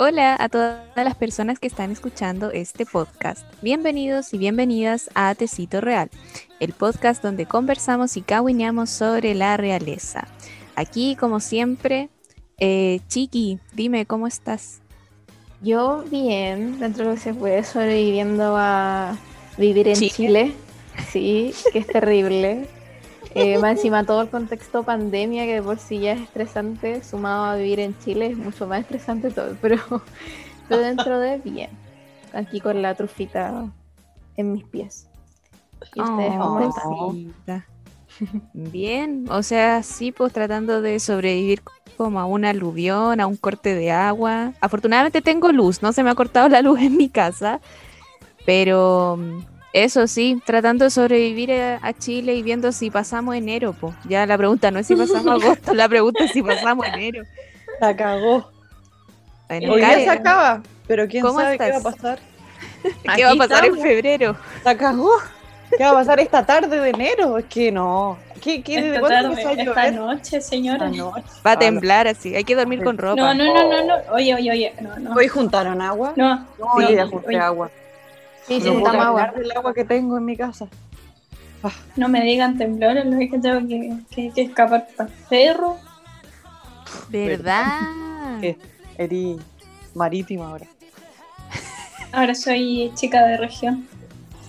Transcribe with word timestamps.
Hola 0.00 0.36
a 0.38 0.48
todas 0.48 0.78
las 0.94 1.16
personas 1.16 1.58
que 1.58 1.66
están 1.66 1.90
escuchando 1.90 2.52
este 2.52 2.86
podcast. 2.86 3.44
Bienvenidos 3.62 4.32
y 4.32 4.38
bienvenidas 4.38 5.10
a 5.16 5.34
Tecito 5.34 5.80
Real, 5.80 6.08
el 6.60 6.72
podcast 6.72 7.20
donde 7.20 7.46
conversamos 7.46 8.16
y 8.16 8.22
cahuineamos 8.22 8.90
sobre 8.90 9.34
la 9.34 9.56
realeza. 9.56 10.28
Aquí, 10.76 11.16
como 11.16 11.40
siempre, 11.40 12.10
eh, 12.58 13.00
Chiqui, 13.08 13.58
dime, 13.72 14.06
¿cómo 14.06 14.28
estás? 14.28 14.82
Yo 15.62 16.04
bien, 16.08 16.78
dentro 16.78 17.02
de 17.02 17.10
lo 17.10 17.14
que 17.16 17.20
se 17.20 17.34
puede, 17.34 17.64
sobreviviendo 17.64 18.54
a 18.56 19.16
vivir 19.56 19.88
en 19.88 19.96
Chile. 19.96 20.52
Sí, 21.10 21.52
que 21.72 21.80
es 21.80 21.88
terrible. 21.88 22.68
Eh, 23.34 23.58
más 23.58 23.72
encima 23.72 24.04
todo 24.04 24.22
el 24.22 24.28
contexto 24.28 24.82
pandemia, 24.82 25.44
que 25.44 25.54
de 25.54 25.62
por 25.62 25.78
sí 25.78 26.00
ya 26.00 26.12
es 26.12 26.22
estresante, 26.22 27.04
sumado 27.04 27.44
a 27.44 27.56
vivir 27.56 27.80
en 27.80 27.96
Chile, 27.98 28.28
es 28.28 28.36
mucho 28.36 28.66
más 28.66 28.80
estresante 28.80 29.30
todo, 29.30 29.56
pero, 29.60 29.78
pero 30.68 30.82
dentro 30.82 31.18
de 31.18 31.38
bien. 31.38 31.70
Aquí 32.32 32.60
con 32.60 32.82
la 32.82 32.94
trufita 32.94 33.70
en 34.36 34.52
mis 34.52 34.64
pies. 34.64 35.08
¿Y 35.94 36.00
ustedes 36.00 36.34
están? 36.68 37.64
Bien, 38.52 39.26
o 39.30 39.42
sea, 39.42 39.82
sí, 39.82 40.12
pues 40.12 40.32
tratando 40.32 40.82
de 40.82 40.98
sobrevivir 40.98 41.62
como 41.96 42.20
a 42.20 42.24
un 42.24 42.44
aluvión, 42.44 43.20
a 43.20 43.26
un 43.26 43.36
corte 43.36 43.74
de 43.74 43.90
agua. 43.90 44.52
Afortunadamente 44.60 45.20
tengo 45.20 45.52
luz, 45.52 45.82
no 45.82 45.92
se 45.92 46.02
me 46.02 46.10
ha 46.10 46.14
cortado 46.14 46.48
la 46.48 46.62
luz 46.62 46.80
en 46.80 46.96
mi 46.96 47.08
casa, 47.08 47.60
pero 48.44 49.18
eso 49.72 50.06
sí, 50.06 50.40
tratando 50.44 50.84
de 50.84 50.90
sobrevivir 50.90 51.52
a, 51.52 51.92
Chile 51.92 52.34
y 52.34 52.42
viendo 52.42 52.72
si 52.72 52.90
pasamos 52.90 53.34
enero, 53.34 53.74
pues. 53.78 53.94
Ya 54.08 54.26
la 54.26 54.38
pregunta 54.38 54.70
no 54.70 54.78
es 54.78 54.86
si 54.86 54.96
pasamos 54.96 55.42
agosto, 55.44 55.74
la 55.74 55.88
pregunta 55.88 56.24
es 56.24 56.32
si 56.32 56.42
pasamos 56.42 56.86
enero. 56.86 57.24
La 57.80 57.94
cagó. 57.94 58.50
Bueno, 59.48 59.72
Hoy 59.72 59.80
se 59.80 60.10
acaba, 60.10 60.62
pero 60.86 61.06
quién 61.06 61.24
sabe 61.24 61.58
qué 61.58 61.70
va 61.70 61.78
a 61.78 61.82
pasar. 61.82 62.18
¿Qué 63.16 63.24
va 63.24 63.32
a 63.32 63.36
pasar 63.36 63.64
en 63.64 63.78
febrero? 63.78 64.36
La 64.64 64.76
cagó. 64.76 65.10
¿Qué 65.76 65.84
va 65.84 65.90
a 65.90 65.94
pasar 65.94 66.18
esta 66.20 66.46
tarde 66.46 66.80
de 66.80 66.90
enero? 66.90 67.38
Es 67.38 67.44
que 67.44 67.70
no. 67.70 68.18
¿Qué, 68.40 68.62
qué, 68.62 68.80
¿De 68.80 69.00
cuándo 69.00 69.30
empezó 69.30 69.48
a 69.50 69.54
llover? 69.54 69.68
Esta 69.68 69.90
noche, 69.90 70.40
señora. 70.40 70.90
Va 71.46 71.52
a 71.52 71.58
temblar 71.58 72.08
así, 72.08 72.34
hay 72.34 72.44
que 72.44 72.54
dormir 72.54 72.82
con 72.82 72.96
ropa. 72.96 73.16
No, 73.16 73.34
no, 73.34 73.44
no, 73.52 73.68
no, 73.68 73.84
no. 73.84 74.12
Oye, 74.12 74.34
oye, 74.34 74.50
oye. 74.50 74.74
No, 74.80 74.98
no. 74.98 75.12
¿Hoy 75.14 75.28
juntaron 75.28 75.82
agua? 75.82 76.14
No. 76.16 76.46
No, 76.58 76.86
sí, 76.86 76.94
ya 76.94 77.06
junté 77.06 77.36
agua. 77.38 77.70
Sí, 78.48 78.60
sí, 78.62 78.68
está 78.68 78.90
agua. 78.90 79.32
el 79.36 79.52
agua 79.52 79.74
que 79.74 79.84
tengo 79.84 80.16
en 80.16 80.24
mi 80.24 80.36
casa. 80.36 80.68
Ah. 81.62 81.70
No 81.96 82.08
me 82.08 82.22
digan 82.22 82.56
temblores, 82.56 83.04
no 83.04 83.20
es 83.20 83.30
que 83.30 83.38
tengo 83.38 83.68
que, 83.68 84.30
que, 84.32 84.42
escapar 84.42 84.88
para 84.96 85.10
perro. 85.28 85.76
¿Verdad? 87.10 88.40
Eres 88.98 89.36
marítima 89.94 90.48
ahora. 90.48 90.66
Ahora 92.10 92.34
soy 92.34 92.90
chica 92.94 93.26
de 93.26 93.36
región. 93.36 93.86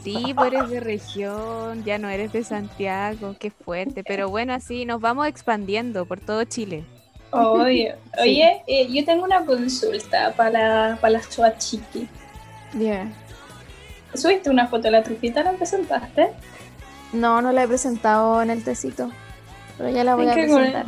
Sí, 0.04 0.34
pues 0.34 0.54
eres 0.54 0.70
de 0.70 0.80
región, 0.80 1.84
ya 1.84 1.98
no 1.98 2.08
eres 2.08 2.32
de 2.32 2.44
Santiago, 2.44 3.36
qué 3.38 3.52
fuerte. 3.52 4.04
Pero 4.04 4.30
bueno, 4.30 4.54
así 4.54 4.86
nos 4.86 5.02
vamos 5.02 5.28
expandiendo 5.28 6.06
por 6.06 6.22
todo 6.22 6.46
Chile. 6.46 6.86
Oye, 7.32 7.96
oye 8.22 8.64
eh, 8.66 8.88
yo 8.90 9.04
tengo 9.04 9.26
una 9.26 9.46
consulta 9.46 10.34
para, 10.38 10.98
para 11.02 11.14
las 11.14 11.30
chuachiqui. 11.30 12.08
Bien. 12.74 13.14
¿Subiste 14.14 14.50
una 14.50 14.68
foto 14.68 14.84
de 14.84 14.92
la 14.92 15.04
trufita? 15.04 15.44
¿La 15.44 15.54
presentaste? 15.54 16.30
No, 17.14 17.42
no 17.42 17.52
la 17.52 17.64
he 17.64 17.68
presentado 17.68 18.42
en 18.42 18.50
el 18.50 18.64
tecito. 18.64 19.12
Pero 19.78 19.90
ya 19.90 20.04
la 20.04 20.16
voy 20.16 20.28
a 20.28 20.34
presentar. 20.34 20.86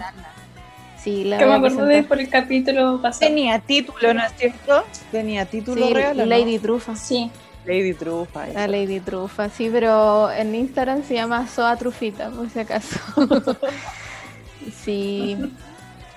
Sí, 0.98 1.24
la 1.24 1.40
que 1.40 1.46
me 1.46 1.54
acuerdo 1.54 1.86
de 1.86 2.04
por 2.04 2.20
el 2.20 2.30
capítulo 2.30 3.02
pasado. 3.02 3.28
Tenía 3.28 3.58
título, 3.60 4.14
¿no 4.14 4.24
es 4.24 4.34
cierto? 4.38 4.84
Tenía 5.12 5.46
título 5.46 5.88
sí, 5.88 5.94
real. 5.94 6.30
Lady 6.30 6.60
Trufa. 6.60 6.96
Sí. 6.96 7.32
Lady 7.66 7.94
Trufa. 7.94 8.48
La 8.48 8.68
Lady 8.68 9.00
Trufa, 9.00 9.50
sí, 9.50 9.70
pero 9.72 10.32
en 10.32 10.54
Instagram 10.54 11.04
se 11.04 11.16
llama 11.16 11.48
Soa 11.48 11.76
Trufita, 11.76 12.30
por 12.30 12.50
si 12.50 12.60
acaso. 12.60 13.00
sí. 14.84 15.38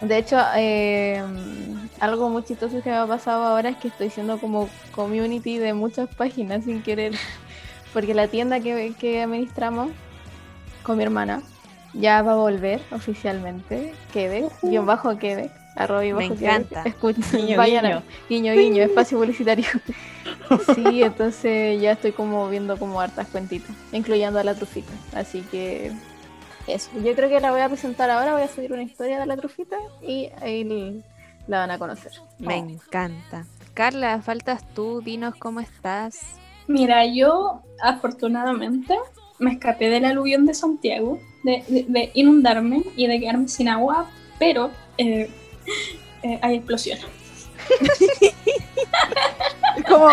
De 0.00 0.18
hecho, 0.18 0.38
eh, 0.56 1.22
algo 2.00 2.28
muy 2.28 2.42
chistoso 2.44 2.82
que 2.82 2.90
me 2.90 2.96
ha 2.96 3.06
pasado 3.06 3.44
ahora 3.44 3.70
es 3.70 3.76
que 3.76 3.88
estoy 3.88 4.10
siendo 4.10 4.38
como 4.38 4.68
community 4.94 5.58
de 5.58 5.74
muchas 5.74 6.08
páginas 6.14 6.64
sin 6.64 6.82
querer. 6.82 7.14
Porque 7.92 8.14
la 8.14 8.28
tienda 8.28 8.60
que, 8.60 8.92
que 8.98 9.22
administramos 9.22 9.90
con 10.82 10.98
mi 10.98 11.04
hermana 11.04 11.42
ya 11.92 12.22
va 12.22 12.32
a 12.32 12.36
volver 12.36 12.80
oficialmente. 12.90 13.94
Quebec, 14.12 14.52
guion 14.62 14.86
bajo 14.86 15.16
Quebec. 15.16 15.50
Arroba 15.76 16.00
bajo 16.02 16.16
Me 16.16 16.24
encanta. 16.26 16.82
Escuchen, 16.84 17.56
vayan 17.56 18.02
guiño. 18.28 18.52
guiño, 18.52 18.82
espacio 18.82 19.18
publicitario. 19.18 19.66
sí, 20.74 21.02
entonces 21.02 21.80
ya 21.80 21.92
estoy 21.92 22.12
como 22.12 22.48
viendo 22.48 22.76
como 22.78 23.00
hartas 23.00 23.28
cuentitas, 23.28 23.74
incluyendo 23.92 24.38
a 24.38 24.44
la 24.44 24.54
trufita. 24.54 24.92
Así 25.14 25.42
que 25.42 25.92
eso. 26.66 26.90
Yo 27.02 27.14
creo 27.14 27.28
que 27.28 27.40
la 27.40 27.50
voy 27.50 27.60
a 27.60 27.68
presentar 27.68 28.10
ahora, 28.10 28.32
voy 28.32 28.42
a 28.42 28.48
subir 28.48 28.72
una 28.72 28.82
historia 28.82 29.18
de 29.18 29.26
la 29.26 29.36
trufita 29.36 29.76
y 30.00 30.30
ahí 30.40 30.64
la 31.46 31.58
van 31.60 31.70
a 31.70 31.78
conocer. 31.78 32.12
Me 32.38 32.56
encanta. 32.56 33.44
Carla, 33.74 34.20
faltas 34.22 34.62
tú, 34.74 35.00
dinos 35.02 35.34
cómo 35.36 35.60
estás. 35.60 36.20
Mira, 36.66 37.04
yo 37.06 37.62
afortunadamente 37.82 38.96
me 39.38 39.52
escapé 39.52 39.88
del 39.90 40.04
aluvión 40.04 40.46
de 40.46 40.54
Santiago, 40.54 41.18
de, 41.42 42.10
inundarme 42.14 42.82
y 42.96 43.06
de 43.06 43.20
quedarme 43.20 43.48
sin 43.48 43.68
agua, 43.68 44.10
pero 44.38 44.70
eh, 44.96 45.28
eh, 46.22 46.38
hay 46.40 46.56
explosión. 46.56 46.98
es 49.76 49.84
como, 49.88 50.08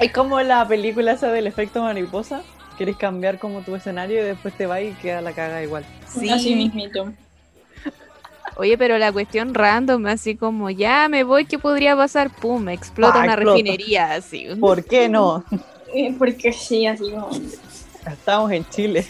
es 0.00 0.12
como 0.12 0.40
la 0.40 0.66
película 0.66 1.12
esa 1.12 1.30
del 1.30 1.46
efecto 1.46 1.82
mariposa, 1.82 2.42
quieres 2.76 2.96
cambiar 2.96 3.38
como 3.38 3.62
tu 3.62 3.74
escenario 3.74 4.20
y 4.20 4.24
después 4.24 4.54
te 4.54 4.66
va 4.66 4.80
y 4.80 4.92
queda 4.94 5.20
la 5.20 5.32
caga 5.32 5.62
igual. 5.62 5.84
Sí, 6.06 6.28
así 6.28 6.54
mismito. 6.54 7.12
Oye, 8.56 8.78
pero 8.78 8.96
la 8.96 9.12
cuestión 9.12 9.52
random, 9.54 10.06
así 10.06 10.34
como 10.34 10.70
ya 10.70 11.08
me 11.08 11.24
voy, 11.24 11.44
¿qué 11.44 11.58
podría 11.58 11.94
pasar? 11.94 12.30
Pum, 12.34 12.70
explota 12.70 13.20
una 13.20 13.36
refinería, 13.36 14.14
así. 14.14 14.48
¿Por 14.58 14.84
qué 14.84 15.08
no? 15.08 15.44
Porque 16.18 16.52
sí, 16.52 16.86
así 16.86 17.10
como. 17.10 17.30
Estamos 18.06 18.52
en 18.52 18.64
Chile. 18.70 19.06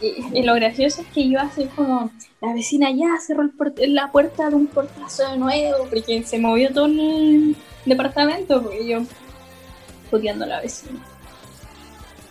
Y, 0.00 0.42
lo 0.42 0.54
gracioso 0.54 1.02
es 1.02 1.06
que 1.08 1.28
yo 1.28 1.38
así 1.38 1.66
como, 1.76 2.10
la 2.40 2.52
vecina 2.54 2.90
ya 2.90 3.20
cerró 3.24 3.48
la 3.76 4.10
puerta 4.10 4.48
de 4.48 4.56
un 4.56 4.66
portazo 4.66 5.30
de 5.30 5.36
nuevo, 5.36 5.86
porque 5.88 6.24
se 6.24 6.40
movió 6.40 6.72
todo 6.72 6.86
el 6.86 7.56
departamento, 7.84 8.62
porque 8.62 8.84
yo 8.84 9.02
puteando 10.10 10.44
a 10.44 10.48
la 10.48 10.60
vecina. 10.60 11.00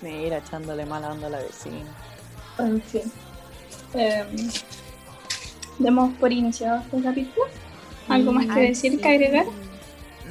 Mira, 0.01 0.39
echándole 0.39 0.85
mala 0.85 1.13
onda 1.13 1.27
a 1.27 1.29
la 1.29 1.39
vecina. 1.39 1.85
En 2.59 2.81
fin. 2.81 3.11
Em, 3.93 4.27
demos 5.79 6.13
por 6.17 6.31
iniciado 6.31 6.81
este 6.81 7.01
capítulo. 7.01 7.45
¿Algo 8.07 8.31
más 8.33 8.47
que 8.47 8.59
decir, 8.59 8.99
que 8.99 9.07
agregar? 9.07 9.45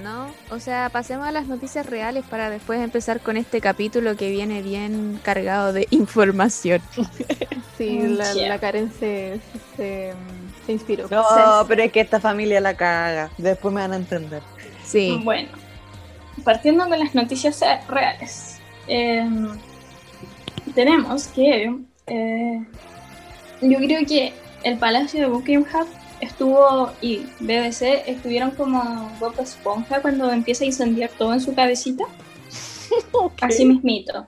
No, 0.02 0.28
o 0.50 0.58
sea, 0.58 0.88
pasemos 0.90 1.26
a 1.26 1.32
las 1.32 1.46
noticias 1.46 1.84
reales 1.84 2.24
para 2.24 2.48
después 2.48 2.80
empezar 2.80 3.20
con 3.20 3.36
este 3.36 3.60
capítulo 3.60 4.16
que 4.16 4.30
viene 4.30 4.62
bien 4.62 5.20
cargado 5.22 5.72
de 5.72 5.86
información. 5.90 6.80
sí, 7.78 8.00
la, 8.00 8.34
la 8.34 8.58
Karen 8.58 8.90
se, 8.92 9.40
se, 9.76 10.14
inspiró. 10.68 11.08
No, 11.10 11.24
pero 11.68 11.82
es 11.82 11.92
que 11.92 12.00
esta 12.00 12.20
familia 12.20 12.60
la 12.60 12.74
caga. 12.74 13.30
Después 13.36 13.74
me 13.74 13.80
van 13.80 13.92
a 13.92 13.96
entender. 13.96 14.42
Sí. 14.84 15.20
Bueno, 15.22 15.48
partiendo 16.44 16.88
con 16.88 16.98
las 16.98 17.14
noticias 17.14 17.60
reales. 17.88 18.58
Em, 18.86 19.50
tenemos 20.74 21.26
que 21.28 21.70
eh, 22.06 22.64
yo 23.60 23.78
creo 23.78 24.06
que 24.06 24.32
el 24.62 24.78
Palacio 24.78 25.20
de 25.20 25.26
Buckingham 25.26 25.86
estuvo 26.20 26.90
y 27.00 27.26
BBC 27.40 28.06
estuvieron 28.06 28.50
como 28.52 29.10
Bob 29.18 29.34
Esponja 29.40 30.02
cuando 30.02 30.30
empieza 30.30 30.64
a 30.64 30.66
incendiar 30.66 31.10
todo 31.10 31.32
en 31.32 31.40
su 31.40 31.54
cabecita. 31.54 32.04
Así 33.40 33.64
mismito. 33.64 34.26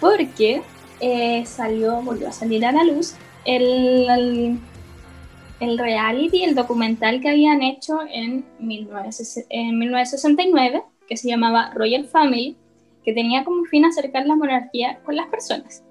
Porque 0.00 0.62
eh, 1.00 1.44
salió, 1.46 2.00
volvió 2.02 2.28
a 2.28 2.32
salir 2.32 2.64
a 2.64 2.72
la 2.72 2.84
luz 2.84 3.14
el, 3.44 4.58
el, 5.60 5.78
reality, 5.78 6.44
el 6.44 6.54
documental 6.54 7.20
que 7.20 7.30
habían 7.30 7.62
hecho 7.62 7.98
en, 8.10 8.44
en 8.58 9.78
1969, 9.78 10.82
que 11.08 11.16
se 11.16 11.28
llamaba 11.28 11.70
Royal 11.74 12.06
Family, 12.06 12.56
que 13.04 13.12
tenía 13.12 13.44
como 13.44 13.64
fin 13.64 13.84
acercar 13.84 14.26
la 14.26 14.36
monarquía 14.36 15.00
con 15.04 15.16
las 15.16 15.26
personas. 15.28 15.82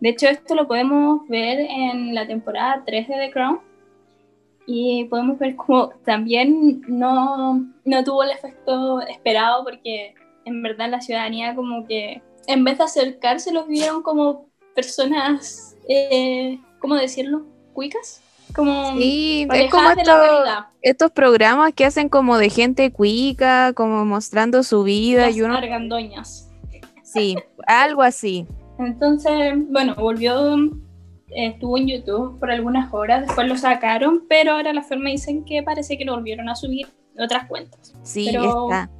De 0.00 0.10
hecho, 0.10 0.28
esto 0.28 0.54
lo 0.54 0.66
podemos 0.66 1.26
ver 1.28 1.58
en 1.60 2.14
la 2.14 2.26
temporada 2.26 2.82
3 2.84 3.08
de 3.08 3.14
The 3.14 3.30
Crown. 3.30 3.60
Y 4.66 5.04
podemos 5.04 5.38
ver 5.38 5.54
como 5.54 5.90
también 6.04 6.82
no, 6.88 7.64
no 7.84 8.04
tuvo 8.04 8.24
el 8.24 8.30
efecto 8.30 9.00
esperado 9.02 9.62
porque 9.62 10.14
en 10.44 10.62
verdad 10.62 10.90
la 10.90 11.00
ciudadanía 11.00 11.54
como 11.54 11.86
que 11.86 12.20
en 12.48 12.64
vez 12.64 12.78
de 12.78 12.84
acercarse 12.84 13.52
los 13.52 13.68
vieron 13.68 14.02
como 14.02 14.46
personas, 14.74 15.76
eh, 15.88 16.58
¿cómo 16.80 16.96
decirlo? 16.96 17.46
¿Cuicas? 17.72 18.22
como 18.54 18.96
Sí, 18.96 19.46
es 19.52 19.70
como 19.70 19.88
realidad. 19.88 20.66
estos 20.82 21.10
programas 21.10 21.72
que 21.74 21.84
hacen 21.84 22.08
como 22.08 22.38
de 22.38 22.50
gente 22.50 22.90
cuica, 22.90 23.72
como 23.74 24.04
mostrando 24.04 24.62
su 24.62 24.82
vida 24.82 25.26
Las 25.26 25.36
y 25.36 25.42
uno... 25.42 25.56
argandoñas. 25.56 26.50
Sí, 27.02 27.36
algo 27.66 28.02
así. 28.02 28.46
Entonces, 28.78 29.54
bueno, 29.70 29.94
volvió, 29.94 30.56
estuvo 31.28 31.78
en 31.78 31.88
YouTube 31.88 32.38
por 32.38 32.50
algunas 32.50 32.92
horas, 32.92 33.26
después 33.26 33.48
lo 33.48 33.56
sacaron, 33.56 34.24
pero 34.28 34.52
ahora 34.52 34.72
las 34.72 34.88
firmas 34.88 35.12
dicen 35.12 35.44
que 35.44 35.62
parece 35.62 35.96
que 35.98 36.04
lo 36.04 36.14
volvieron 36.14 36.48
a 36.48 36.54
subir 36.54 36.86
otras 37.18 37.46
cuentas. 37.46 37.94
Sí, 38.02 38.28
Pero- 38.30 38.70
está. 38.70 38.90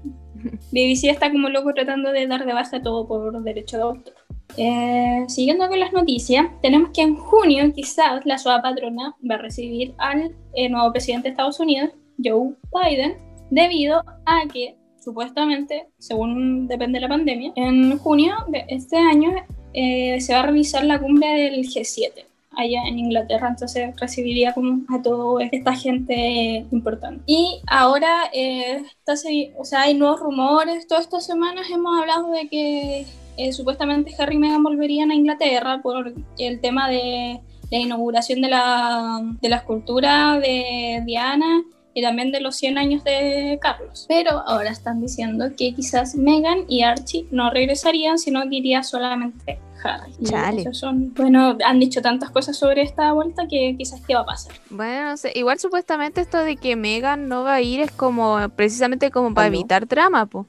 BBC 0.71 1.11
está 1.11 1.33
como 1.33 1.49
loco 1.49 1.73
tratando 1.75 2.13
de 2.13 2.27
dar 2.27 2.47
de 2.47 2.53
baja 2.53 2.81
todo 2.81 3.09
por 3.09 3.43
derecho 3.43 3.77
de 3.79 3.83
autor. 3.83 4.15
Eh, 4.57 5.25
siguiendo 5.29 5.69
con 5.69 5.81
las 5.81 5.93
noticias, 5.93 6.47
tenemos 6.63 6.91
que 6.91 7.03
en 7.03 7.17
junio 7.17 7.73
quizás 7.75 8.25
la 8.25 8.39
suave 8.39 8.63
patrona 8.63 9.15
va 9.29 9.35
a 9.35 9.39
recibir 9.39 9.95
al 9.99 10.35
eh, 10.55 10.69
nuevo 10.69 10.93
presidente 10.93 11.29
de 11.29 11.31
Estados 11.33 11.59
Unidos, 11.59 11.91
Joe 12.23 12.55
Biden, 12.73 13.17
debido 13.51 14.03
a 14.25 14.43
que 14.53 14.77
supuestamente, 15.01 15.87
según 15.99 16.67
depende 16.69 16.97
de 16.99 17.03
la 17.03 17.09
pandemia, 17.09 17.53
en 17.57 17.99
junio 17.99 18.35
de 18.49 18.65
este 18.69 18.97
año 18.97 19.31
eh, 19.77 20.21
se 20.23 20.33
va 20.33 20.41
a 20.41 20.43
realizar 20.45 20.85
la 20.85 20.99
cumbre 20.99 21.29
del 21.29 21.67
G7 21.67 22.25
allá 22.57 22.81
en 22.89 22.99
Inglaterra, 22.99 23.49
entonces 23.49 23.95
recibiría 24.01 24.55
como 24.55 24.81
a 24.89 25.03
toda 25.03 25.45
esta 25.53 25.75
gente 25.75 26.65
importante. 26.73 27.23
Y 27.27 27.61
ahora, 27.67 28.31
eh, 28.33 28.83
está 29.05 29.13
o 29.59 29.65
sea, 29.67 29.83
hay 29.83 29.93
nuevos 29.93 30.21
rumores, 30.21 30.87
todas 30.87 31.05
estas 31.05 31.27
semanas 31.27 31.67
hemos 31.71 32.01
hablado 32.01 32.31
de 32.31 32.49
que 32.49 33.07
eh, 33.37 33.53
supuestamente 33.53 34.15
Harry 34.19 34.37
y 34.37 34.39
Meghan 34.39 34.63
volverían 34.63 35.11
a 35.11 35.15
Inglaterra 35.15 35.81
por 35.83 36.15
el 36.39 36.61
tema 36.63 36.89
de 36.89 37.39
la 37.71 37.79
inauguración 37.79 38.41
de 38.41 38.49
la, 38.49 39.21
de 39.43 39.49
la 39.51 39.57
escultura 39.57 40.39
de 40.39 41.03
Diana 41.05 41.63
y 41.97 42.03
también 42.03 42.31
de 42.31 42.41
los 42.41 42.57
100 42.57 42.77
años 42.77 43.05
de 43.05 43.59
Carlos. 43.59 44.05
Pero 44.07 44.43
ahora 44.47 44.71
están 44.71 45.01
diciendo 45.01 45.47
que 45.57 45.75
quizás 45.75 46.15
Meghan 46.15 46.67
y 46.69 46.83
Archie 46.83 47.27
no 47.31 47.49
regresarían, 47.49 48.19
sino 48.19 48.43
que 48.43 48.57
iría 48.57 48.83
solamente 48.83 49.59
Harry. 49.83 50.13
Chale. 50.23 50.75
son, 50.75 51.15
bueno, 51.15 51.57
han 51.65 51.81
dicho 51.81 52.03
tantas 52.03 52.29
cosas 52.29 52.59
sobre 52.59 52.83
esta 52.83 53.13
vuelta 53.13 53.49
que 53.49 53.77
quizás 53.79 54.03
qué 54.07 54.15
va 54.15 54.21
a 54.21 54.27
pasar. 54.27 54.53
Bueno, 54.69 55.09
no 55.09 55.17
sé, 55.17 55.33
igual 55.35 55.59
supuestamente 55.59 56.21
esto 56.21 56.37
de 56.45 56.57
que 56.57 56.77
Megan 56.77 57.29
no 57.29 57.45
va 57.45 57.55
a 57.55 57.63
ir 57.63 57.81
es 57.81 57.91
como 57.91 58.47
precisamente 58.51 59.11
como 59.11 59.33
para 59.33 59.47
evitar 59.47 59.89
drama, 59.89 60.27
po. 60.27 60.45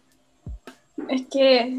Es 1.08 1.28
que, 1.28 1.78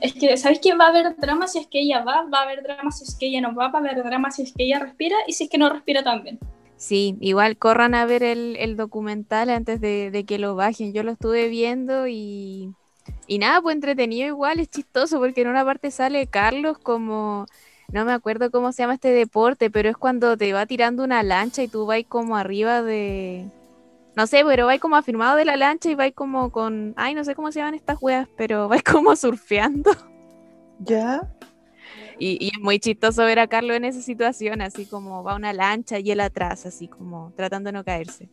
es 0.00 0.14
que, 0.14 0.34
¿sabes 0.38 0.60
qué? 0.60 0.74
Va 0.74 0.86
a 0.86 0.88
haber 0.88 1.14
drama 1.16 1.46
si 1.46 1.58
es 1.58 1.66
que 1.66 1.80
ella 1.80 2.02
va, 2.02 2.22
va 2.32 2.38
a 2.38 2.42
haber 2.44 2.62
drama 2.62 2.90
si 2.90 3.04
es 3.04 3.14
que 3.16 3.26
ella 3.26 3.42
no 3.42 3.54
va, 3.54 3.68
va 3.68 3.80
a 3.80 3.82
haber 3.82 4.02
drama 4.02 4.30
si 4.30 4.44
es 4.44 4.54
que 4.54 4.64
ella 4.64 4.78
respira 4.78 5.16
y 5.26 5.34
si 5.34 5.44
es 5.44 5.50
que 5.50 5.58
no 5.58 5.68
respira 5.68 6.02
también. 6.02 6.38
Sí, 6.78 7.16
igual 7.20 7.58
corran 7.58 7.94
a 7.94 8.06
ver 8.06 8.22
el, 8.22 8.76
documental 8.76 9.50
antes 9.50 9.80
de, 9.80 10.10
de 10.10 10.24
que 10.24 10.38
lo 10.38 10.54
bajen. 10.54 10.92
Yo 10.92 11.02
lo 11.02 11.10
estuve 11.12 11.48
viendo 11.48 12.06
y, 12.06 12.72
y 13.26 13.38
nada, 13.38 13.60
pues 13.60 13.74
entretenido 13.74 14.28
igual, 14.28 14.60
es 14.60 14.70
chistoso 14.70 15.18
porque 15.18 15.42
en 15.42 15.48
una 15.48 15.64
parte 15.64 15.90
sale 15.90 16.26
Carlos 16.28 16.78
como, 16.78 17.46
no 17.92 18.04
me 18.04 18.12
acuerdo 18.12 18.50
cómo 18.50 18.72
se 18.72 18.82
llama 18.82 18.94
este 18.94 19.10
deporte, 19.10 19.70
pero 19.70 19.90
es 19.90 19.96
cuando 19.96 20.36
te 20.36 20.52
va 20.52 20.66
tirando 20.66 21.02
una 21.02 21.22
lancha 21.24 21.62
y 21.62 21.68
tú 21.68 21.84
vas 21.84 22.04
como 22.08 22.36
arriba 22.36 22.80
de, 22.82 23.50
no 24.14 24.26
sé, 24.26 24.44
pero 24.44 24.66
vais 24.66 24.80
como 24.80 24.96
afirmado 24.96 25.36
de 25.36 25.44
la 25.44 25.56
lancha 25.56 25.90
y 25.90 25.94
vais 25.94 26.14
como 26.14 26.50
con, 26.50 26.94
ay, 26.96 27.14
no 27.14 27.24
sé 27.24 27.34
cómo 27.34 27.52
se 27.52 27.58
llaman 27.60 27.74
estas 27.74 27.98
weas, 28.00 28.28
pero 28.36 28.68
vais 28.68 28.82
como 28.82 29.16
surfeando. 29.16 29.90
¿Ya? 30.80 31.22
Y, 32.18 32.36
y 32.44 32.48
es 32.48 32.60
muy 32.60 32.78
chistoso 32.80 33.24
ver 33.24 33.38
a 33.38 33.46
Carlos 33.46 33.76
en 33.76 33.84
esa 33.84 34.00
situación, 34.02 34.60
así 34.60 34.86
como 34.86 35.22
va 35.22 35.36
una 35.36 35.52
lancha 35.52 35.98
y 36.00 36.10
él 36.10 36.20
atrás, 36.20 36.66
así 36.66 36.88
como 36.88 37.32
tratando 37.36 37.68
de 37.68 37.72
no 37.72 37.84
caerse. 37.84 38.28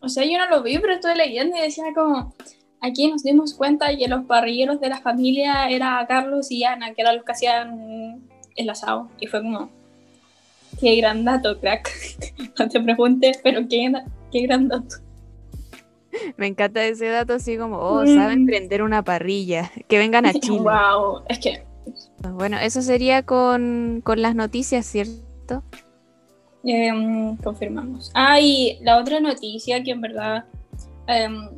O 0.00 0.08
sea, 0.08 0.24
yo 0.24 0.36
no 0.38 0.48
lo 0.50 0.62
vi, 0.62 0.78
pero 0.78 0.92
estuve 0.94 1.16
leyendo 1.16 1.56
y 1.56 1.60
decía 1.62 1.84
como, 1.94 2.34
aquí 2.80 3.08
nos 3.10 3.22
dimos 3.22 3.54
cuenta 3.54 3.96
que 3.96 4.06
los 4.08 4.24
parrilleros 4.26 4.80
de 4.80 4.88
la 4.90 5.00
familia 5.00 5.68
era 5.70 6.04
Carlos 6.06 6.50
y 6.50 6.64
Ana, 6.64 6.92
que 6.94 7.00
eran 7.02 7.16
los 7.16 7.24
que 7.24 7.32
hacían 7.32 8.20
el 8.54 8.70
asado. 8.70 9.08
Y 9.18 9.26
fue 9.26 9.42
como, 9.42 9.70
qué 10.78 10.96
gran 10.96 11.24
dato, 11.24 11.58
crack. 11.58 11.90
no 12.58 12.68
te 12.68 12.80
preguntes, 12.80 13.40
pero 13.42 13.66
qué, 13.68 13.90
qué 14.30 14.40
gran 14.42 14.68
dato. 14.68 14.96
Me 16.36 16.46
encanta 16.46 16.84
ese 16.84 17.08
dato, 17.08 17.34
así 17.34 17.56
como, 17.58 17.78
oh, 17.78 18.06
saben 18.06 18.44
Mm. 18.44 18.46
prender 18.46 18.82
una 18.82 19.02
parrilla, 19.02 19.70
que 19.88 19.98
vengan 19.98 20.24
a 20.26 20.32
Chile. 20.40 20.60
wow, 20.60 21.22
es 21.28 21.38
que 21.38 21.62
Bueno, 22.34 22.58
eso 22.58 22.82
sería 22.82 23.22
con, 23.24 24.00
con 24.04 24.20
las 24.22 24.34
noticias, 24.34 24.86
¿cierto? 24.86 25.62
Em, 26.64 27.36
confirmamos. 27.36 28.10
Ah, 28.14 28.40
y 28.40 28.78
la 28.82 28.98
otra 28.98 29.20
noticia 29.20 29.82
que 29.82 29.92
en 29.92 30.00
verdad 30.00 30.44
em, 31.06 31.48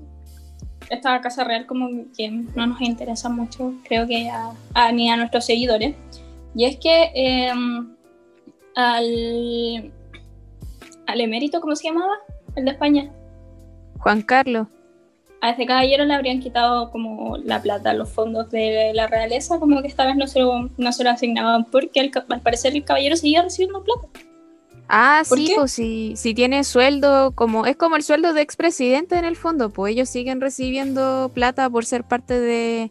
esta 0.91 1.21
Casa 1.21 1.45
Real 1.45 1.67
como 1.67 1.89
que 2.17 2.31
no 2.31 2.67
nos 2.67 2.81
interesa 2.81 3.29
mucho, 3.29 3.73
creo 3.85 4.07
que 4.07 4.29
a, 4.29 4.53
a- 4.75 4.93
ni 4.93 5.11
a 5.11 5.17
nuestros 5.17 5.45
seguidores, 5.47 5.95
y 6.55 6.65
es 6.67 6.77
que 6.79 7.11
em, 7.15 7.95
al, 8.75 9.93
al 11.07 11.21
emérito, 11.21 11.61
¿cómo 11.61 11.75
se 11.77 11.89
llamaba? 11.89 12.13
El 12.57 12.65
de 12.67 12.71
España. 12.73 13.11
Juan 13.99 14.23
Carlos. 14.23 14.67
A 15.41 15.51
este 15.51 15.67
caballero 15.67 16.05
le 16.05 16.15
habrían 16.15 16.41
quitado 16.41 16.91
como 16.91 17.37
la 17.39 17.63
plata, 17.63 17.95
los 17.95 18.09
fondos 18.09 18.51
de 18.51 18.93
la 18.93 19.07
realeza, 19.07 19.59
como 19.59 19.81
que 19.83 19.89
esta 19.89 20.05
vez 20.05 20.17
no 20.17 20.27
se 20.27 20.41
lo, 20.41 20.69
no 20.77 20.93
se 20.93 21.05
lo 21.05 21.11
asignaban, 21.11 21.65
porque 21.67 22.01
al, 22.01 22.11
parecer 22.41 22.75
el 22.75 22.85
caballero 22.85 23.17
seguía 23.17 23.43
recibiendo 23.43 23.85
plata. 23.85 24.09
Ah, 24.89 25.23
¿Por 25.29 25.39
sí, 25.39 25.53
pues 25.55 25.73
si, 25.73 26.15
si 26.17 26.35
tiene 26.35 26.65
sueldo, 26.65 27.33
como 27.35 27.67
es 27.67 27.77
como 27.77 27.97
el 27.97 28.03
sueldo 28.03 28.33
de 28.33 28.41
expresidente 28.41 29.17
en 29.17 29.27
el 29.27 29.37
fondo, 29.37 29.71
pues 29.71 29.93
ellos 29.93 30.09
siguen 30.09 30.41
recibiendo 30.41 31.31
plata 31.35 31.69
por 31.69 31.85
ser 31.85 32.05
parte 32.05 32.41
de, 32.41 32.91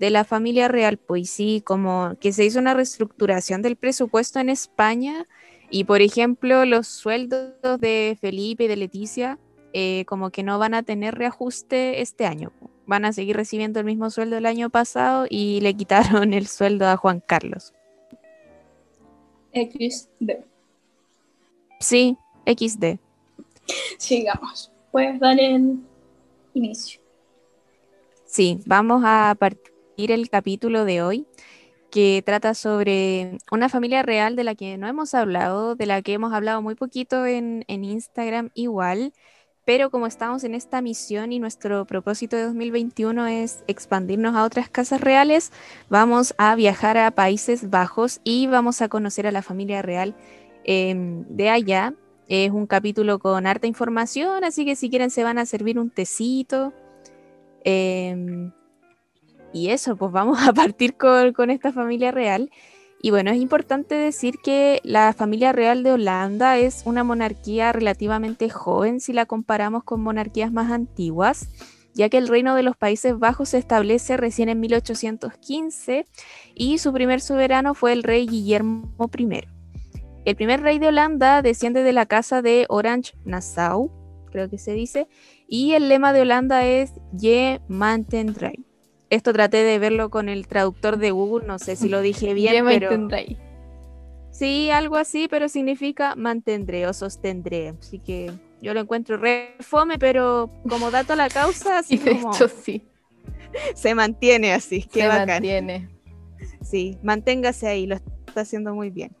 de 0.00 0.10
la 0.10 0.24
familia 0.24 0.66
real, 0.68 0.96
pues 0.96 1.28
sí, 1.30 1.62
como 1.64 2.14
que 2.20 2.32
se 2.32 2.44
hizo 2.44 2.58
una 2.58 2.74
reestructuración 2.74 3.62
del 3.62 3.76
presupuesto 3.76 4.38
en 4.38 4.48
España 4.48 5.26
y 5.70 5.84
por 5.84 6.00
ejemplo 6.00 6.64
los 6.64 6.88
sueldos 6.88 7.52
de 7.80 8.16
Felipe 8.20 8.64
y 8.64 8.68
de 8.68 8.76
Leticia 8.76 9.38
eh, 9.72 10.04
como 10.06 10.30
que 10.30 10.42
no 10.42 10.58
van 10.58 10.74
a 10.74 10.82
tener 10.82 11.14
reajuste 11.14 12.00
este 12.00 12.26
año, 12.26 12.52
van 12.86 13.04
a 13.04 13.12
seguir 13.12 13.36
recibiendo 13.36 13.78
el 13.78 13.86
mismo 13.86 14.10
sueldo 14.10 14.36
del 14.36 14.46
año 14.46 14.70
pasado 14.70 15.26
y 15.28 15.60
le 15.60 15.74
quitaron 15.76 16.34
el 16.34 16.46
sueldo 16.46 16.88
a 16.88 16.96
Juan 16.96 17.22
Carlos. 17.24 17.72
XD. 19.52 20.30
Sí, 21.80 22.16
XD. 22.46 22.98
Sigamos. 23.98 24.72
Puedes 24.92 25.18
dar 25.20 25.38
el 25.38 25.78
inicio. 26.54 27.00
Sí, 28.24 28.60
vamos 28.66 29.02
a 29.04 29.34
partir 29.38 30.12
el 30.12 30.28
capítulo 30.30 30.84
de 30.84 31.02
hoy 31.02 31.26
que 31.90 32.22
trata 32.24 32.54
sobre 32.54 33.38
una 33.50 33.68
familia 33.68 34.02
real 34.02 34.36
de 34.36 34.44
la 34.44 34.54
que 34.54 34.78
no 34.78 34.86
hemos 34.86 35.14
hablado, 35.14 35.74
de 35.74 35.86
la 35.86 36.02
que 36.02 36.12
hemos 36.12 36.32
hablado 36.32 36.62
muy 36.62 36.76
poquito 36.76 37.26
en, 37.26 37.64
en 37.66 37.84
Instagram 37.84 38.50
igual, 38.54 39.12
pero 39.70 39.88
como 39.88 40.08
estamos 40.08 40.42
en 40.42 40.56
esta 40.56 40.82
misión 40.82 41.30
y 41.30 41.38
nuestro 41.38 41.84
propósito 41.84 42.34
de 42.34 42.42
2021 42.42 43.28
es 43.28 43.62
expandirnos 43.68 44.34
a 44.34 44.42
otras 44.42 44.68
casas 44.68 45.00
reales, 45.00 45.52
vamos 45.88 46.34
a 46.38 46.56
viajar 46.56 46.98
a 46.98 47.12
Países 47.12 47.70
Bajos 47.70 48.20
y 48.24 48.48
vamos 48.48 48.82
a 48.82 48.88
conocer 48.88 49.28
a 49.28 49.30
la 49.30 49.42
familia 49.42 49.80
real 49.80 50.16
em, 50.64 51.24
de 51.28 51.50
allá. 51.50 51.94
Es 52.26 52.50
un 52.50 52.66
capítulo 52.66 53.20
con 53.20 53.46
harta 53.46 53.68
información, 53.68 54.42
así 54.42 54.64
que 54.64 54.74
si 54.74 54.90
quieren 54.90 55.10
se 55.10 55.22
van 55.22 55.38
a 55.38 55.46
servir 55.46 55.78
un 55.78 55.90
tecito. 55.90 56.72
Em, 57.62 58.50
y 59.52 59.68
eso, 59.68 59.94
pues 59.94 60.10
vamos 60.10 60.40
a 60.48 60.52
partir 60.52 60.96
con 60.96 61.48
esta 61.48 61.70
familia 61.70 62.10
real. 62.10 62.50
Y 63.02 63.10
bueno, 63.10 63.30
es 63.30 63.40
importante 63.40 63.94
decir 63.94 64.36
que 64.42 64.80
la 64.84 65.14
familia 65.14 65.52
real 65.52 65.82
de 65.82 65.92
Holanda 65.92 66.58
es 66.58 66.82
una 66.84 67.02
monarquía 67.02 67.72
relativamente 67.72 68.50
joven 68.50 69.00
si 69.00 69.14
la 69.14 69.24
comparamos 69.24 69.84
con 69.84 70.02
monarquías 70.02 70.52
más 70.52 70.70
antiguas, 70.70 71.48
ya 71.94 72.10
que 72.10 72.18
el 72.18 72.28
reino 72.28 72.54
de 72.54 72.62
los 72.62 72.76
Países 72.76 73.18
Bajos 73.18 73.50
se 73.50 73.58
establece 73.58 74.18
recién 74.18 74.50
en 74.50 74.60
1815 74.60 76.04
y 76.54 76.76
su 76.76 76.92
primer 76.92 77.22
soberano 77.22 77.74
fue 77.74 77.94
el 77.94 78.02
rey 78.02 78.26
Guillermo 78.26 79.10
I. 79.16 79.44
El 80.26 80.36
primer 80.36 80.60
rey 80.60 80.78
de 80.78 80.88
Holanda 80.88 81.40
desciende 81.40 81.82
de 81.82 81.94
la 81.94 82.04
casa 82.04 82.42
de 82.42 82.66
Orange-Nassau, 82.68 83.90
creo 84.30 84.50
que 84.50 84.58
se 84.58 84.74
dice, 84.74 85.08
y 85.48 85.72
el 85.72 85.88
lema 85.88 86.12
de 86.12 86.20
Holanda 86.20 86.66
es 86.66 86.92
Je 87.18 87.62
mantendré. 87.66 88.69
Esto 89.10 89.32
traté 89.32 89.58
de 89.64 89.78
verlo 89.78 90.08
con 90.08 90.28
el 90.28 90.46
traductor 90.46 90.96
de 90.96 91.10
Google, 91.10 91.46
no 91.46 91.58
sé 91.58 91.76
si 91.76 91.88
lo 91.88 92.00
dije 92.00 92.32
bien, 92.34 92.64
me 92.64 92.78
pero 92.78 93.08
sí, 94.30 94.70
algo 94.70 94.96
así, 94.96 95.26
pero 95.28 95.48
significa 95.48 96.14
mantendré 96.14 96.86
o 96.86 96.92
sostendré. 96.92 97.74
Así 97.78 97.98
que 97.98 98.30
yo 98.62 98.72
lo 98.72 98.80
encuentro 98.80 99.16
re 99.16 99.56
fome, 99.60 99.98
pero 99.98 100.48
como 100.68 100.90
dato 100.90 101.14
a 101.14 101.16
la 101.16 101.28
causa, 101.28 101.78
así 101.78 101.94
Y 101.96 101.98
de 101.98 102.12
como 102.12 102.32
hecho 102.34 102.48
sí, 102.48 102.88
se 103.74 103.94
mantiene 103.94 104.52
así. 104.52 104.82
Qué 104.82 105.02
se 105.02 105.08
bacán. 105.08 105.28
mantiene. 105.28 105.88
Sí, 106.62 106.98
manténgase 107.02 107.66
ahí, 107.66 107.86
lo 107.86 107.96
está 107.96 108.42
haciendo 108.42 108.74
muy 108.74 108.90
bien. 108.90 109.16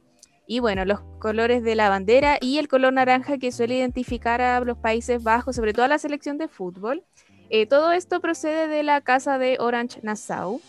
Y 0.46 0.58
bueno, 0.58 0.84
los 0.84 1.00
colores 1.20 1.62
de 1.62 1.76
la 1.76 1.88
bandera 1.88 2.36
y 2.40 2.58
el 2.58 2.66
color 2.66 2.92
naranja 2.92 3.38
que 3.38 3.52
suele 3.52 3.76
identificar 3.76 4.40
a 4.42 4.58
los 4.60 4.76
Países 4.78 5.22
Bajos, 5.22 5.54
sobre 5.54 5.72
todo 5.72 5.84
a 5.84 5.88
la 5.88 5.98
selección 5.98 6.38
de 6.38 6.48
fútbol. 6.48 7.04
Eh, 7.50 7.66
todo 7.66 7.90
esto 7.90 8.20
procede 8.20 8.68
de 8.68 8.84
la 8.84 9.00
casa 9.00 9.36
de 9.36 9.56
Orange 9.58 10.00
Nassau. 10.02 10.60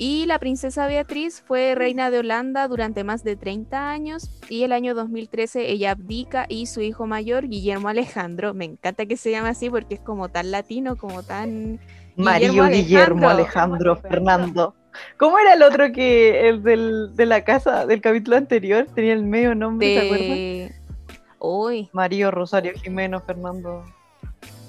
Y 0.00 0.26
la 0.26 0.38
princesa 0.38 0.86
Beatriz 0.86 1.42
fue 1.44 1.74
reina 1.74 2.10
de 2.10 2.20
Holanda 2.20 2.68
durante 2.68 3.02
más 3.02 3.24
de 3.24 3.34
30 3.34 3.90
años 3.90 4.30
y 4.48 4.62
el 4.62 4.70
año 4.70 4.94
2013 4.94 5.72
ella 5.72 5.90
abdica 5.90 6.46
y 6.48 6.66
su 6.66 6.80
hijo 6.80 7.08
mayor, 7.08 7.48
Guillermo 7.48 7.88
Alejandro, 7.88 8.54
me 8.54 8.64
encanta 8.64 9.06
que 9.06 9.16
se 9.16 9.32
llame 9.32 9.48
así 9.48 9.70
porque 9.70 9.94
es 9.94 10.00
como 10.00 10.28
tan 10.28 10.52
latino, 10.52 10.94
como 10.94 11.24
tan... 11.24 11.80
Mario 12.14 12.68
Guillermo 12.68 13.28
Alejandro, 13.28 13.96
Fernando. 13.96 14.74
¿Cómo 15.16 15.36
era 15.38 15.54
el 15.54 15.62
otro 15.64 15.90
que 15.90 16.48
el 16.48 16.62
del, 16.62 17.16
de 17.16 17.26
la 17.26 17.42
casa 17.42 17.84
del 17.84 18.00
capítulo 18.00 18.36
anterior? 18.36 18.86
Tenía 18.94 19.14
el 19.14 19.24
medio 19.24 19.56
nombre, 19.56 19.88
de... 19.88 19.94
¿se 19.94 20.06
acuerdan? 20.06 21.28
Uy. 21.40 21.90
Mario 21.92 22.30
Rosario 22.30 22.72
Jimeno 22.74 23.20
Fernando 23.20 23.84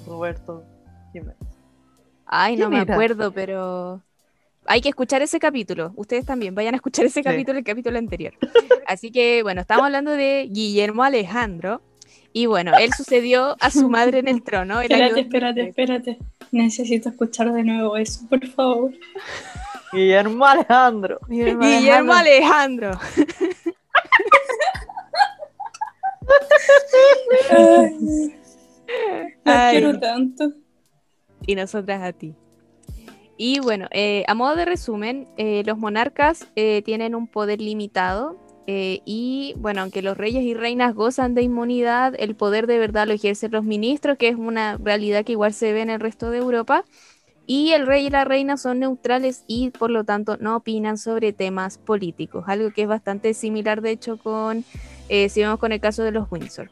Roberto 0.06 0.64
Ay, 2.26 2.56
no 2.56 2.70
me 2.70 2.80
acuerdo, 2.80 3.32
pero 3.32 4.02
hay 4.66 4.80
que 4.80 4.88
escuchar 4.88 5.22
ese 5.22 5.38
capítulo. 5.38 5.92
Ustedes 5.96 6.24
también 6.24 6.54
vayan 6.54 6.74
a 6.74 6.76
escuchar 6.76 7.04
ese 7.04 7.22
capítulo, 7.22 7.58
el 7.58 7.64
capítulo 7.64 7.98
anterior. 7.98 8.34
Así 8.86 9.10
que, 9.10 9.42
bueno, 9.42 9.62
estamos 9.62 9.84
hablando 9.84 10.12
de 10.12 10.48
Guillermo 10.50 11.02
Alejandro. 11.02 11.82
Y 12.32 12.46
bueno, 12.46 12.72
él 12.78 12.92
sucedió 12.92 13.56
a 13.60 13.70
su 13.70 13.88
madre 13.88 14.20
en 14.20 14.28
el 14.28 14.42
trono. 14.44 14.80
espérate, 14.80 15.20
espérate, 15.20 15.62
espérate. 15.62 16.18
Necesito 16.52 17.08
escuchar 17.08 17.52
de 17.52 17.64
nuevo 17.64 17.96
eso, 17.96 18.26
por 18.28 18.46
favor. 18.46 18.92
Guillermo 19.92 20.46
Alejandro. 20.46 21.18
Guillermo, 21.28 22.12
Alejandro. 22.12 22.98
quiero 29.44 29.98
tanto. 29.98 30.52
Y 31.46 31.54
nosotras 31.54 32.02
a 32.02 32.12
ti. 32.12 32.34
Y 33.42 33.58
bueno, 33.58 33.88
eh, 33.90 34.22
a 34.28 34.34
modo 34.34 34.54
de 34.54 34.66
resumen, 34.66 35.26
eh, 35.38 35.62
los 35.64 35.78
monarcas 35.78 36.46
eh, 36.56 36.82
tienen 36.82 37.14
un 37.14 37.26
poder 37.26 37.62
limitado 37.62 38.36
y 38.72 39.54
bueno, 39.56 39.80
aunque 39.80 40.00
los 40.00 40.16
reyes 40.16 40.44
y 40.44 40.54
reinas 40.54 40.94
gozan 40.94 41.34
de 41.34 41.42
inmunidad, 41.42 42.14
el 42.16 42.36
poder 42.36 42.68
de 42.68 42.78
verdad 42.78 43.08
lo 43.08 43.14
ejercen 43.14 43.50
los 43.50 43.64
ministros, 43.64 44.16
que 44.16 44.28
es 44.28 44.36
una 44.36 44.76
realidad 44.76 45.24
que 45.24 45.32
igual 45.32 45.52
se 45.54 45.72
ve 45.72 45.80
en 45.80 45.90
el 45.90 45.98
resto 45.98 46.30
de 46.30 46.38
Europa. 46.38 46.84
Y 47.46 47.72
el 47.72 47.84
rey 47.84 48.06
y 48.06 48.10
la 48.10 48.24
reina 48.24 48.56
son 48.56 48.78
neutrales 48.78 49.42
y 49.48 49.70
por 49.70 49.90
lo 49.90 50.04
tanto 50.04 50.36
no 50.36 50.54
opinan 50.54 50.98
sobre 50.98 51.32
temas 51.32 51.78
políticos, 51.78 52.44
algo 52.46 52.70
que 52.70 52.82
es 52.82 52.88
bastante 52.88 53.34
similar 53.34 53.80
de 53.80 53.90
hecho 53.90 54.18
con, 54.18 54.64
si 55.08 55.40
vemos 55.40 55.58
con 55.58 55.72
el 55.72 55.80
caso 55.80 56.04
de 56.04 56.12
los 56.12 56.30
Windsor. 56.30 56.70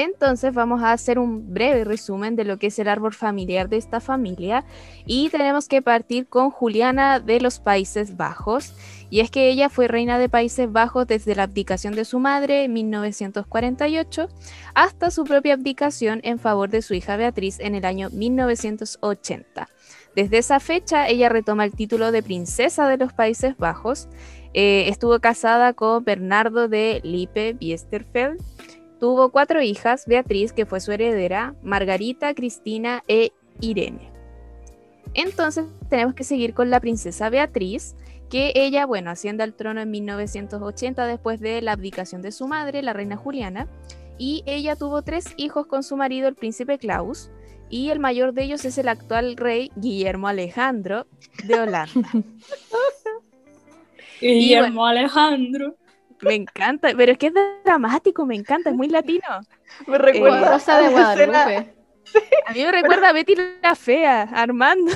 Entonces 0.00 0.54
vamos 0.54 0.80
a 0.84 0.92
hacer 0.92 1.18
un 1.18 1.52
breve 1.52 1.82
resumen 1.82 2.36
de 2.36 2.44
lo 2.44 2.56
que 2.56 2.68
es 2.68 2.78
el 2.78 2.86
árbol 2.86 3.12
familiar 3.12 3.68
de 3.68 3.78
esta 3.78 3.98
familia 3.98 4.64
y 5.04 5.28
tenemos 5.28 5.66
que 5.66 5.82
partir 5.82 6.28
con 6.28 6.52
Juliana 6.52 7.18
de 7.18 7.40
los 7.40 7.58
Países 7.58 8.16
Bajos. 8.16 8.74
Y 9.10 9.18
es 9.18 9.32
que 9.32 9.50
ella 9.50 9.68
fue 9.68 9.88
reina 9.88 10.20
de 10.20 10.28
Países 10.28 10.70
Bajos 10.70 11.08
desde 11.08 11.34
la 11.34 11.42
abdicación 11.42 11.96
de 11.96 12.04
su 12.04 12.20
madre 12.20 12.62
en 12.62 12.74
1948 12.74 14.28
hasta 14.72 15.10
su 15.10 15.24
propia 15.24 15.54
abdicación 15.54 16.20
en 16.22 16.38
favor 16.38 16.70
de 16.70 16.82
su 16.82 16.94
hija 16.94 17.16
Beatriz 17.16 17.58
en 17.58 17.74
el 17.74 17.84
año 17.84 18.08
1980. 18.10 19.68
Desde 20.14 20.38
esa 20.38 20.60
fecha 20.60 21.08
ella 21.08 21.28
retoma 21.28 21.64
el 21.64 21.72
título 21.74 22.12
de 22.12 22.22
princesa 22.22 22.86
de 22.86 22.98
los 22.98 23.12
Países 23.12 23.56
Bajos. 23.56 24.08
Eh, 24.54 24.84
estuvo 24.86 25.18
casada 25.18 25.72
con 25.72 26.04
Bernardo 26.04 26.68
de 26.68 27.00
Lippe 27.02 27.54
Biesterfeld 27.54 28.40
Tuvo 29.00 29.30
cuatro 29.30 29.62
hijas, 29.62 30.06
Beatriz, 30.06 30.52
que 30.52 30.66
fue 30.66 30.80
su 30.80 30.92
heredera, 30.92 31.54
Margarita, 31.62 32.34
Cristina 32.34 33.02
e 33.06 33.32
Irene. 33.60 34.10
Entonces 35.14 35.66
tenemos 35.88 36.14
que 36.14 36.24
seguir 36.24 36.54
con 36.54 36.70
la 36.70 36.80
princesa 36.80 37.30
Beatriz, 37.30 37.94
que 38.28 38.52
ella, 38.54 38.86
bueno, 38.86 39.10
asciende 39.10 39.42
al 39.42 39.54
trono 39.54 39.80
en 39.80 39.90
1980 39.90 41.06
después 41.06 41.40
de 41.40 41.62
la 41.62 41.72
abdicación 41.72 42.22
de 42.22 42.32
su 42.32 42.46
madre, 42.46 42.82
la 42.82 42.92
reina 42.92 43.16
Juliana, 43.16 43.68
y 44.18 44.42
ella 44.46 44.76
tuvo 44.76 45.02
tres 45.02 45.32
hijos 45.36 45.66
con 45.66 45.82
su 45.82 45.96
marido, 45.96 46.28
el 46.28 46.34
príncipe 46.34 46.78
Klaus, 46.78 47.30
y 47.70 47.90
el 47.90 48.00
mayor 48.00 48.32
de 48.32 48.44
ellos 48.44 48.64
es 48.64 48.78
el 48.78 48.88
actual 48.88 49.36
rey 49.36 49.70
Guillermo 49.76 50.28
Alejandro 50.28 51.06
de 51.44 51.54
Holanda. 51.54 52.08
Guillermo 54.20 54.86
Alejandro. 54.86 55.76
Me 56.22 56.34
encanta, 56.34 56.90
pero 56.96 57.12
es 57.12 57.18
que 57.18 57.28
es 57.28 57.34
dramático, 57.64 58.26
me 58.26 58.34
encanta, 58.34 58.70
es 58.70 58.76
muy 58.76 58.88
latino. 58.88 59.40
Me 59.86 59.98
recuerda 59.98 60.56
eh, 60.56 60.82
de 60.82 60.88
Guadalupe. 60.90 61.74
A 62.46 62.52
mí 62.52 62.64
me 62.64 62.72
recuerda 62.72 63.10
a 63.10 63.12
Betty 63.12 63.34
la 63.62 63.74
Fea, 63.74 64.22
Armando. 64.22 64.92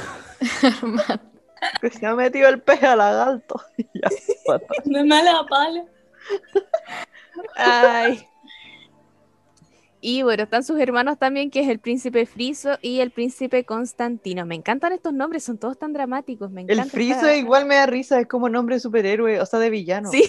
Armando. 0.63 1.33
Que 1.81 1.91
se 1.91 2.07
ha 2.07 2.15
metido 2.15 2.49
el 2.49 2.61
pez 2.61 2.83
al 2.83 2.99
lagarto. 2.99 3.61
me 4.85 5.05
mala 5.05 5.47
pala. 5.49 5.85
Ay. 7.57 8.27
Y 10.05 10.23
bueno, 10.23 10.43
están 10.43 10.65
sus 10.65 10.81
hermanos 10.81 11.17
también, 11.17 11.49
que 11.49 11.61
es 11.61 11.69
el 11.69 11.79
príncipe 11.79 12.27
Friso 12.27 12.77
y 12.83 12.99
el 12.99 13.13
príncipe 13.13 13.65
Constantino. 13.65 14.45
Me 14.45 14.57
encantan 14.57 14.93
estos 14.93 15.13
nombres, 15.13 15.45
son 15.45 15.59
todos 15.59 15.79
tan 15.79 15.93
dramáticos. 15.93 16.51
Me 16.51 16.65
el 16.67 16.85
Friso 16.87 17.33
igual 17.33 17.67
me 17.67 17.77
da 17.77 17.87
risa, 17.87 18.19
es 18.19 18.27
como 18.27 18.49
nombre 18.49 18.75
de 18.75 18.81
superhéroe, 18.81 19.41
o 19.41 19.47
sea, 19.47 19.61
de 19.61 19.71
villano. 19.71 20.11
Sí. 20.11 20.25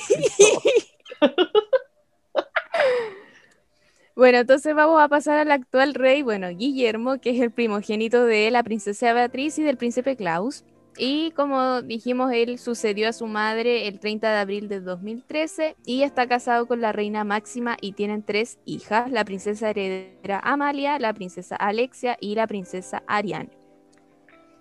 bueno, 4.15 4.37
entonces 4.37 4.75
vamos 4.75 5.01
a 5.01 5.07
pasar 5.07 5.39
al 5.39 5.51
actual 5.51 5.95
rey, 5.95 6.21
bueno, 6.21 6.49
Guillermo, 6.49 7.19
que 7.19 7.31
es 7.31 7.41
el 7.41 7.49
primogénito 7.49 8.25
de 8.25 8.51
la 8.51 8.61
princesa 8.61 9.11
Beatriz 9.11 9.57
y 9.57 9.63
del 9.63 9.77
príncipe 9.77 10.15
Klaus. 10.15 10.63
Y 10.97 11.31
como 11.31 11.81
dijimos, 11.81 12.31
él 12.33 12.59
sucedió 12.59 13.09
a 13.09 13.13
su 13.13 13.25
madre 13.25 13.87
el 13.87 13.99
30 13.99 14.31
de 14.31 14.37
abril 14.37 14.67
de 14.67 14.79
2013 14.79 15.75
y 15.85 16.03
está 16.03 16.27
casado 16.27 16.67
con 16.67 16.81
la 16.81 16.91
reina 16.91 17.23
Máxima 17.23 17.77
y 17.81 17.93
tienen 17.93 18.21
tres 18.21 18.59
hijas, 18.65 19.09
la 19.09 19.25
princesa 19.25 19.71
heredera 19.71 20.39
Amalia, 20.43 20.99
la 20.99 21.13
princesa 21.13 21.55
Alexia 21.55 22.17
y 22.19 22.35
la 22.35 22.45
princesa 22.45 23.03
Ariane. 23.07 23.49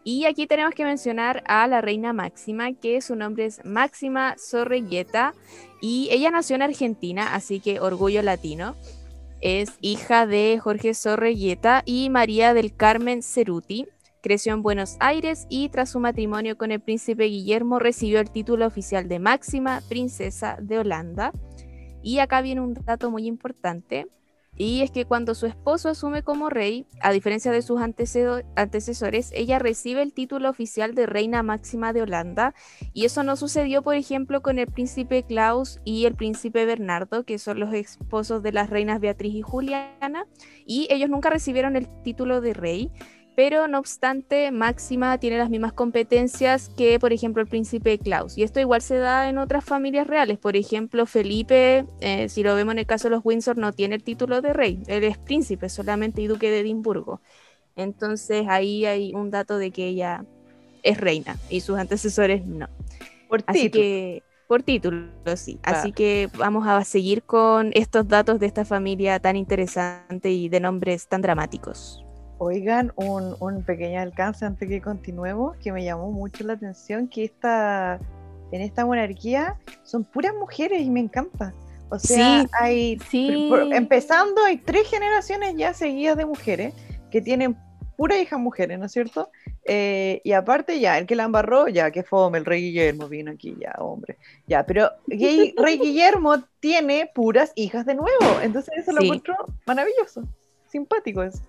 Y 0.05 0.25
aquí 0.25 0.47
tenemos 0.47 0.75
que 0.75 0.85
mencionar 0.85 1.45
a 1.47 1.67
la 1.69 1.81
reina 1.81 2.12
Máxima, 2.12 2.73
que 2.73 3.01
su 3.01 3.15
nombre 3.15 3.45
es 3.45 3.65
Máxima 3.65 4.35
Sorregueta 4.37 5.35
y 5.81 6.09
ella 6.11 6.31
nació 6.31 6.57
en 6.57 6.62
Argentina, 6.62 7.35
así 7.35 7.61
que 7.61 7.79
orgullo 7.79 8.23
latino. 8.23 8.75
Es 9.41 9.73
hija 9.81 10.27
de 10.27 10.59
Jorge 10.62 10.95
Sorregueta 10.95 11.83
y 11.85 12.11
María 12.11 12.55
del 12.55 12.75
Carmen 12.75 13.23
Ceruti, 13.23 13.87
Creció 14.23 14.55
en 14.55 14.62
Buenos 14.62 14.97
Aires 15.00 15.47
y 15.49 15.69
tras 15.69 15.91
su 15.91 15.99
matrimonio 15.99 16.57
con 16.57 16.71
el 16.71 16.81
príncipe 16.81 17.25
Guillermo 17.25 17.81
recibió 17.81 18.21
el 18.21 18.31
título 18.31 18.67
oficial 18.67 19.09
de 19.09 19.19
máxima 19.19 19.83
princesa 19.88 20.57
de 20.61 20.79
Holanda. 20.79 21.33
Y 22.02 22.21
acá 22.21 22.41
viene 22.41 22.61
un 22.61 22.75
dato 22.75 23.11
muy 23.11 23.26
importante, 23.26 24.07
y 24.55 24.83
es 24.83 24.91
que 24.91 25.07
cuando 25.07 25.35
su 25.35 25.47
esposo 25.47 25.88
asume 25.88 26.23
como 26.23 26.50
rey, 26.50 26.87
a 27.00 27.11
diferencia 27.11 27.50
de 27.50 27.62
sus 27.62 27.81
antecesores, 27.81 29.33
ella 29.35 29.59
recibe 29.59 30.02
el 30.02 30.12
título 30.12 30.50
oficial 30.50 30.95
de 30.95 31.07
reina 31.07 31.43
máxima 31.43 31.95
de 31.95 32.02
Holanda. 32.02 32.55
Y 32.93 33.07
eso 33.07 33.23
no 33.23 33.37
sucedió, 33.37 33.83
por 33.83 33.95
ejemplo, 33.95 34.43
con 34.43 34.59
el 34.59 34.67
príncipe 34.67 35.23
Klaus 35.23 35.81
y 35.85 36.05
el 36.05 36.14
príncipe 36.14 36.67
Bernardo, 36.67 37.25
que 37.25 37.38
son 37.38 37.61
los 37.61 37.73
esposos 37.73 38.43
de 38.43 38.52
las 38.52 38.69
reinas 38.69 39.00
Beatriz 39.00 39.35
y 39.35 39.43
Juliana. 39.43 40.26
Y 40.67 40.87
ellos 40.91 41.09
nunca 41.09 41.31
recibieron 41.31 41.75
el 41.75 41.88
título 42.02 42.43
de 42.43 42.52
rey 42.52 42.91
pero 43.35 43.67
no 43.67 43.79
obstante, 43.79 44.51
Máxima 44.51 45.17
tiene 45.19 45.39
las 45.39 45.49
mismas 45.49 45.73
competencias 45.73 46.71
que, 46.77 46.99
por 46.99 47.12
ejemplo, 47.12 47.43
el 47.43 47.49
príncipe 47.49 47.99
Klaus. 47.99 48.37
Y 48.37 48.43
esto 48.43 48.61
igual 48.61 48.83
se 48.83 48.99
da 48.99 49.29
en 49.29 49.39
otras 49.39 49.65
familias 49.65 50.07
reales. 50.07 50.39
Por 50.39 50.57
ejemplo, 50.57 51.07
Felipe, 51.07 51.87
eh, 52.01 52.29
si 52.29 52.43
lo 52.43 52.55
vemos 52.55 52.73
en 52.73 52.81
el 52.81 52.87
caso 52.87 53.09
de 53.09 53.17
los 53.17 53.25
Windsor, 53.25 53.57
no 53.57 53.73
tiene 53.73 53.95
el 53.95 54.03
título 54.03 54.43
de 54.43 54.53
rey, 54.53 54.83
él 54.87 55.05
es 55.05 55.19
príncipe 55.19 55.69
solamente 55.69 56.21
y 56.21 56.27
duque 56.27 56.51
de 56.51 56.61
Edimburgo. 56.61 57.21
Entonces 57.75 58.47
ahí 58.49 58.85
hay 58.85 59.15
un 59.15 59.31
dato 59.31 59.57
de 59.57 59.71
que 59.71 59.87
ella 59.87 60.27
es 60.83 60.99
reina 60.99 61.39
y 61.49 61.61
sus 61.61 61.79
antecesores 61.79 62.45
no. 62.45 62.69
Por 63.29 63.43
Así 63.47 63.71
que 63.71 64.23
por 64.47 64.62
título, 64.62 65.09
sí. 65.37 65.59
Así 65.62 65.93
que 65.93 66.29
vamos 66.37 66.67
a 66.67 66.85
seguir 66.85 67.23
con 67.23 67.71
estos 67.73 68.07
datos 68.07 68.39
de 68.39 68.47
esta 68.47 68.67
familia 68.67 69.19
tan 69.19 69.37
interesante 69.37 70.31
y 70.31 70.51
de 70.51 70.61
nombres 70.61 71.09
tan 71.09 71.23
dramáticos. 71.23 72.05
Oigan, 72.45 72.93
un, 72.97 73.63
pequeño 73.63 74.01
alcance 74.01 74.45
antes 74.45 74.69
que 74.69 74.81
continuemos, 74.81 75.57
que 75.59 75.71
me 75.71 75.85
llamó 75.85 76.11
mucho 76.11 76.43
la 76.43 76.55
atención, 76.55 77.07
que 77.07 77.23
esta, 77.23 78.01
en 78.51 78.61
esta 78.63 78.85
monarquía 78.85 79.61
son 79.85 80.03
puras 80.03 80.35
mujeres 80.35 80.83
y 80.83 80.91
me 80.91 80.99
encanta. 80.99 81.55
O 81.89 82.01
sea, 82.01 82.45
hay, 82.61 82.99
empezando, 83.71 84.43
hay 84.45 84.57
tres 84.57 84.89
generaciones 84.91 85.55
ya 85.57 85.73
seguidas 85.73 86.17
de 86.17 86.27
mujeres 86.27 86.75
que 87.13 87.21
tienen 87.21 87.57
pura 87.97 88.19
hija 88.19 88.39
mujeres, 88.39 88.77
¿no 88.77 88.87
es 88.87 88.93
cierto? 88.93 89.31
Eh, 89.65 90.21
y 90.25 90.33
aparte 90.33 90.81
ya, 90.81 90.99
el 90.99 91.07
que 91.07 91.15
la 91.15 91.23
embarró, 91.23 91.69
ya, 91.69 91.93
que 91.93 92.03
fome, 92.03 92.39
el 92.39 92.45
rey 92.45 92.61
Guillermo 92.61 93.09
vino 93.09 93.31
aquí, 93.31 93.55
ya, 93.61 93.73
hombre. 93.79 94.17
Ya, 94.49 94.67
pero 94.67 94.91
gay- 95.07 95.55
rey 95.57 95.79
Guillermo 95.79 96.43
tiene 96.59 97.09
puras 97.15 97.53
hijas 97.55 97.87
de 97.87 97.95
nuevo, 97.95 98.41
entonces 98.43 98.75
eso 98.79 98.91
lo 98.91 98.99
Sí. 98.99 99.05
encuentro 99.07 99.37
maravilloso, 99.65 100.25
simpático 100.67 101.23
es. 101.23 101.41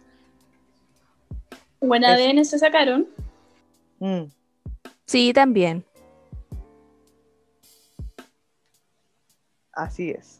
Buen 1.87 2.03
Es- 2.03 2.09
ADN 2.11 2.45
se 2.45 2.59
sacaron. 2.59 3.07
Mm. 3.99 4.23
Sí, 5.05 5.33
también. 5.33 5.83
Así 9.73 10.11
es. 10.11 10.39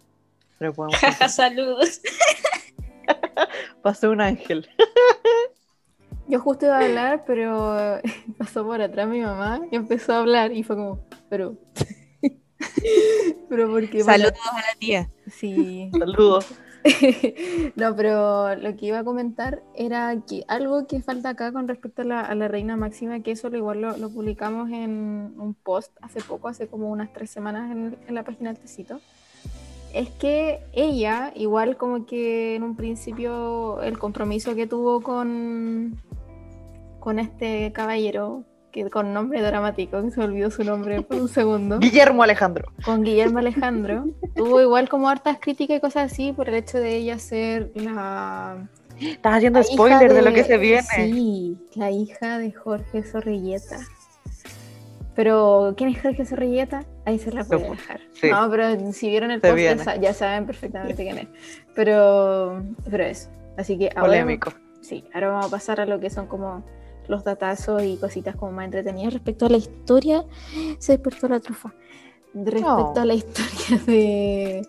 Pero 0.60 0.74
podemos 0.74 1.00
saludos. 1.36 2.02
pasó 3.82 4.12
un 4.12 4.22
ángel. 4.22 4.70
Yo 6.28 6.40
justo 6.40 6.66
iba 6.66 6.78
a 6.78 6.86
hablar, 6.86 7.26
pero 7.28 8.00
pasó 8.38 8.64
por 8.66 8.82
atrás 8.82 9.10
mi 9.10 9.20
mamá 9.20 9.60
y 9.70 9.76
empezó 9.76 10.14
a 10.14 10.20
hablar 10.20 10.54
y 10.54 10.64
fue 10.64 10.78
como, 10.78 11.06
pero... 11.30 11.58
pero 13.50 13.70
porque... 13.70 14.02
Saludos 14.04 14.40
a 14.54 14.56
la 14.62 14.80
tía. 14.80 15.12
Sí. 15.30 15.92
Saludos. 15.92 16.48
no, 17.76 17.96
pero 17.96 18.56
lo 18.56 18.76
que 18.76 18.88
iba 18.88 19.00
a 19.00 19.04
comentar 19.04 19.64
era 19.76 20.16
que 20.28 20.44
algo 20.48 20.86
que 20.88 21.02
falta 21.02 21.30
acá 21.30 21.52
con 21.52 21.68
respecto 21.68 22.02
a 22.02 22.36
la, 22.36 22.48
reina 22.48 22.76
máxima, 22.76 23.22
que 23.22 23.32
eso 23.32 23.50
lo 23.50 23.58
igual 23.58 23.82
lo, 23.82 24.10
publicamos 24.10 24.70
en 24.70 25.34
un 25.38 25.54
post 25.54 25.92
hace 26.02 26.22
poco, 26.22 26.48
hace 26.48 26.68
como 26.68 26.90
unas 26.90 27.14
tres 27.14 27.30
semanas 27.30 27.72
en, 27.72 27.98
en 28.08 28.16
la 28.16 28.24
página 28.24 28.52
del 28.52 28.62
tecito, 28.62 29.00
es 29.94 30.10
que 30.10 30.60
ella, 30.74 31.32
igual 31.36 31.78
como 31.78 32.06
que 32.06 32.56
en 32.56 32.64
un 32.64 32.76
principio 32.76 33.82
el 33.82 34.00
compromiso 34.00 34.56
que 34.56 34.68
tuvo 34.68 35.02
con, 35.02 36.02
con 37.00 37.20
este 37.20 37.72
caballero, 37.72 38.44
que 38.74 38.90
con 38.90 39.14
nombre 39.14 39.42
dramático, 39.42 40.02
que 40.02 40.12
se 40.12 40.20
olvidó 40.20 40.50
su 40.52 40.64
nombre 40.64 41.02
por 41.04 41.22
un 41.22 41.30
segundo 41.30 41.80
Guillermo 41.80 42.24
Alejandro. 42.24 42.74
con 42.84 43.04
Guillermo 43.04 43.40
Alejandro. 43.40 44.06
Tuvo 44.36 44.60
igual 44.60 44.90
como 44.90 45.08
hartas 45.08 45.38
críticas 45.40 45.78
y 45.78 45.80
cosas 45.80 46.12
así 46.12 46.34
por 46.34 46.50
el 46.50 46.56
hecho 46.56 46.80
de 46.80 46.96
ella 46.96 47.20
ser 47.20 47.72
la, 47.76 48.68
Estás 49.00 49.36
haciendo 49.36 49.60
la 49.60 49.66
spoiler 49.66 50.14
de... 50.14 50.22
lo 50.22 50.34
que 50.34 50.44
se 50.44 50.58
viene. 50.58 50.82
Sí, 50.82 51.58
la 51.76 51.92
hija 51.92 52.40
de 52.40 52.52
Jorge 52.52 53.04
Zorrilleta. 53.04 53.78
Pero, 55.16 55.76
¿quién 55.78 55.92
es 55.92 56.02
Jorge 56.02 56.26
Zorrilleta? 56.26 56.84
Ahí 57.06 57.20
se 57.20 57.32
la 57.32 57.44
puede 57.44 57.70
dejar. 57.70 58.02
sí. 58.14 58.32
No, 58.32 58.50
pero 58.50 58.92
si 58.92 59.10
vieron 59.10 59.30
el 59.30 59.40
post 59.40 59.56
ya 60.02 60.14
saben 60.14 60.48
perfectamente 60.48 61.04
quién 61.04 61.20
es. 61.20 61.28
Pero, 61.76 62.64
pero 62.90 63.04
eso. 63.04 63.30
Así 63.56 63.78
que 63.78 63.90
ahora, 63.90 64.02
Polémico. 64.02 64.52
sí, 64.82 65.04
ahora 65.14 65.30
vamos 65.30 65.46
a 65.46 65.50
pasar 65.50 65.80
a 65.80 65.86
lo 65.86 66.00
que 66.00 66.10
son 66.10 66.26
como 66.26 66.64
los 67.08 67.24
datazos 67.24 67.84
y 67.84 67.98
cositas 67.98 68.36
como 68.36 68.52
más 68.52 68.66
entretenidas 68.66 69.14
respecto 69.14 69.46
a 69.46 69.50
la 69.50 69.58
historia. 69.58 70.26
Se 70.80 70.94
despertó 70.94 71.28
la 71.28 71.40
trufa. 71.40 71.74
Respecto 72.34 73.00
a 73.00 73.06
la 73.06 73.14
historia 73.14 73.84
de, 73.86 74.68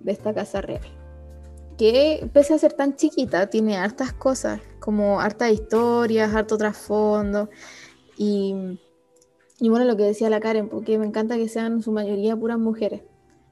de 0.00 0.12
esta 0.12 0.32
casa 0.32 0.60
real. 0.60 0.82
Que 1.76 2.28
pese 2.32 2.54
a 2.54 2.58
ser 2.58 2.72
tan 2.72 2.96
chiquita, 2.96 3.48
tiene 3.48 3.76
hartas 3.76 4.12
cosas, 4.14 4.60
como 4.80 5.20
hartas 5.20 5.52
historias, 5.52 6.34
harto 6.34 6.56
trasfondo. 6.56 7.50
Y, 8.16 8.78
y 9.60 9.68
bueno, 9.68 9.84
lo 9.84 9.96
que 9.96 10.04
decía 10.04 10.30
la 10.30 10.40
Karen, 10.40 10.68
porque 10.68 10.98
me 10.98 11.06
encanta 11.06 11.36
que 11.36 11.48
sean 11.48 11.74
en 11.74 11.82
su 11.82 11.92
mayoría 11.92 12.36
puras 12.36 12.58
mujeres. 12.58 13.02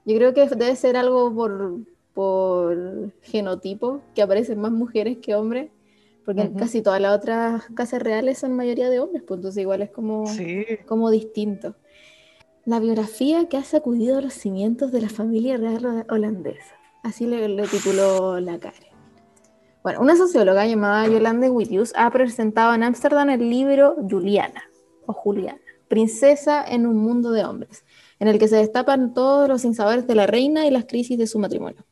Yo 0.06 0.16
creo 0.16 0.32
que 0.32 0.46
debe 0.48 0.76
ser 0.76 0.96
algo 0.96 1.34
por, 1.34 1.80
por 2.14 3.12
genotipo, 3.22 4.00
que 4.14 4.22
aparecen 4.22 4.60
más 4.60 4.72
mujeres 4.72 5.18
que 5.18 5.34
hombres, 5.34 5.70
porque 6.24 6.50
casi 6.56 6.80
todas 6.82 7.00
las 7.00 7.16
otras 7.16 7.64
casas 7.74 8.02
reales 8.02 8.38
son 8.38 8.52
mayoría 8.54 8.88
de 8.90 8.98
hombres, 9.00 9.22
pues 9.26 9.38
entonces 9.38 9.60
igual 9.62 9.82
es 9.82 9.90
como, 9.90 10.26
Sí. 10.26 10.64
como 10.86 11.10
distinto. 11.10 11.76
La 12.64 12.80
biografía 12.80 13.46
que 13.48 13.56
ha 13.58 13.64
sacudido 13.64 14.20
los 14.20 14.32
cimientos 14.32 14.90
de 14.90 15.02
la 15.02 15.08
familia 15.10 15.56
real 15.58 15.84
ho- 15.84 16.14
holandesa. 16.14 16.74
Así 17.02 17.26
le, 17.26 17.46
le 17.48 17.66
tituló 17.68 18.40
la 18.40 18.58
Karen. 18.58 18.94
Bueno, 19.82 20.00
una 20.00 20.16
socióloga 20.16 20.66
llamada 20.66 21.06
Yolande 21.06 21.50
Wittius 21.50 21.92
ha 21.94 22.10
presentado 22.10 22.72
en 22.74 22.82
Ámsterdam 22.82 23.28
el 23.28 23.50
libro 23.50 23.96
Juliana, 24.10 24.62
o 25.04 25.12
Juliana, 25.12 25.60
Princesa 25.88 26.64
en 26.66 26.86
un 26.86 26.96
mundo 26.96 27.30
de 27.32 27.44
hombres, 27.44 27.84
en 28.18 28.28
el 28.28 28.38
que 28.38 28.48
se 28.48 28.56
destapan 28.56 29.12
todos 29.12 29.46
los 29.46 29.60
sinsabores 29.60 30.06
de 30.06 30.14
la 30.14 30.26
reina 30.26 30.66
y 30.66 30.70
las 30.70 30.86
crisis 30.86 31.18
de 31.18 31.26
su 31.26 31.38
matrimonio. 31.38 31.84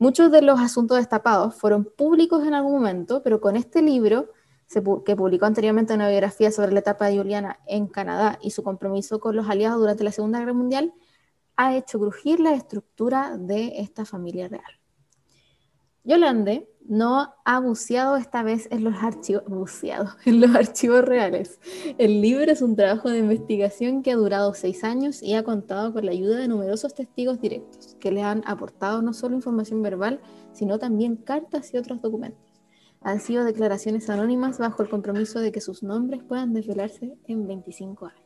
Muchos 0.00 0.32
de 0.32 0.40
los 0.40 0.58
asuntos 0.60 0.96
destapados 0.96 1.54
fueron 1.54 1.84
públicos 1.84 2.46
en 2.46 2.54
algún 2.54 2.72
momento, 2.72 3.22
pero 3.22 3.38
con 3.38 3.54
este 3.54 3.82
libro, 3.82 4.30
que 5.04 5.14
publicó 5.14 5.44
anteriormente 5.44 5.92
una 5.92 6.08
biografía 6.08 6.50
sobre 6.50 6.72
la 6.72 6.78
etapa 6.78 7.04
de 7.04 7.18
Juliana 7.18 7.60
en 7.66 7.86
Canadá 7.86 8.38
y 8.40 8.52
su 8.52 8.62
compromiso 8.62 9.20
con 9.20 9.36
los 9.36 9.50
aliados 9.50 9.78
durante 9.78 10.02
la 10.02 10.10
Segunda 10.10 10.38
Guerra 10.38 10.54
Mundial, 10.54 10.94
ha 11.54 11.76
hecho 11.76 12.00
crujir 12.00 12.40
la 12.40 12.54
estructura 12.54 13.36
de 13.36 13.74
esta 13.80 14.06
familia 14.06 14.48
real. 14.48 14.80
Yolande 16.02 16.69
no 16.88 17.32
ha 17.44 17.60
buceado 17.60 18.16
esta 18.16 18.42
vez 18.42 18.66
en 18.70 18.84
los 18.84 18.94
archivos, 19.02 19.44
buceado 19.46 20.10
en 20.24 20.40
los 20.40 20.54
archivos 20.54 21.04
reales. 21.04 21.60
El 21.98 22.20
libro 22.20 22.50
es 22.50 22.62
un 22.62 22.74
trabajo 22.76 23.10
de 23.10 23.18
investigación 23.18 24.02
que 24.02 24.10
ha 24.12 24.16
durado 24.16 24.54
seis 24.54 24.82
años 24.82 25.22
y 25.22 25.34
ha 25.34 25.44
contado 25.44 25.92
con 25.92 26.04
la 26.06 26.12
ayuda 26.12 26.38
de 26.38 26.48
numerosos 26.48 26.94
testigos 26.94 27.40
directos 27.40 27.96
que 28.00 28.10
le 28.10 28.22
han 28.22 28.42
aportado 28.46 29.02
no 29.02 29.12
solo 29.12 29.34
información 29.36 29.82
verbal, 29.82 30.20
sino 30.52 30.78
también 30.78 31.16
cartas 31.16 31.72
y 31.74 31.76
otros 31.76 32.00
documentos. 32.02 32.40
Han 33.02 33.20
sido 33.20 33.44
declaraciones 33.44 34.10
anónimas 34.10 34.58
bajo 34.58 34.82
el 34.82 34.88
compromiso 34.90 35.40
de 35.40 35.52
que 35.52 35.60
sus 35.60 35.82
nombres 35.82 36.22
puedan 36.22 36.52
desvelarse 36.52 37.16
en 37.28 37.46
25 37.46 38.06
años. 38.06 38.20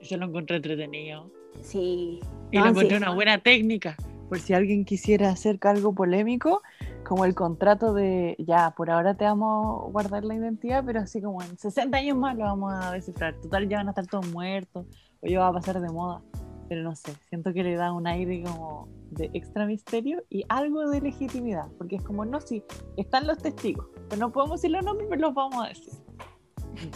Yo 0.00 0.16
lo 0.18 0.26
encontré 0.26 0.56
entretenido. 0.56 1.30
Sí. 1.62 2.20
Y 2.52 2.58
No, 2.58 2.64
lo 2.66 2.66
sí. 2.66 2.70
encontré 2.70 2.96
una 2.98 3.14
buena 3.14 3.38
técnica. 3.38 3.96
Por 4.34 4.40
si 4.40 4.52
alguien 4.52 4.84
quisiera 4.84 5.30
hacer 5.30 5.60
algo 5.62 5.94
polémico, 5.94 6.60
como 7.06 7.24
el 7.24 7.36
contrato 7.36 7.94
de, 7.94 8.34
ya, 8.40 8.72
por 8.76 8.90
ahora 8.90 9.16
te 9.16 9.22
vamos 9.24 9.86
a 9.86 9.90
guardar 9.92 10.24
la 10.24 10.34
identidad, 10.34 10.82
pero 10.84 10.98
así 10.98 11.22
como 11.22 11.40
en 11.40 11.56
60 11.56 11.96
años 11.96 12.18
más 12.18 12.36
lo 12.36 12.42
vamos 12.42 12.74
a 12.74 12.90
descifrar. 12.90 13.40
Total, 13.40 13.68
ya 13.68 13.76
van 13.76 13.86
a 13.86 13.90
estar 13.92 14.08
todos 14.08 14.26
muertos, 14.32 14.86
o 15.20 15.26
ya 15.28 15.38
va 15.38 15.46
a 15.46 15.52
pasar 15.52 15.80
de 15.80 15.88
moda. 15.88 16.20
Pero 16.68 16.82
no 16.82 16.96
sé, 16.96 17.12
siento 17.28 17.52
que 17.52 17.62
le 17.62 17.76
da 17.76 17.92
un 17.92 18.08
aire 18.08 18.42
como 18.42 18.88
de 19.12 19.30
extra 19.34 19.66
misterio 19.66 20.24
y 20.28 20.42
algo 20.48 20.88
de 20.90 21.00
legitimidad, 21.00 21.68
porque 21.78 21.94
es 21.94 22.02
como, 22.02 22.24
no, 22.24 22.40
sí, 22.40 22.64
están 22.96 23.28
los 23.28 23.38
testigos, 23.38 23.86
pero 24.08 24.18
no 24.18 24.32
podemos 24.32 24.60
decir 24.60 24.72
los 24.72 24.84
nombres, 24.84 25.06
pero 25.08 25.28
los 25.28 25.34
vamos 25.34 25.64
a 25.64 25.68
decir. 25.68 25.94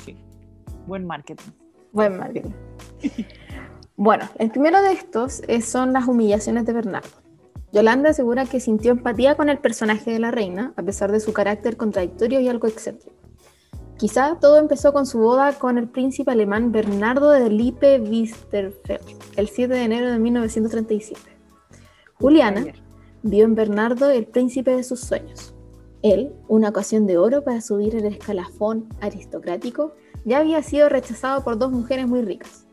Sí, 0.04 0.16
buen 0.88 1.06
marketing. 1.06 1.52
Buen 1.92 2.18
marketing. 2.18 2.50
Bueno, 3.96 4.24
el 4.40 4.50
primero 4.50 4.82
de 4.82 4.90
estos 4.90 5.40
es- 5.46 5.66
son 5.68 5.92
las 5.92 6.08
humillaciones 6.08 6.66
de 6.66 6.72
Bernardo. 6.72 7.27
Yolanda 7.72 8.10
asegura 8.10 8.46
que 8.46 8.60
sintió 8.60 8.92
empatía 8.92 9.36
con 9.36 9.48
el 9.50 9.58
personaje 9.58 10.10
de 10.10 10.18
la 10.18 10.30
reina, 10.30 10.72
a 10.76 10.82
pesar 10.82 11.12
de 11.12 11.20
su 11.20 11.32
carácter 11.32 11.76
contradictorio 11.76 12.40
y 12.40 12.48
algo 12.48 12.66
excéntrico. 12.66 13.16
Quizá 13.98 14.38
todo 14.40 14.58
empezó 14.58 14.92
con 14.92 15.06
su 15.06 15.18
boda 15.18 15.58
con 15.58 15.76
el 15.76 15.88
príncipe 15.88 16.30
alemán 16.30 16.70
Bernardo 16.70 17.30
de 17.30 17.50
Lippe-Wiesterfeld, 17.50 19.00
el 19.36 19.48
7 19.48 19.74
de 19.74 19.82
enero 19.82 20.10
de 20.10 20.18
1937. 20.20 21.20
Juliana 22.14 22.66
vio 23.22 23.44
en 23.44 23.56
Bernardo 23.56 24.08
el 24.08 24.26
príncipe 24.26 24.70
de 24.70 24.84
sus 24.84 25.00
sueños. 25.00 25.52
Él, 26.02 26.32
una 26.46 26.68
ocasión 26.68 27.06
de 27.06 27.18
oro 27.18 27.42
para 27.42 27.60
subir 27.60 27.96
el 27.96 28.04
escalafón 28.04 28.88
aristocrático, 29.00 29.94
ya 30.24 30.38
había 30.38 30.62
sido 30.62 30.88
rechazado 30.88 31.42
por 31.42 31.58
dos 31.58 31.72
mujeres 31.72 32.06
muy 32.06 32.22
ricas. 32.22 32.67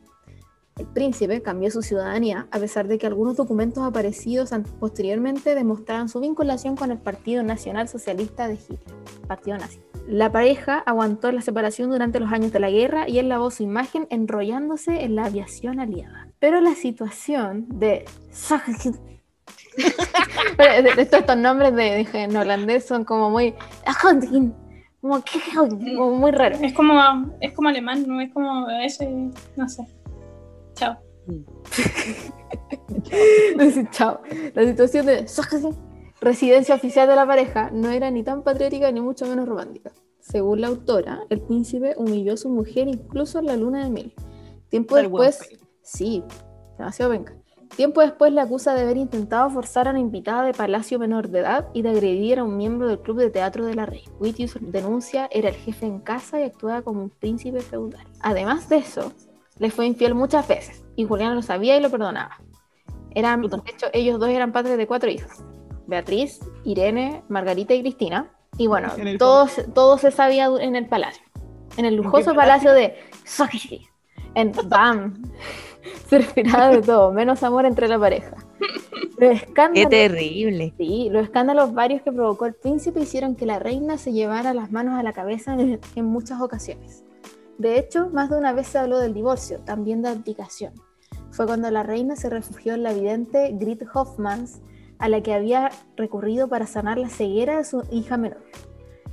El 0.77 0.87
príncipe 0.87 1.41
cambió 1.41 1.71
su 1.71 1.81
ciudadanía 1.81 2.49
a 2.51 2.59
pesar 2.59 2.89
de 2.89 2.97
que 2.97 3.07
algunos 3.07 3.37
documentos 3.37 3.81
aparecidos 3.81 4.49
posteriormente 4.77 5.55
demostraban 5.55 6.09
su 6.09 6.19
vinculación 6.19 6.75
con 6.75 6.91
el 6.91 6.97
Partido 6.97 7.43
Nacional 7.43 7.87
Socialista 7.87 8.49
de 8.49 8.55
Hitler, 8.55 8.93
Partido 9.25 9.57
Nazi. 9.57 9.79
La 10.05 10.33
pareja 10.33 10.79
aguantó 10.79 11.31
la 11.31 11.41
separación 11.41 11.91
durante 11.91 12.19
los 12.19 12.29
años 12.33 12.51
de 12.51 12.59
la 12.59 12.69
guerra 12.69 13.07
y 13.07 13.19
él 13.19 13.29
lavó 13.29 13.51
su 13.51 13.63
imagen 13.63 14.05
enrollándose 14.09 15.05
en 15.05 15.15
la 15.15 15.27
aviación 15.27 15.79
aliada. 15.79 16.27
Pero 16.39 16.59
la 16.59 16.75
situación 16.75 17.67
de 17.69 18.03
estos, 20.97 21.37
nombres 21.37 21.73
de, 21.73 22.03
de 22.03 22.37
holandés 22.37 22.85
son 22.85 23.05
como 23.05 23.29
muy 23.29 23.55
como, 25.55 26.11
muy 26.11 26.31
raros. 26.31 26.59
Es 26.61 26.73
como, 26.73 26.99
es 27.39 27.53
como 27.53 27.69
alemán, 27.69 28.03
no 28.05 28.19
es 28.19 28.33
como 28.33 28.69
ese, 28.69 29.09
no 29.55 29.69
sé. 29.69 29.87
Chao. 30.75 30.97
Dice, 33.57 33.87
Chao. 33.91 34.21
La 34.53 34.63
situación 34.63 35.05
de 35.05 35.25
residencia 36.21 36.75
oficial 36.75 37.07
de 37.07 37.15
la 37.15 37.25
pareja 37.25 37.69
no 37.71 37.89
era 37.89 38.11
ni 38.11 38.23
tan 38.23 38.43
patriótica 38.43 38.91
ni 38.91 39.01
mucho 39.01 39.25
menos 39.25 39.47
romántica. 39.47 39.91
Según 40.19 40.61
la 40.61 40.67
autora, 40.67 41.23
el 41.29 41.41
príncipe 41.41 41.93
humilló 41.97 42.33
a 42.33 42.37
su 42.37 42.49
mujer 42.49 42.87
incluso 42.87 43.39
en 43.39 43.45
la 43.45 43.55
luna 43.55 43.83
de 43.83 43.91
miel. 43.91 44.13
Tiempo 44.69 44.95
después, 44.95 45.39
sí, 45.83 46.23
demasiado 46.77 47.11
venga. 47.11 47.33
Tiempo 47.75 48.01
después 48.01 48.31
le 48.31 48.41
acusa 48.41 48.73
de 48.73 48.81
haber 48.81 48.97
intentado 48.97 49.49
forzar 49.49 49.87
a 49.87 49.91
una 49.91 49.99
invitada 49.99 50.43
de 50.43 50.53
palacio 50.53 50.97
menor 50.97 51.29
de 51.29 51.39
edad 51.39 51.67
y 51.73 51.81
de 51.81 51.89
agredir 51.89 52.39
a 52.39 52.43
un 52.43 52.55
miembro 52.55 52.87
del 52.87 52.99
club 52.99 53.17
de 53.17 53.29
teatro 53.29 53.65
de 53.65 53.75
la 53.75 53.85
reina. 53.85 54.11
Whittius 54.19 54.57
denuncia 54.61 55.27
era 55.31 55.49
el 55.49 55.55
jefe 55.55 55.85
en 55.85 55.99
casa 55.99 56.39
y 56.39 56.43
actuaba 56.43 56.83
como 56.83 57.03
un 57.03 57.09
príncipe 57.09 57.59
feudal. 57.59 58.05
Además 58.21 58.69
de 58.69 58.77
eso, 58.77 59.11
le 59.59 59.69
fue 59.71 59.85
infiel 59.85 60.15
muchas 60.15 60.47
veces 60.47 60.83
y 60.95 61.05
Julián 61.05 61.35
lo 61.35 61.41
sabía 61.41 61.77
y 61.77 61.81
lo 61.81 61.89
perdonaba. 61.89 62.37
Eran, 63.11 63.41
de 63.41 63.47
hecho, 63.67 63.87
ellos 63.93 64.19
dos 64.19 64.29
eran 64.29 64.51
padres 64.51 64.77
de 64.77 64.87
cuatro 64.87 65.09
hijos. 65.09 65.31
Beatriz, 65.87 66.39
Irene, 66.63 67.23
Margarita 67.29 67.73
y 67.73 67.81
Cristina. 67.81 68.31
Y 68.57 68.67
bueno, 68.67 68.91
todo, 69.17 69.47
todo 69.73 69.97
se 69.97 70.11
sabía 70.11 70.49
en 70.59 70.75
el 70.75 70.87
palacio. 70.87 71.23
En 71.77 71.85
el 71.85 71.95
lujoso 71.95 72.33
palacio 72.33 72.73
de 72.73 72.95
Sochi. 73.23 73.87
En 74.33 74.51
Bam. 74.67 75.21
Se 76.07 76.17
respiraba 76.17 76.69
de 76.69 76.81
todo, 76.81 77.11
menos 77.11 77.43
amor 77.43 77.65
entre 77.65 77.87
la 77.87 77.99
pareja. 77.99 78.35
Los 79.17 79.17
Qué 79.17 79.31
escándalos, 79.31 79.89
terrible. 79.89 80.73
sí, 80.77 81.09
los 81.11 81.23
escándalos 81.23 81.73
varios 81.73 82.01
que 82.01 82.11
provocó 82.11 82.45
el 82.47 82.53
príncipe 82.55 83.01
hicieron 83.01 83.35
que 83.35 83.45
la 83.45 83.59
reina 83.59 83.97
se 83.97 84.11
llevara 84.11 84.53
las 84.53 84.71
manos 84.71 84.99
a 84.99 85.03
la 85.03 85.13
cabeza 85.13 85.53
en, 85.53 85.79
en 85.95 86.05
muchas 86.05 86.41
ocasiones. 86.41 87.03
De 87.57 87.79
hecho, 87.79 88.09
más 88.09 88.29
de 88.29 88.37
una 88.37 88.53
vez 88.53 88.67
se 88.67 88.77
habló 88.77 88.99
del 88.99 89.13
divorcio, 89.13 89.59
también 89.59 90.01
de 90.01 90.09
abdicación. 90.09 90.73
Fue 91.31 91.45
cuando 91.45 91.69
la 91.71 91.83
reina 91.83 92.15
se 92.15 92.29
refugió 92.29 92.73
en 92.73 92.83
la 92.83 92.93
vidente 92.93 93.51
Grit 93.53 93.83
Hoffmans, 93.93 94.59
a 94.99 95.09
la 95.09 95.21
que 95.21 95.33
había 95.33 95.71
recurrido 95.97 96.47
para 96.47 96.67
sanar 96.67 96.97
la 96.97 97.09
ceguera 97.09 97.57
de 97.57 97.65
su 97.65 97.83
hija 97.91 98.17
menor. 98.17 98.41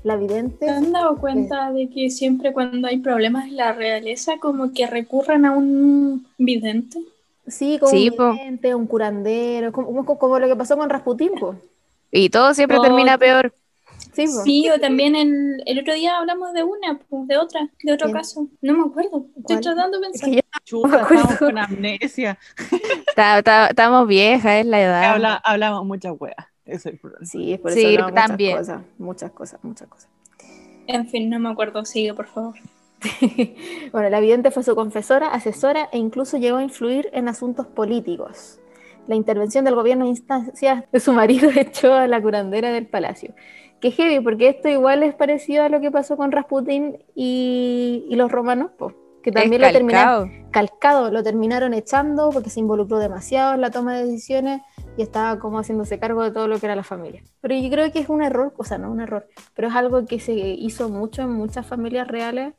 La 0.05 0.17
vidente 0.17 0.67
¿Te 0.67 0.71
han 0.71 0.93
dado 0.93 1.17
cuenta 1.19 1.71
de 1.73 1.89
que 1.89 2.11
siempre 2.11 2.53
cuando 2.53 2.89
hay 2.89 2.99
problemas 2.99 3.47
en 3.47 3.57
la 3.57 3.73
realeza 3.73 4.39
como 4.41 4.73
que 4.73 4.87
recurren 4.87 5.45
a 5.45 5.53
un 5.53 6.27
vidente? 6.39 6.99
Sí, 7.47 7.79
como 7.79 7.91
Sí, 7.91 8.11
un 8.11 8.17
po. 8.17 8.33
vidente, 8.33 8.75
un 8.75 8.87
curandero, 8.87 9.73
como, 9.73 9.89
como- 10.05 10.19
como 10.19 10.39
lo 10.39 10.47
que 10.49 10.57
pasó 10.57 10.77
con 10.77 10.91
Rasputín, 10.91 11.33
po. 11.39 11.55
Y 12.11 12.31
todo 12.31 12.53
siempre 12.55 12.79
Oh, 12.79 12.83
termina 12.83 13.17
peor. 13.19 13.53
Sí, 14.13 14.69
o 14.71 14.79
también 14.79 15.17
el, 15.17 15.63
el 15.67 15.79
otro 15.81 15.95
día 15.95 16.19
hablamos 16.19 16.53
de 16.53 16.63
una, 16.63 16.99
pues, 17.09 17.27
de 17.29 17.37
otra, 17.39 17.69
de 17.83 17.93
otro 17.93 18.07
¿Quién? 18.09 18.17
caso. 18.19 18.47
No 18.61 18.75
me 18.75 18.85
acuerdo. 18.91 19.27
Estoy 19.39 19.57
¿Cuál? 19.57 19.61
tratando 19.61 20.01
de 20.01 20.07
Es 20.07 20.13
pensar. 20.13 20.31
que 20.31 20.37
yo- 20.37 20.43
Chuta, 20.65 20.89
me 20.89 20.97
acuerdo. 20.97 21.15
estamos 21.23 21.39
con 21.39 21.59
amnesia. 21.59 22.39
Ta- 23.17 23.43
ta- 23.43 23.67
Estamos 23.69 24.07
viejas, 24.07 24.53
es 24.61 24.67
la 24.67 24.81
edad. 24.83 25.05
Habla- 25.05 25.43
hablamos 25.45 25.85
muchas 25.87 26.15
weas. 26.21 26.37
Es 26.65 26.87
el 26.87 26.99
problema. 26.99 27.25
Sí, 27.27 27.53
es 27.55 27.61
por 27.61 27.71
eso 27.73 27.81
Sí, 27.81 27.99
muchas 27.99 28.15
también. 28.15 28.57
cosas, 28.59 28.83
muchas 28.99 29.31
cosas, 29.33 29.61
muchas 29.65 29.89
cosas. 29.89 30.09
En 30.87 31.09
fin, 31.09 31.29
no 31.31 31.39
me 31.39 31.49
acuerdo. 31.51 31.85
Sigue, 31.85 32.15
por 32.15 32.27
favor. 32.27 32.55
bueno, 33.93 34.09
la 34.11 34.21
vidente 34.21 34.51
fue 34.51 34.63
su 34.63 34.75
confesora, 34.75 35.29
asesora 35.29 35.89
e 35.93 35.99
incluso 35.99 36.37
llegó 36.39 36.59
a 36.59 36.63
influir 36.63 37.09
en 37.13 37.29
asuntos 37.29 37.67
políticos. 37.67 38.59
La 39.09 39.17
intervención 39.17 39.65
del 39.65 39.75
gobierno 39.75 40.05
en 40.05 40.11
instancias 40.11 40.85
de 40.93 41.01
su 41.01 41.13
marido 41.13 41.51
echó 41.57 41.95
a 41.95 42.07
la 42.07 42.23
curandera 42.23 42.71
del 42.71 42.87
palacio. 42.87 43.35
Que 43.83 43.91
heavy, 43.91 44.21
porque 44.21 44.49
esto 44.49 44.69
igual 44.69 45.03
es 45.03 45.15
parecido 45.15 45.65
a 45.65 45.69
lo 45.69 45.81
que 45.81 45.91
pasó 45.91 46.17
con 46.17 46.31
Rasputín 46.33 46.99
y, 47.17 48.07
y 48.09 48.15
los 48.15 48.31
romanos, 48.31 48.71
po, 48.79 48.95
que 49.23 49.33
también 49.33 49.61
lo 49.61 49.73
terminaron 49.73 50.29
calcado. 50.29 50.51
calcado, 50.53 51.11
lo 51.11 51.23
terminaron 51.25 51.75
echando 51.75 52.31
porque 52.31 52.49
se 52.49 52.61
involucró 52.61 52.99
demasiado 52.99 53.55
en 53.55 53.61
la 53.61 53.71
toma 53.71 53.95
de 53.95 54.05
decisiones 54.05 54.63
y 54.97 55.03
estaba 55.03 55.41
como 55.41 55.59
haciéndose 55.59 55.99
cargo 55.99 56.23
de 56.23 56.31
todo 56.31 56.47
lo 56.47 56.61
que 56.61 56.67
era 56.67 56.77
la 56.77 56.85
familia. 56.85 57.23
Pero 57.41 57.57
yo 57.57 57.71
creo 57.71 57.91
que 57.91 57.99
es 57.99 58.09
un 58.09 58.23
error, 58.23 58.55
o 58.57 58.65
sea, 58.65 58.79
no 58.79 58.91
un 58.91 59.01
error, 59.01 59.27
pero 59.55 59.67
es 59.67 59.75
algo 59.75 60.07
que 60.07 60.21
se 60.21 60.33
hizo 60.33 60.89
mucho 60.89 61.23
en 61.23 61.33
muchas 61.33 61.67
familias 61.67 62.07
reales 62.07 62.55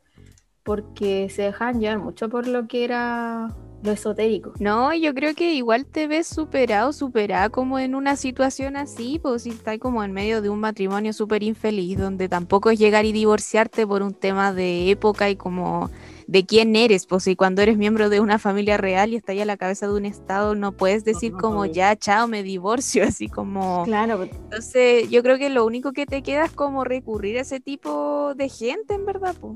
porque 0.62 1.28
se 1.30 1.42
dejaban 1.42 1.80
llevar 1.80 2.00
mucho 2.00 2.28
por 2.28 2.46
lo 2.46 2.66
que 2.66 2.84
era 2.84 3.48
lo 3.84 3.92
esotérico. 3.92 4.52
No, 4.58 4.94
yo 4.94 5.14
creo 5.14 5.34
que 5.34 5.54
igual 5.54 5.84
te 5.86 6.06
ves 6.06 6.26
superado, 6.26 6.92
superada 6.92 7.50
como 7.50 7.78
en 7.78 7.94
una 7.94 8.16
situación 8.16 8.76
así, 8.76 9.20
pues 9.22 9.42
si 9.42 9.50
estás 9.50 9.78
como 9.78 10.02
en 10.02 10.12
medio 10.12 10.40
de 10.40 10.48
un 10.48 10.60
matrimonio 10.60 11.12
súper 11.12 11.42
infeliz, 11.42 11.98
donde 11.98 12.28
tampoco 12.28 12.70
es 12.70 12.78
llegar 12.78 13.04
y 13.04 13.12
divorciarte 13.12 13.86
por 13.86 14.02
un 14.02 14.14
tema 14.14 14.52
de 14.52 14.90
época 14.90 15.28
y 15.28 15.36
como 15.36 15.90
de 16.26 16.46
quién 16.46 16.74
eres, 16.74 17.06
pues 17.06 17.24
si 17.24 17.36
cuando 17.36 17.60
eres 17.60 17.76
miembro 17.76 18.08
de 18.08 18.20
una 18.20 18.38
familia 18.38 18.78
real 18.78 19.12
y 19.12 19.16
estás 19.16 19.38
a 19.38 19.44
la 19.44 19.58
cabeza 19.58 19.86
de 19.86 19.94
un 19.94 20.06
estado, 20.06 20.54
no 20.54 20.72
puedes 20.72 21.04
decir 21.04 21.32
no 21.32 21.38
como 21.38 21.66
ya, 21.66 21.94
chao, 21.96 22.26
me 22.26 22.42
divorcio, 22.42 23.04
así 23.08 23.28
como... 23.28 23.84
Claro, 23.84 24.16
pues, 24.16 24.30
Entonces 24.32 25.10
yo 25.10 25.22
creo 25.22 25.36
que 25.36 25.50
lo 25.50 25.66
único 25.66 25.92
que 25.92 26.06
te 26.06 26.22
queda 26.22 26.46
es 26.46 26.52
como 26.52 26.84
recurrir 26.84 27.36
a 27.36 27.42
ese 27.42 27.60
tipo 27.60 28.34
de 28.34 28.48
gente, 28.48 28.94
en 28.94 29.04
verdad, 29.04 29.34
pues. 29.38 29.52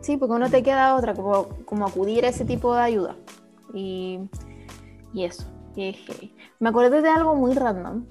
sí, 0.00 0.16
porque 0.16 0.38
no 0.40 0.50
te 0.50 0.64
queda 0.64 0.96
otra, 0.96 1.14
como, 1.14 1.48
como 1.64 1.86
acudir 1.86 2.24
a 2.24 2.30
ese 2.30 2.44
tipo 2.44 2.74
de 2.74 2.82
ayuda. 2.82 3.16
Y, 3.74 4.20
y 5.14 5.24
eso. 5.24 5.44
y 5.76 5.88
es 5.90 5.96
heavy. 6.06 6.34
Me 6.60 6.68
acordé 6.68 7.02
de 7.02 7.08
algo 7.08 7.34
muy 7.34 7.54
random. 7.54 8.04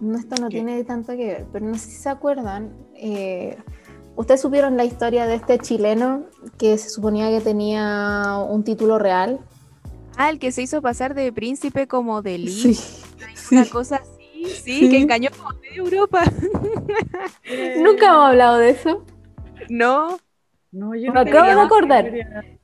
No, 0.00 0.18
esto 0.18 0.34
no 0.40 0.48
¿Qué? 0.48 0.56
tiene 0.56 0.82
tanto 0.84 1.12
que 1.12 1.26
ver, 1.26 1.46
pero 1.52 1.64
no 1.66 1.74
sé 1.74 1.90
si 1.90 1.96
se 1.96 2.08
acuerdan. 2.08 2.72
eh, 2.96 3.56
Ustedes 4.14 4.42
supieron 4.42 4.76
la 4.76 4.84
historia 4.84 5.26
de 5.26 5.36
este 5.36 5.58
chileno 5.58 6.26
que 6.58 6.76
se 6.76 6.90
suponía 6.90 7.30
que 7.30 7.40
tenía 7.40 8.36
un 8.46 8.62
título 8.62 8.98
real. 8.98 9.40
Ah, 10.18 10.28
el 10.28 10.38
que 10.38 10.52
se 10.52 10.60
hizo 10.62 10.82
pasar 10.82 11.14
de 11.14 11.32
príncipe 11.32 11.86
como 11.86 12.20
de 12.20 12.36
Sí, 12.46 12.78
una 13.52 13.64
cosa 13.70 13.96
así, 13.96 14.44
sí, 14.44 14.80
Sí. 14.80 14.90
que 14.90 14.98
engañó 15.00 15.30
como 15.36 15.58
media 15.60 15.76
Europa. 15.76 16.24
Nunca 17.82 18.06
hemos 18.08 18.24
hablado 18.28 18.58
de 18.58 18.70
eso. 18.70 19.04
No, 19.68 20.18
No, 20.72 20.94
yo 20.94 21.12
Me 21.12 21.14
no 21.14 21.20
acabo 21.20 21.46
de 21.54 21.60
acordar. 21.60 22.04
historia. 22.06 22.58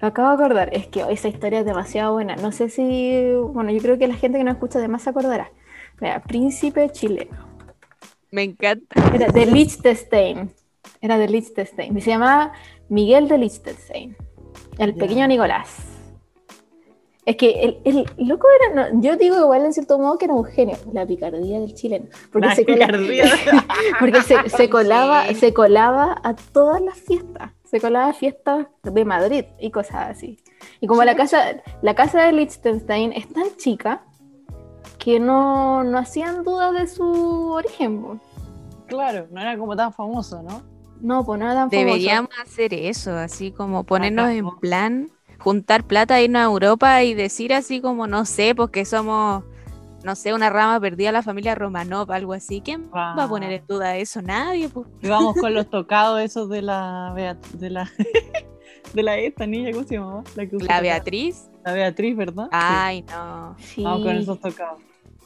Acabo 0.00 0.28
de 0.28 0.34
acordar, 0.44 0.70
es 0.74 0.86
que 0.88 1.04
esa 1.10 1.28
historia 1.28 1.60
es 1.60 1.64
demasiado 1.64 2.12
buena. 2.12 2.36
No 2.36 2.52
sé 2.52 2.68
si, 2.68 3.32
bueno, 3.52 3.70
yo 3.70 3.80
creo 3.80 3.98
que 3.98 4.06
la 4.08 4.14
gente 4.14 4.38
que 4.38 4.44
nos 4.44 4.54
escucha 4.54 4.78
además 4.78 5.02
se 5.02 5.10
acordará. 5.10 5.50
Mira, 6.00 6.22
príncipe 6.22 6.90
chileno. 6.90 7.36
me 8.30 8.42
encanta. 8.42 8.94
Era 9.14 9.28
de 9.28 9.46
Liechtenstein. 9.46 10.52
Era 11.00 11.16
de 11.16 11.28
Liechtenstein. 11.28 11.96
Y 11.96 12.00
se 12.02 12.10
llamaba 12.10 12.52
Miguel 12.90 13.28
de 13.28 13.38
Liechtenstein. 13.38 14.16
El 14.78 14.92
Ya. 14.94 14.98
pequeño 15.00 15.26
Nicolás. 15.28 15.76
Es 17.24 17.36
que 17.36 17.50
el, 17.62 17.80
el 17.84 18.28
loco 18.28 18.46
era, 18.70 18.90
no, 18.92 19.00
yo 19.00 19.16
digo 19.16 19.36
igual 19.38 19.64
en 19.64 19.72
cierto 19.72 19.98
modo 19.98 20.16
que 20.16 20.26
era 20.26 20.34
un 20.34 20.44
genio, 20.44 20.76
la 20.92 21.04
picardía 21.04 21.58
del 21.58 21.74
chileno. 21.74 22.06
Porque 22.30 22.46
La 22.48 22.54
se, 22.54 22.64
cola- 22.64 22.86
picardía. 22.86 23.24
porque 23.98 24.22
se, 24.22 24.48
se 24.50 24.68
colaba, 24.70 25.26
Sí. 25.28 25.34
se 25.36 25.52
colaba 25.54 26.20
a 26.22 26.34
todas 26.36 26.80
las 26.82 26.98
fiestas. 26.98 27.50
Se 27.66 27.80
colaba 27.80 28.12
fiestas 28.12 28.66
de 28.82 29.04
Madrid 29.04 29.44
y 29.58 29.70
cosas 29.70 30.10
así. 30.10 30.38
Y 30.80 30.86
como 30.86 31.04
la 31.04 31.16
casa, 31.16 31.62
la 31.82 31.94
casa 31.94 32.22
de 32.22 32.32
Liechtenstein 32.32 33.12
es 33.12 33.28
tan 33.32 33.56
chica 33.56 34.02
que 34.98 35.20
no, 35.20 35.84
no 35.84 35.98
hacían 35.98 36.44
duda 36.44 36.72
de 36.72 36.86
su 36.86 37.50
origen. 37.50 38.20
Claro, 38.86 39.26
no 39.30 39.40
era 39.40 39.58
como 39.58 39.76
tan 39.76 39.92
famoso, 39.92 40.42
¿no? 40.42 40.62
No, 41.00 41.24
pues 41.24 41.38
no 41.38 41.46
era 41.46 41.54
tan 41.54 41.70
famoso. 41.70 41.86
Deberíamos 41.86 42.30
hacer 42.40 42.72
eso, 42.72 43.16
así 43.16 43.50
como 43.50 43.84
ponernos 43.84 44.30
en 44.30 44.48
plan, 44.58 45.10
juntar 45.38 45.84
plata, 45.84 46.20
irnos 46.20 46.40
a 46.40 46.44
Europa 46.44 47.02
y 47.02 47.14
decir 47.14 47.52
así 47.52 47.80
como, 47.80 48.06
no 48.06 48.24
sé, 48.24 48.54
porque 48.54 48.84
somos, 48.84 49.44
no 50.06 50.14
sé, 50.14 50.32
una 50.32 50.50
rama 50.50 50.78
perdida 50.80 51.08
de 51.08 51.14
la 51.14 51.22
familia 51.22 51.56
Romanov, 51.56 52.12
algo 52.12 52.32
así. 52.32 52.60
¿Quién 52.60 52.88
va 52.94 53.24
a 53.24 53.28
poner 53.28 53.50
en 53.52 53.66
duda 53.66 53.96
eso? 53.96 54.22
Nadie, 54.22 54.68
pues. 54.68 54.86
Y 55.02 55.08
vamos 55.08 55.34
con 55.36 55.52
los 55.52 55.68
tocados 55.70 56.20
esos 56.20 56.48
de 56.48 56.62
la 56.62 57.12
de 57.54 57.70
la 57.70 57.90
de 58.94 59.02
la 59.02 59.18
esta 59.18 59.48
niña, 59.48 59.72
¿cómo 59.72 59.84
se 59.84 59.96
llamaba? 59.96 60.22
La, 60.36 60.46
que. 60.46 60.56
Beatriz. 60.56 61.50
La 61.64 61.72
Beatriz, 61.72 62.16
¿verdad? 62.16 62.44
Sí. 62.44 62.50
Ay, 62.52 63.02
no. 63.02 63.56
Sí. 63.58 63.82
Vamos 63.82 64.06
con 64.06 64.16
esos 64.16 64.40
tocados. 64.40 64.80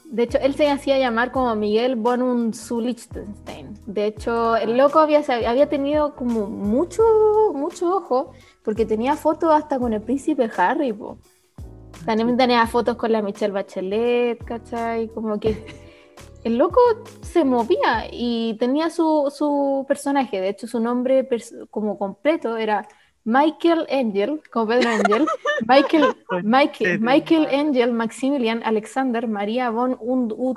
De 0.07 0.23
hecho, 0.23 0.39
él 0.39 0.55
se 0.55 0.69
hacía 0.71 0.99
llamar 0.99 1.31
como 1.31 1.55
Miguel 1.55 1.95
von 1.95 2.55
zu 2.55 2.81
Liechtenstein. 2.81 3.79
De 3.85 4.07
hecho, 4.07 4.57
el 4.57 4.79
loco 4.79 4.99
había, 4.99 5.23
había 5.47 5.69
tenido 5.69 6.17
como 6.17 6.47
mucho, 6.47 7.03
mucho 7.55 7.97
ojo, 7.97 8.33
porque 8.65 8.87
tenía 8.87 9.15
fotos 9.15 9.53
hasta 9.53 9.79
con 9.79 9.93
el 9.93 10.01
príncipe 10.01 10.51
Harry, 10.57 10.95
po. 10.95 11.19
También 12.05 12.37
tenía 12.37 12.67
fotos 12.67 12.97
con 12.97 13.13
la 13.13 13.23
Michelle 13.23 13.53
Bachelet, 13.53 14.43
¿cachai? 14.45 15.09
Como 15.09 15.39
que 15.39 15.67
el 16.45 16.57
loco 16.57 16.81
se 17.21 17.45
movía 17.45 18.07
y 18.11 18.57
tenía 18.59 18.91
su, 18.91 19.33
su 19.35 19.85
personaje. 19.87 20.41
De 20.41 20.49
hecho, 20.49 20.67
su 20.67 20.81
nombre 20.81 21.29
como 21.71 21.99
completo 21.99 22.57
era 22.57 22.89
Michael 23.25 23.87
Angel, 23.91 24.41
como 24.51 24.69
Pedro 24.69 24.91
Angel, 24.91 25.27
Michael, 25.69 26.17
Michael, 26.43 27.01
Michael 27.01 27.47
Angel 27.47 27.93
Maximilian 27.93 28.63
Alexander 28.65 29.27
María 29.29 29.71
von 29.71 29.97
und 30.01 30.33
und 30.33 30.57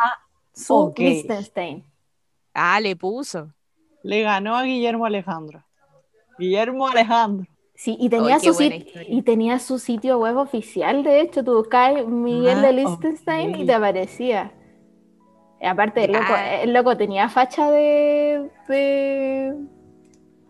zu 0.54 0.76
ok. 0.76 1.00
Liechtenstein. 1.00 1.84
Ah, 2.54 2.80
le 2.80 2.96
puso. 2.96 3.52
Le 4.04 4.22
ganó 4.22 4.56
a 4.56 4.64
Guillermo 4.64 5.06
Alejandro. 5.06 5.64
Guillermo 6.38 6.88
Alejandro. 6.88 7.48
Sí, 7.76 7.98
y 8.00 8.08
tenía, 8.10 8.38
qué 8.40 8.54
su 8.54 8.64
y 9.08 9.22
tenía 9.24 9.58
su 9.60 9.80
sitio 9.80 10.20
web 10.20 10.38
oficial, 10.38 11.04
de 11.04 11.22
hecho, 11.22 11.44
tú 11.44 11.56
buscabas 11.56 12.06
Miguel 12.08 12.60
Ah, 12.60 12.68
de 12.68 12.74
Liechtenstein 12.74 13.50
ok. 13.50 13.58
y 13.58 13.66
te 13.66 13.74
aparecía. 13.74 14.52
Y 15.60 15.66
aparte, 15.66 16.06
el 16.06 16.12
loco, 16.12 16.26
Ya. 16.30 16.62
el 16.62 16.74
loco 16.74 16.98
tenía 16.98 17.30
facha 17.30 17.72
de, 17.72 18.50
de 18.68 19.56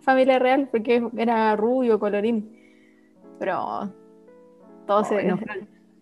familia 0.01 0.37
real, 0.39 0.67
porque 0.69 1.01
era 1.17 1.55
rubio, 1.55 1.97
colorín. 1.99 2.51
Pero 3.39 3.89
todo 4.85 5.03
se... 5.05 5.17
Ay, 5.17 5.27
no, 5.27 5.39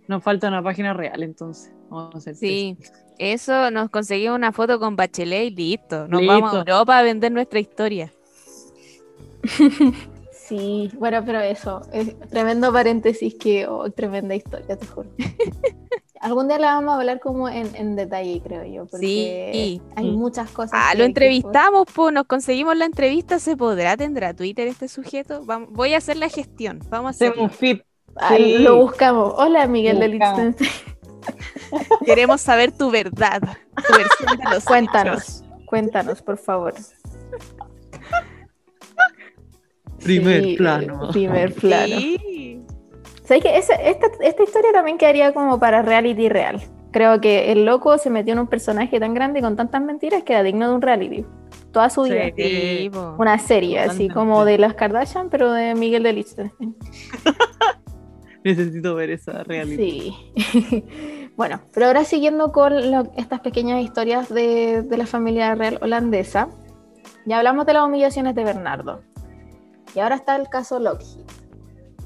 Nos 0.08 0.24
falta 0.24 0.48
una 0.48 0.64
página 0.64 0.94
real 0.94 1.22
entonces. 1.24 1.72
Vamos 1.90 2.16
a 2.16 2.18
hacer 2.18 2.36
Sí, 2.36 2.78
eso 3.20 3.70
nos 3.70 3.90
conseguimos 3.90 4.38
una 4.38 4.52
foto 4.54 4.80
con 4.80 4.96
Bachelet 4.96 5.52
y 5.52 5.56
listo. 5.56 6.08
Nos 6.08 6.22
Listo. 6.22 6.34
vamos 6.34 6.54
a 6.54 6.58
Europa 6.60 6.98
a 6.98 7.04
vender 7.04 7.32
nuestra 7.32 7.60
historia. 7.60 8.12
Sí, 10.52 10.92
bueno, 11.00 11.24
pero 11.26 11.40
eso, 11.40 11.82
es 11.94 12.14
tremendo 12.30 12.74
paréntesis 12.74 13.36
que, 13.36 13.68
oh, 13.68 13.90
tremenda 13.90 14.36
historia, 14.36 14.76
te 14.76 14.86
juro. 14.86 15.10
Algún 16.20 16.50
día 16.50 16.60
la 16.60 16.74
vamos 16.76 16.92
a 16.94 16.98
hablar 16.98 17.22
como 17.22 17.48
en, 17.48 17.74
en 17.74 17.96
detalle, 17.96 18.42
creo 18.44 18.66
yo, 18.66 18.86
porque 18.86 19.50
Sí. 19.54 19.82
hay 19.96 20.12
Mm. 20.12 20.16
muchas 20.20 20.52
cosas. 20.52 20.72
Ah, 20.74 20.90
que- 20.92 20.98
lo 20.98 21.04
que- 21.04 21.08
entrevistamos, 21.08 21.86
pues 21.96 22.14
nos 22.14 22.26
conseguimos 22.26 22.76
la 22.76 22.84
entrevista. 22.84 23.40
¿Se 23.40 23.56
podrá? 23.56 23.96
¿Tendrá 23.96 24.34
Twitter 24.34 24.68
este 24.68 24.90
sujeto? 24.90 25.42
Vam- 25.46 25.68
voy 25.70 25.94
a 25.94 26.00
hacer 26.00 26.18
la 26.18 26.28
gestión. 26.28 26.80
Vamos 26.90 27.08
a 27.08 27.10
hacerlo. 27.12 27.44
un 27.44 27.50
fit. 27.50 27.82
Ah, 28.18 28.34
Sí. 28.36 28.58
Lo 28.58 28.76
buscamos. 28.76 29.34
Hola, 29.38 29.66
Miguel 29.68 30.00
de 30.00 30.10
Buscamos. 30.10 30.38
Liechtenstein. 30.38 30.72
Queremos 32.06 32.42
saber 32.42 32.74
tu 32.74 32.92
verdad. 32.92 33.40
Tu 33.42 33.94
versión 33.98 34.38
de 34.38 34.44
los 34.44 34.54
hechos. 34.56 34.66
Cuéntanos, 34.66 35.44
cuéntanos, 35.66 36.22
por 36.22 36.38
favor. 36.38 36.74
Primer 40.04 40.44
Sí, 40.44 40.56
plano. 40.58 41.10
Primer 41.12 41.54
plano. 41.54 41.96
Sí. 42.00 42.60
¿Sabes 43.24 43.44
qué? 43.44 43.58
Esa- 43.58 43.76
esta, 43.76 44.08
esta 44.22 44.44
historia 44.44 44.72
también 44.74 44.98
quedaría 44.98 45.34
como 45.34 45.60
para 45.60 45.82
reality 45.82 46.28
real. 46.30 46.62
Creo 46.92 47.22
que 47.22 47.52
el 47.54 47.66
loco 47.66 47.98
se 47.98 48.10
metió 48.10 48.34
en 48.34 48.40
un 48.40 48.48
personaje 48.48 49.00
tan 49.00 49.14
grande 49.14 49.40
y 49.40 49.42
con 49.42 49.56
tantas 49.56 49.82
mentiras 49.82 50.24
que 50.24 50.34
era 50.34 50.44
digno 50.44 50.68
de 50.70 50.76
un 50.76 50.82
reality. 50.82 51.26
Toda 51.72 51.90
su 51.90 52.04
vida. 52.04 52.24
Sí. 52.36 52.92
Una 53.18 53.40
serie, 53.40 53.80
así 53.80 54.10
como 54.10 54.44
de 54.44 54.58
las 54.58 54.74
Kardashian, 54.74 55.30
pero 55.30 55.54
de 55.54 55.74
Miguel 55.76 56.04
de 56.04 56.12
Liechtenstein. 56.14 56.76
Necesito 58.44 58.96
ver 58.96 59.12
esa 59.12 59.44
realidad. 59.44 59.78
Sí. 59.78 60.84
bueno, 61.38 61.62
pero 61.74 61.86
ahora 61.86 62.04
siguiendo 62.04 62.52
con 62.52 62.92
lo- 62.92 63.12
estas 63.16 63.40
pequeñas 63.42 63.82
historias 63.84 64.28
de, 64.30 64.82
de 64.82 64.98
la 64.98 65.06
familia 65.06 65.54
real 65.56 65.78
holandesa, 65.82 66.50
ya 67.26 67.38
hablamos 67.38 67.66
de 67.68 67.74
las 67.74 67.86
humillaciones 67.86 68.34
de 68.36 68.44
Bernardo. 68.44 69.02
Y 69.96 70.00
ahora 70.00 70.16
está 70.16 70.36
el 70.36 70.50
caso 70.50 70.80
Lockheed. 70.80 71.26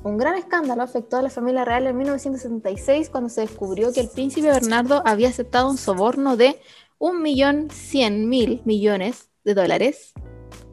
Un 0.03 0.17
gran 0.17 0.35
escándalo 0.35 0.83
afectó 0.83 1.17
a 1.17 1.23
la 1.23 1.31
familia 1.31 1.65
real 1.65 1.87
en 1.87 1.97
1976 1.97 3.09
cuando 3.09 3.29
se 3.29 3.41
descubrió 3.41 3.91
que 3.91 4.01
el 4.01 4.09
príncipe 4.09 4.47
Bernardo 4.47 5.01
había 5.03 5.29
aceptado 5.29 5.69
un 5.69 5.77
soborno 5.77 6.37
de 6.37 6.59
1.100.000 6.99 8.61
millones 8.65 9.29
de 9.43 9.53
dólares. 9.55 10.13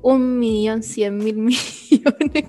1.100.000 0.02 1.34
millones. 1.34 2.48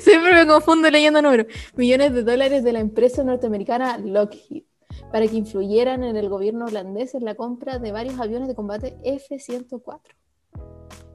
Siempre 0.00 0.32
me 0.32 0.46
confundo 0.46 0.90
leyendo 0.90 1.20
números 1.20 1.46
millones 1.76 2.14
de 2.14 2.22
dólares 2.22 2.64
de 2.64 2.72
la 2.72 2.80
empresa 2.80 3.22
norteamericana 3.24 3.98
Lockheed 3.98 4.64
para 5.10 5.26
que 5.26 5.36
influyeran 5.36 6.02
en 6.04 6.16
el 6.16 6.28
gobierno 6.28 6.66
holandés 6.66 7.14
en 7.14 7.24
la 7.24 7.34
compra 7.34 7.78
de 7.78 7.92
varios 7.92 8.18
aviones 8.18 8.48
de 8.48 8.54
combate 8.54 8.96
F-104. 9.04 10.00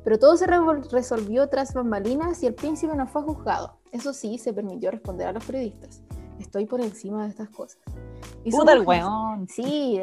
Pero 0.04 0.20
todo 0.20 0.38
se 0.38 0.48
resolvió 0.92 1.48
tras 1.50 1.74
bambalinas 1.74 2.42
y 2.44 2.48
el 2.48 2.54
príncipe 2.54 2.96
no 2.96 3.08
fue 3.08 3.24
juzgado. 3.24 3.80
Eso 3.92 4.14
sí, 4.14 4.38
se 4.38 4.54
permitió 4.54 4.92
responder 4.92 5.28
a 5.28 5.34
los 5.34 5.44
periodistas. 5.44 6.02
Estoy 6.40 6.66
por 6.66 6.82
encima 6.82 7.24
de 7.24 7.30
estas 7.30 7.50
cosas. 7.50 7.82
Y 8.44 8.52
Puta 8.52 8.74
el 8.74 8.82
weón. 8.82 9.48
Sí, 9.48 10.00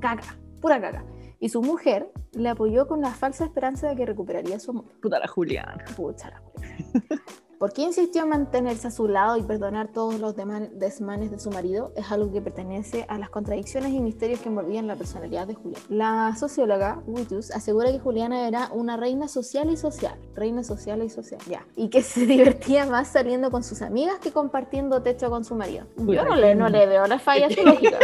caca, 0.00 0.36
pura 0.60 0.80
caca. 0.80 1.04
Y 1.40 1.48
su 1.48 1.62
mujer 1.62 2.10
le 2.32 2.48
apoyó 2.48 2.86
con 2.86 3.00
la 3.00 3.10
falsa 3.10 3.44
esperanza 3.44 3.88
de 3.88 3.96
que 3.96 4.06
recuperaría 4.06 4.58
su 4.58 4.70
amor. 4.70 4.86
Puta 5.00 5.18
la 5.18 5.28
Juliana. 5.28 5.84
Pucha 5.96 6.30
la 6.30 6.42
wea. 6.54 7.20
¿Por 7.64 7.72
qué 7.72 7.80
insistió 7.80 8.24
en 8.24 8.28
mantenerse 8.28 8.88
a 8.88 8.90
su 8.90 9.08
lado 9.08 9.38
y 9.38 9.42
perdonar 9.42 9.88
todos 9.90 10.20
los 10.20 10.36
desmanes 10.36 11.30
de 11.30 11.38
su 11.38 11.50
marido? 11.50 11.94
Es 11.96 12.12
algo 12.12 12.30
que 12.30 12.42
pertenece 12.42 13.06
a 13.08 13.16
las 13.16 13.30
contradicciones 13.30 13.90
y 13.94 14.00
misterios 14.00 14.40
que 14.40 14.50
envolvían 14.50 14.86
la 14.86 14.96
personalidad 14.96 15.46
de 15.46 15.54
Juliana. 15.54 15.82
La 15.88 16.36
socióloga 16.36 17.02
Witus 17.06 17.50
asegura 17.52 17.90
que 17.90 17.98
Juliana 17.98 18.46
era 18.46 18.68
una 18.70 18.98
reina 18.98 19.28
social 19.28 19.70
y 19.70 19.78
social. 19.78 20.18
Reina 20.34 20.62
social 20.62 21.02
y 21.02 21.08
social, 21.08 21.40
ya. 21.48 21.64
Y 21.74 21.88
que 21.88 22.02
se 22.02 22.26
divertía 22.26 22.84
más 22.84 23.08
saliendo 23.08 23.50
con 23.50 23.64
sus 23.64 23.80
amigas 23.80 24.18
que 24.18 24.30
compartiendo 24.30 25.00
techo 25.00 25.30
con 25.30 25.42
su 25.46 25.54
marido. 25.54 25.86
Yo 25.96 26.22
no 26.22 26.36
le, 26.36 26.54
no 26.54 26.68
le 26.68 26.84
veo 26.84 27.06
la 27.06 27.18
falla 27.18 27.48
lógica. 27.64 27.98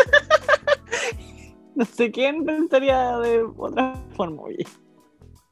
No 1.75 1.85
sé 1.85 2.11
quién 2.11 2.47
pensaría 2.47 3.19
de 3.19 3.45
otra 3.59 4.03
forma, 4.17 4.41
oye. 4.41 4.65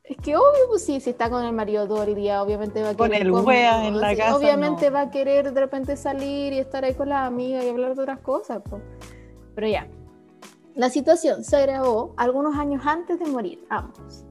Es 0.09 0.17
que 0.17 0.37
obvio, 0.37 0.69
pues 0.69 0.85
sí, 0.85 1.01
si 1.01 1.11
está 1.11 1.29
con 1.29 1.45
el 1.45 1.53
marido 1.53 1.87
todo 1.87 2.03
el 2.03 2.15
día, 2.15 2.43
obviamente 2.43 2.83
va 2.83 2.91
a 2.91 2.97
Con 2.97 3.11
querer. 3.11 3.27
el 3.27 3.33
wea 3.33 3.87
en 3.87 4.01
la 4.01 4.17
casa, 4.17 4.37
Obviamente 4.37 4.87
no. 4.87 4.95
va 4.95 5.01
a 5.03 5.11
querer 5.11 5.53
de 5.53 5.61
repente 5.61 5.97
salir 5.97 6.53
y 6.55 6.59
estar 6.59 6.83
ahí 6.85 6.95
con 6.95 7.11
las 7.11 7.27
amigas 7.27 7.63
y 7.65 7.69
hablar 7.69 7.95
de 7.95 8.03
otras 8.03 8.21
cosas. 8.21 8.63
po. 8.63 8.81
Pero 9.55 9.69
ya. 9.69 9.87
La 10.75 10.89
situación 10.91 11.45
se 11.45 11.57
agravó 11.57 12.15
algunos 12.17 12.57
años 12.57 12.83
antes 12.87 13.19
de 13.19 13.27
morir, 13.27 13.65
ambos. 13.69 14.25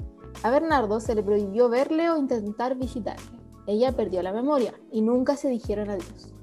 A 0.44 0.50
Bernardo 0.50 1.00
se 1.00 1.13
le 1.13 1.22
prohibió 1.22 1.70
verle 1.70 2.10
o 2.10 2.18
intentar 2.18 2.76
visitarle. 2.76 3.24
Ella 3.68 3.92
perdió 3.92 4.24
la 4.24 4.32
memoria 4.32 4.74
y 4.92 5.02
nunca 5.02 5.36
se 5.36 5.50
dijeron 5.50 5.90
adiós. 5.90 6.34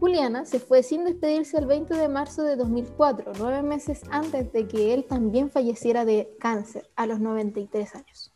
Juliana 0.00 0.44
se 0.44 0.60
fue 0.60 0.82
sin 0.84 1.04
despedirse 1.04 1.58
el 1.58 1.66
20 1.66 1.92
de 1.94 2.08
marzo 2.08 2.42
de 2.44 2.54
2004, 2.54 3.32
nueve 3.38 3.62
meses 3.62 4.02
antes 4.12 4.52
de 4.52 4.68
que 4.68 4.94
él 4.94 5.04
también 5.04 5.50
falleciera 5.50 6.04
de 6.04 6.30
cáncer 6.38 6.88
a 6.94 7.06
los 7.06 7.18
93 7.18 7.94
años. 7.96 8.32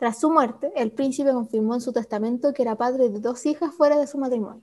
Tras 0.00 0.18
su 0.18 0.30
muerte, 0.30 0.72
el 0.76 0.92
príncipe 0.92 1.30
confirmó 1.30 1.74
en 1.74 1.82
su 1.82 1.92
testamento 1.92 2.54
que 2.54 2.62
era 2.62 2.74
padre 2.74 3.10
de 3.10 3.20
dos 3.20 3.44
hijas 3.44 3.74
fuera 3.74 3.98
de 3.98 4.06
su 4.06 4.16
matrimonio. 4.16 4.62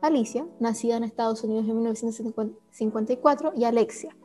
Alicia, 0.00 0.46
nacida 0.60 0.96
en 0.96 1.04
Estados 1.04 1.44
Unidos 1.44 1.68
en 1.68 1.76
1954, 1.76 3.52
y 3.54 3.64
Alexia, 3.64 4.16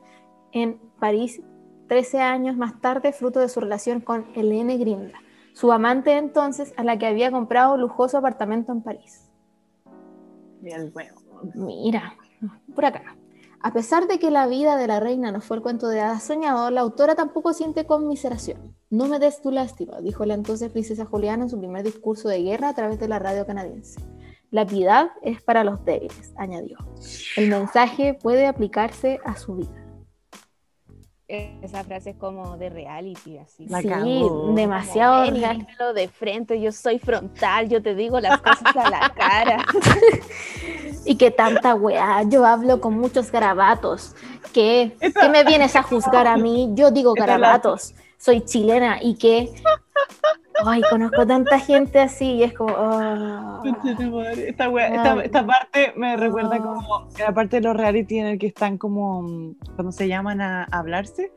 en 0.54 0.80
París 1.02 1.42
13 1.90 2.22
años 2.22 2.56
más 2.56 2.80
tarde, 2.80 3.12
fruto 3.12 3.42
de 3.42 3.50
su 3.50 3.60
relación 3.60 4.00
con 4.00 4.26
Helene 4.36 4.78
Grinda, 4.78 5.20
su 5.52 5.70
amante 5.74 6.16
entonces 6.16 6.74
a 6.78 6.86
la 6.86 6.98
que 6.98 7.08
había 7.08 7.30
comprado 7.30 7.74
un 7.74 7.82
lujoso 7.82 8.18
apartamento 8.18 8.72
en 8.72 8.84
París. 8.84 9.30
El. 10.64 10.94
Mira, 11.56 12.16
por 12.74 12.86
acá. 12.86 13.18
A 13.66 13.72
pesar 13.72 14.08
de 14.08 14.20
que 14.20 14.30
la 14.30 14.46
vida 14.46 14.76
de 14.76 14.88
la 14.88 15.00
reina 15.00 15.32
no 15.32 15.40
fue 15.40 15.56
el 15.56 15.64
cuento 15.64 15.88
de 15.88 16.02
hadas 16.02 16.24
soñado, 16.24 16.70
la 16.70 16.82
autora 16.82 17.16
tampoco 17.16 17.54
siente 17.54 17.86
conmiseración. 17.86 18.76
No 18.90 19.08
me 19.08 19.20
des 19.20 19.42
tu 19.42 19.52
lástima, 19.52 20.02
dijo 20.02 20.26
la 20.26 20.34
entonces 20.34 20.70
princesa 20.70 21.06
Juliana 21.06 21.44
en 21.44 21.50
su 21.50 21.58
primer 21.58 21.84
discurso 21.86 22.28
de 22.28 22.44
guerra 22.44 22.68
a 22.68 22.76
través 22.76 23.00
de 23.00 23.08
la 23.08 23.20
radio 23.20 23.46
canadiense. 23.46 24.02
La 24.52 24.66
piedad 24.66 25.12
es 25.22 25.42
para 25.42 25.64
los 25.64 25.84
débiles, 25.86 26.34
añadió. 26.36 26.78
El 27.38 27.50
mensaje 27.50 28.14
puede 28.22 28.48
aplicarse 28.48 29.22
a 29.24 29.38
su 29.38 29.56
vida. 29.56 29.83
Esa 31.62 31.84
frase 31.84 32.12
es 32.12 32.16
como 32.18 32.58
de 32.58 32.70
reality, 32.70 33.38
así. 33.38 33.66
La 33.68 33.82
sí, 33.82 33.88
demasiado 34.56 35.94
de 35.94 36.08
frente, 36.08 36.62
yo 36.62 36.72
soy 36.72 37.00
frontal, 37.00 37.70
yo 37.70 37.82
te 37.82 37.96
digo 37.96 38.20
las 38.20 38.40
cosas 38.42 38.76
a 38.76 38.90
la 38.90 39.10
cara. 39.16 39.66
Y 41.06 41.16
que 41.18 41.32
tanta 41.32 41.76
weá, 41.76 42.24
yo 42.24 42.46
hablo 42.46 42.80
con 42.80 42.94
muchos 42.98 43.30
garabatos. 43.30 44.16
¿Qué? 44.54 44.96
Esa- 45.02 45.20
¿Qué 45.22 45.30
me 45.30 45.44
vienes 45.44 45.76
a 45.76 45.84
juzgar 45.84 46.28
a 46.28 46.38
mí? 46.38 46.70
Yo 46.76 46.92
digo 46.92 47.14
garabatos. 47.14 47.94
Soy 48.18 48.40
chilena 48.46 49.00
y 49.02 49.16
que. 49.16 49.54
Ay, 50.66 50.82
conozco 50.90 51.26
tanta 51.26 51.60
gente 51.60 52.00
así 52.00 52.34
y 52.34 52.44
es 52.44 52.54
como. 52.54 52.74
ah. 52.78 53.62
Esta, 54.48 54.70
wea- 54.70 55.24
esta, 55.24 55.46
parte 55.46 55.94
me 55.96 56.16
recuerda 56.18 56.56
Ah. 56.56 56.60
como 56.60 57.08
la 57.18 57.34
parte 57.34 57.58
de 57.58 57.62
los 57.68 57.76
reality 57.76 58.20
en 58.20 58.28
el 58.28 58.40
que 58.40 58.48
están 58.48 58.78
como 58.78 59.56
cuando 59.76 59.92
se 59.92 60.08
llaman 60.08 60.42
a 60.42 60.66
hablarse. 60.72 61.32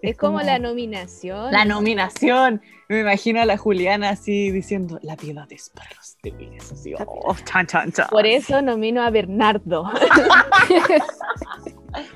Es 0.00 0.16
como 0.16 0.40
la 0.42 0.60
nominación. 0.60 1.50
la 1.50 1.64
nominación. 1.64 2.62
Me 2.88 3.00
imagino 3.00 3.40
a 3.40 3.44
la 3.46 3.56
Juliana 3.56 4.10
así 4.10 4.52
diciendo 4.52 5.00
la 5.02 5.16
piedad 5.16 5.48
es 5.50 5.70
para 5.70 5.90
los 5.96 6.16
débiles. 6.22 6.70
Así, 6.70 6.94
oh, 7.04 7.34
chan, 7.44 7.66
chan, 7.66 7.90
chan. 7.90 8.06
Por 8.08 8.24
eso 8.24 8.62
nomino 8.62 9.02
a 9.02 9.10
Bernardo. 9.10 9.90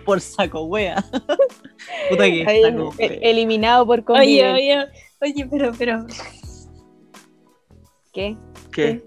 Por 0.04 0.20
saco 0.20 0.64
wea. 0.64 1.02
Puta 2.10 2.24
que 2.24 2.44
Ahí, 2.46 2.62
saco 2.62 2.92
wea. 2.98 3.08
eliminado 3.22 3.86
por 3.86 3.98
Oye, 4.00 4.04
convivencia. 4.04 4.54
oye, 4.54 4.86
oye, 5.22 5.46
pero, 5.50 5.72
pero. 5.78 6.06
¿Qué? 8.12 8.36
¿Qué? 8.72 9.02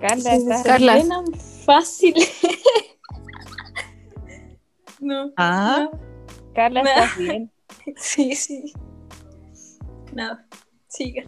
Carla, 0.00 0.34
¿estás 0.34 0.62
Carla. 0.64 1.04
Fácil. 1.64 2.14
no. 5.00 5.30
Ah. 5.36 5.88
no. 5.92 5.98
Carla, 6.54 6.82
Me- 6.82 6.90
¿estás 6.90 7.18
bien? 7.18 7.52
Sí, 7.96 8.34
sí. 8.34 8.72
Nada. 10.12 10.46
Siga. 10.88 11.22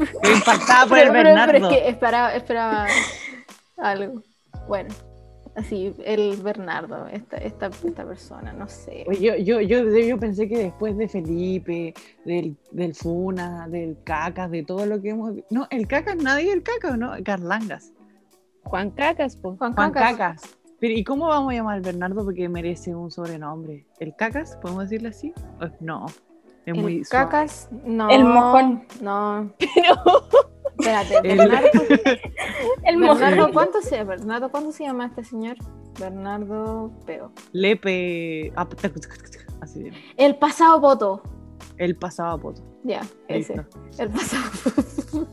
Estoy 0.00 0.32
impactada 0.34 0.86
por 0.86 0.98
el 0.98 1.10
Pero, 1.10 1.12
pero- 1.12 1.12
pero 1.12 1.24
Bernardo. 1.52 1.70
es 1.70 1.74
que 1.82 1.88
esperaba, 1.88 2.34
esperaba 2.34 2.86
algo. 3.76 4.22
Bueno, 4.68 4.94
así, 5.56 5.94
el 6.04 6.36
Bernardo, 6.42 7.06
esta, 7.08 7.36
esta, 7.38 7.66
esta 7.84 8.04
persona, 8.04 8.52
no 8.52 8.68
sé. 8.68 9.04
Yo, 9.20 9.36
yo, 9.36 9.60
yo, 9.60 9.82
yo 9.88 10.18
pensé 10.18 10.48
que 10.48 10.58
después 10.58 10.96
de 10.96 11.08
Felipe, 11.08 11.94
del, 12.24 12.56
del 12.70 12.94
Funa, 12.94 13.68
del 13.68 13.96
Cacas, 14.04 14.50
de 14.50 14.62
todo 14.64 14.86
lo 14.86 15.00
que 15.00 15.10
hemos 15.10 15.34
visto. 15.34 15.48
No, 15.54 15.66
el 15.70 15.86
Cacas, 15.86 16.16
nadie 16.16 16.52
el 16.52 16.62
Cacas, 16.62 16.96
¿no? 16.98 17.12
Carlangas. 17.24 17.92
Juan 18.64 18.90
Cacas, 18.90 19.36
po. 19.36 19.56
Juan 19.56 19.74
Juan 19.74 19.92
Cacas. 19.92 20.16
Cacas. 20.16 20.56
Pero, 20.78 20.94
¿y 20.94 21.04
cómo 21.04 21.26
vamos 21.28 21.52
a 21.52 21.56
llamar 21.56 21.74
al 21.76 21.82
Bernardo 21.82 22.24
porque 22.24 22.48
merece 22.48 22.94
un 22.94 23.10
sobrenombre? 23.10 23.84
¿El 23.98 24.16
cacas? 24.16 24.56
¿Podemos 24.62 24.84
decirle 24.84 25.08
así? 25.10 25.32
O- 25.60 25.68
No. 25.80 26.06
Es 26.64 26.74
muy 26.76 26.98
El 26.98 27.04
suave. 27.04 27.24
cacas, 27.26 27.68
no. 27.84 28.08
El 28.08 28.24
mojón. 28.24 28.84
No. 29.02 29.50
Pero 29.58 29.94
Espérate, 30.80 31.16
El- 31.28 31.38
Bernardo. 31.38 31.68
el 32.84 32.96
Bernardo. 33.00 33.52
¿cuánto 33.52 33.80
se, 33.82 34.02
Bernardo, 34.04 34.50
¿cuánto 34.50 34.72
se 34.72 34.84
llama 34.84 35.06
este 35.06 35.24
señor? 35.24 35.56
Bernardo 35.98 36.90
Peo. 37.06 37.32
Lepe. 37.52 38.52
ah, 38.56 38.66
Así 39.60 39.82
bien. 39.82 39.94
El 40.16 40.36
pasado 40.36 40.80
voto. 40.80 41.22
El 41.76 41.96
pasado 41.96 42.30
a 42.32 42.38
poto. 42.38 42.62
Ya, 42.84 43.00
ese. 43.28 43.56
Listo. 43.56 43.78
El 43.98 44.10
pasado 44.10 45.26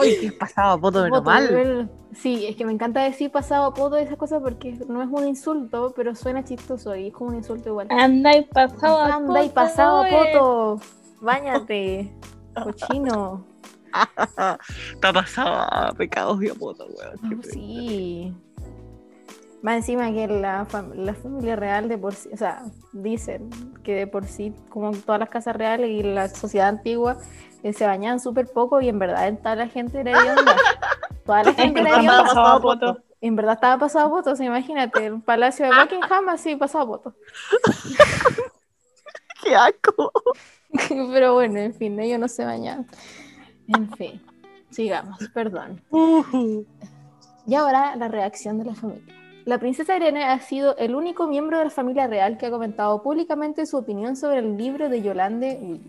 ¡Ay, 0.00 0.16
qué 0.20 0.32
pasado 0.32 0.78
voto. 0.78 1.22
mal! 1.22 1.46
El- 1.48 1.90
Sí, 2.14 2.46
es 2.48 2.56
que 2.56 2.64
me 2.64 2.72
encanta 2.72 3.02
decir 3.02 3.30
pasado 3.30 3.66
a 3.66 3.74
poto 3.74 3.96
y 3.98 4.02
esas 4.02 4.16
cosas 4.16 4.42
porque 4.42 4.72
no 4.88 5.02
es 5.02 5.08
un 5.12 5.28
insulto, 5.28 5.92
pero 5.94 6.16
suena 6.16 6.42
chistoso 6.42 6.96
y 6.96 7.08
es 7.08 7.12
como 7.12 7.30
un 7.30 7.36
insulto 7.36 7.68
igual. 7.68 7.86
Anda 7.90 8.36
y 8.36 8.44
pasado 8.44 8.98
a 8.98 9.14
Anda 9.14 9.44
y 9.44 9.48
pasado 9.50 10.02
a 10.02 10.08
poto. 10.08 10.80
Báñate. 11.20 12.12
Cochino. 12.64 13.44
Está 14.92 15.12
pasado 15.12 15.54
a 15.70 15.92
pecados 15.96 16.42
y 16.42 16.48
a 16.48 16.52
weón. 16.54 16.76
Oh, 16.80 17.42
sí. 17.42 18.34
Más 19.62 19.76
encima 19.78 20.12
que 20.12 20.28
la, 20.28 20.66
fam- 20.68 20.94
la 20.94 21.14
familia 21.14 21.56
real 21.56 21.88
de 21.88 21.98
por 21.98 22.14
sí, 22.14 22.28
o 22.32 22.36
sea, 22.36 22.62
dicen 22.92 23.50
que 23.82 23.94
de 23.94 24.06
por 24.06 24.24
sí, 24.24 24.54
como 24.68 24.92
todas 24.92 25.18
las 25.18 25.30
casas 25.30 25.56
reales 25.56 25.90
y 25.90 26.02
la 26.04 26.28
sociedad 26.28 26.68
antigua, 26.68 27.16
eh, 27.64 27.72
se 27.72 27.84
bañaban 27.84 28.20
súper 28.20 28.46
poco 28.52 28.80
y 28.80 28.88
en 28.88 29.00
verdad 29.00 29.26
en 29.26 29.36
toda 29.36 29.56
la 29.56 29.68
gente 29.68 30.00
era 30.00 30.12
hedionda. 30.12 30.54
Toda 31.26 31.42
la 31.42 31.52
gente 31.54 31.80
era 31.80 31.88
Estaba 31.90 32.02
hedionda. 32.02 32.24
pasado. 32.24 33.02
En 33.20 33.34
verdad 33.36 33.54
estaba 33.54 33.78
pasado 33.78 34.04
a 34.06 34.08
votos, 34.08 34.40
imagínate, 34.40 35.06
el 35.06 35.20
palacio 35.20 35.66
de 35.66 35.72
Buckingham 35.76 36.28
así 36.28 36.54
pasado 36.54 36.84
a 36.84 36.86
votos. 36.86 37.14
¡Qué 39.42 39.54
asco! 39.56 40.12
Pero 40.88 41.34
bueno, 41.34 41.58
en 41.58 41.74
fin, 41.74 41.98
ellos 41.98 42.20
no 42.20 42.28
se 42.28 42.44
bañaban. 42.44 42.86
En 43.68 43.90
fin, 43.92 44.20
sigamos, 44.70 45.18
perdón. 45.34 45.80
Uh, 45.90 46.64
Y 47.46 47.54
ahora 47.54 47.96
la 47.96 48.08
reacción 48.08 48.58
de 48.58 48.64
la 48.66 48.74
familia. 48.74 49.14
La 49.44 49.58
princesa 49.58 49.96
Irene 49.96 50.24
ha 50.24 50.38
sido 50.40 50.76
el 50.76 50.94
único 50.94 51.26
miembro 51.26 51.56
de 51.58 51.64
la 51.64 51.70
familia 51.70 52.06
real 52.06 52.36
que 52.36 52.46
ha 52.46 52.50
comentado 52.50 53.02
públicamente 53.02 53.64
su 53.64 53.78
opinión 53.78 54.16
sobre 54.16 54.40
el 54.40 54.58
libro 54.58 54.90
de 54.90 55.00
Yolande. 55.00 55.80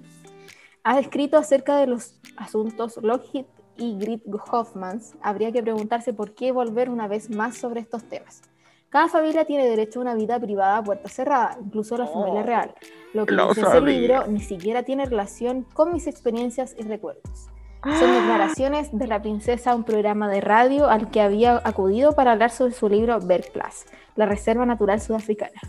Ha 0.84 1.00
escrito 1.00 1.38
acerca 1.38 1.76
de 1.78 1.88
los 1.88 2.16
asuntos 2.38 2.98
Lockheed 3.02 3.46
y 3.76 3.98
Grit 3.98 4.24
Hoffmans. 4.50 5.14
Habría 5.22 5.52
que 5.52 5.62
preguntarse 5.62 6.14
por 6.14 6.34
qué 6.34 6.54
volver 6.54 6.90
una 6.90 7.10
vez 7.10 7.30
más 7.30 7.58
sobre 7.58 7.82
estos 7.82 8.04
temas. 8.06 8.42
Cada 8.88 9.08
familia 9.10 9.46
tiene 9.46 9.68
derecho 9.68 10.00
a 10.00 10.04
una 10.04 10.16
vida 10.16 10.40
privada 10.40 10.78
a 10.78 10.84
puerta 10.84 11.10
cerrada, 11.10 11.58
incluso 11.62 11.98
la 11.98 12.08
familia 12.08 12.42
Oh, 12.42 12.46
real. 12.46 12.74
Lo 13.14 13.26
que 13.26 13.36
dice 13.36 13.62
ese 13.62 13.82
libro 13.82 14.26
ni 14.28 14.40
siquiera 14.40 14.84
tiene 14.84 15.06
relación 15.06 15.64
con 15.74 15.94
mis 15.94 16.08
experiencias 16.08 16.76
y 16.78 16.84
recuerdos. 16.84 17.50
Son 17.84 18.12
declaraciones 18.12 18.90
de 18.92 19.08
la 19.08 19.22
princesa 19.22 19.72
a 19.72 19.76
un 19.76 19.86
programa 19.86 20.28
de 20.28 20.42
radio 20.42 20.90
al 20.90 21.10
que 21.10 21.22
había 21.22 21.62
acudido 21.64 22.12
para 22.12 22.34
hablar 22.34 22.52
sobre 22.52 22.74
su 22.74 22.90
libro 22.90 23.18
Bergplas, 23.22 23.86
la 24.18 24.26
Reserva 24.26 24.66
Natural 24.66 25.00
Sudafricana. 25.00 25.62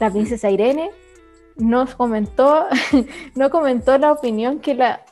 La 0.00 0.10
princesa 0.10 0.50
Irene 0.50 0.90
nos 1.56 1.94
comentó, 1.94 2.66
no 3.36 3.50
comentó 3.50 3.96
la 3.98 4.10
opinión 4.10 4.58
que, 4.58 4.74
la, 4.74 5.02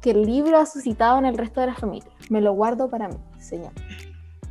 que 0.00 0.12
el 0.12 0.22
libro 0.22 0.56
ha 0.56 0.64
suscitado 0.64 1.18
en 1.18 1.26
el 1.26 1.36
resto 1.36 1.60
de 1.60 1.66
la 1.66 1.74
familia. 1.74 2.10
Me 2.30 2.40
lo 2.40 2.54
guardo 2.54 2.88
para 2.88 3.08
mí, 3.08 3.18
señor. 3.38 3.72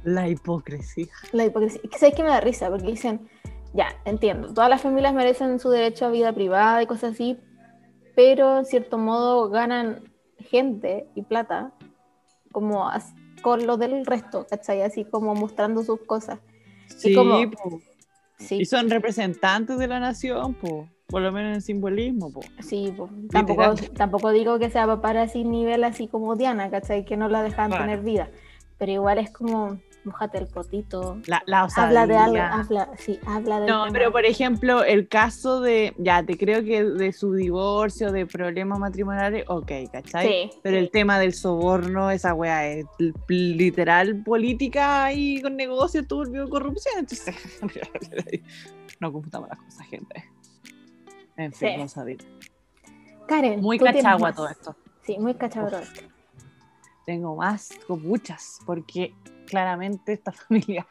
La 0.03 0.27
hipocresía. 0.27 1.07
La 1.31 1.45
hipocresía. 1.45 1.81
Es 1.83 1.89
que 1.89 1.97
sabes 1.97 2.15
que 2.15 2.23
me 2.23 2.29
da 2.29 2.41
risa 2.41 2.69
porque 2.69 2.85
dicen, 2.85 3.27
ya, 3.73 3.87
entiendo, 4.05 4.53
todas 4.53 4.69
las 4.69 4.81
familias 4.81 5.15
merecen 5.15 5.59
su 5.59 5.71
derecho 5.71 6.05
a 6.05 6.09
vida 6.09 6.31
privada 6.31 6.83
y 6.83 6.85
cosas 6.85 7.13
así, 7.13 7.39
pero 8.15 8.59
en 8.59 8.65
cierto 8.65 8.99
modo 8.99 9.49
ganan 9.49 10.08
gente 10.39 11.07
y 11.15 11.21
plata 11.23 11.71
como 12.51 12.89
as- 12.89 13.13
con 13.41 13.65
lo 13.67 13.77
del 13.77 14.05
resto, 14.05 14.45
¿cachai? 14.49 14.81
Así 14.81 15.05
como 15.05 15.33
mostrando 15.35 15.83
sus 15.83 16.01
cosas. 16.01 16.39
Sí, 16.87 17.13
como- 17.15 17.49
po. 17.51 17.79
Sí, 18.37 18.55
Y 18.61 18.65
son 18.65 18.89
representantes 18.89 19.77
de 19.77 19.87
la 19.87 19.99
nación, 19.99 20.53
po. 20.53 20.87
Por 21.07 21.21
lo 21.21 21.31
menos 21.31 21.55
en 21.55 21.61
simbolismo, 21.61 22.31
po. 22.31 22.39
sí, 22.61 22.93
pues, 22.95 23.11
tampoco, 23.31 23.63
tampoco 23.95 24.29
digo 24.31 24.59
que 24.59 24.69
sea 24.69 25.01
para 25.01 25.23
así 25.23 25.43
nivel 25.43 25.83
así 25.83 26.07
como 26.07 26.35
Diana, 26.35 26.69
¿cachai? 26.69 27.03
Que 27.03 27.17
no 27.17 27.27
la 27.29 27.41
dejan 27.43 27.71
tener 27.71 28.01
vida, 28.01 28.29
pero 28.77 28.91
igual 28.91 29.17
es 29.17 29.31
como, 29.31 29.79
mojate 30.05 30.37
el 30.39 30.47
potito, 30.47 31.19
La, 31.27 31.43
la 31.45 31.67
habla 31.75 32.07
de 32.07 32.15
algo, 32.15 32.37
habla, 32.41 32.89
sí, 32.97 33.19
habla 33.27 33.59
de 33.59 33.67
No, 33.67 33.85
pero 33.91 34.11
por 34.11 34.25
ejemplo, 34.25 34.83
el 34.83 35.07
caso 35.07 35.61
de, 35.61 35.93
ya, 35.97 36.23
te 36.25 36.37
creo 36.37 36.63
que 36.63 36.83
de 36.83 37.11
su 37.13 37.33
divorcio, 37.33 38.11
de 38.11 38.25
problemas 38.25 38.79
matrimoniales, 38.79 39.45
ok, 39.47 39.71
¿cachai? 39.91 40.27
Sí, 40.27 40.59
Pero 40.63 40.77
el 40.77 40.89
tema 40.89 41.19
del 41.19 41.33
soborno, 41.33 42.11
esa 42.11 42.33
weá 42.33 42.65
es 42.67 42.85
literal 43.27 44.23
política 44.23 45.11
y 45.13 45.41
con 45.41 45.55
negocio, 45.55 46.05
turbio, 46.07 46.49
corrupción. 46.49 46.99
Entonces, 46.99 47.35
no 48.99 49.11
confundamos 49.11 49.49
las 49.49 49.59
cosas, 49.59 49.87
gente. 49.87 50.23
En 51.37 51.53
fin, 51.53 51.69
Sí. 51.69 51.77
no 51.77 51.87
sabía. 51.87 52.17
Karen, 53.27 53.61
Muy 53.61 53.77
cachagua 53.77 54.33
todo 54.33 54.49
esto. 54.49 54.75
Sí, 55.03 55.17
muy 55.19 55.33
cachagua 55.35 55.69
todo 55.69 55.79
esto. 55.81 56.01
Tengo 57.05 57.35
más 57.35 57.69
copuchas, 57.87 58.59
porque 58.65 59.13
claramente 59.49 60.13
esta 60.13 60.31
familia 60.47 60.85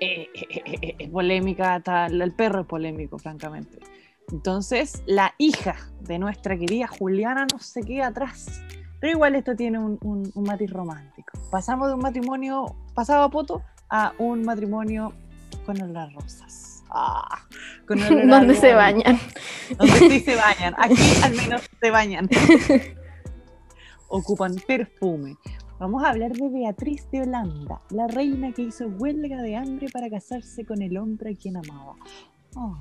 eh, 0.00 0.28
eh, 0.34 0.46
eh, 0.50 0.62
eh, 0.82 0.96
es 0.98 1.08
polémica, 1.10 1.82
el 2.10 2.32
perro 2.34 2.60
es 2.60 2.66
polémico, 2.66 3.18
francamente. 3.18 3.78
Entonces, 4.30 5.02
la 5.06 5.34
hija 5.38 5.74
de 6.00 6.18
nuestra 6.18 6.56
querida 6.56 6.86
Juliana 6.86 7.46
no 7.52 7.58
se 7.58 7.82
queda 7.82 8.08
atrás. 8.08 8.62
Pero 9.00 9.14
igual 9.14 9.34
esto 9.34 9.56
tiene 9.56 9.78
un, 9.80 9.98
un- 10.02 10.30
un 10.32 10.44
matiz 10.44 10.70
romántico. 10.70 11.32
Pasamos 11.50 11.88
de 11.88 11.94
un 11.94 12.00
matrimonio 12.00 12.76
pasado 12.94 13.24
a 13.24 13.30
poto 13.30 13.62
a 13.90 14.12
un 14.18 14.44
matrimonio 14.44 15.12
con 15.66 15.80
olor 15.82 15.98
a 15.98 16.06
rosas. 16.10 16.84
Ah, 16.88 17.40
con 17.86 18.00
olor 18.02 18.20
a 18.22 18.26
¿Dónde 18.26 18.54
se 18.54 18.74
bañan? 18.74 19.18
donde 19.76 19.98
sí 20.08 20.20
se 20.20 20.36
bañan. 20.36 20.74
Aquí 20.78 20.94
al 21.24 21.34
menos 21.34 21.62
se 21.80 21.90
bañan. 21.90 22.28
Ocupan 24.08 24.54
perfume. 24.66 25.36
Vamos 25.82 26.04
a 26.04 26.10
hablar 26.10 26.30
de 26.30 26.48
Beatriz 26.48 27.10
de 27.10 27.22
Holanda, 27.22 27.82
la 27.90 28.06
reina 28.06 28.52
que 28.52 28.62
hizo 28.62 28.86
huelga 28.86 29.42
de 29.42 29.56
hambre 29.56 29.88
para 29.92 30.08
casarse 30.08 30.64
con 30.64 30.80
el 30.80 30.96
hombre 30.96 31.32
a 31.32 31.34
quien 31.34 31.56
amaba. 31.56 31.96
Oh. 32.54 32.78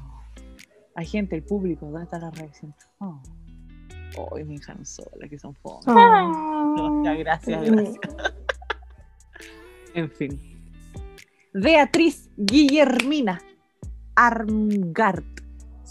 Hay 0.94 1.08
gente, 1.08 1.36
el 1.36 1.42
público, 1.42 1.88
¿dónde 1.88 2.04
está 2.04 2.20
la 2.20 2.30
reacción? 2.30 2.76
Oh. 3.00 3.20
Hoy 4.30 4.44
me 4.44 4.54
dejaron 4.54 4.86
sola, 4.86 5.28
que 5.28 5.40
son. 5.40 5.58
No, 5.88 7.04
ya, 7.04 7.16
gracias, 7.16 7.72
gracias. 7.72 7.98
En 9.96 10.12
fin. 10.12 10.40
Beatriz 11.56 12.30
Guillermina 12.38 13.42
Armgard. 14.16 15.41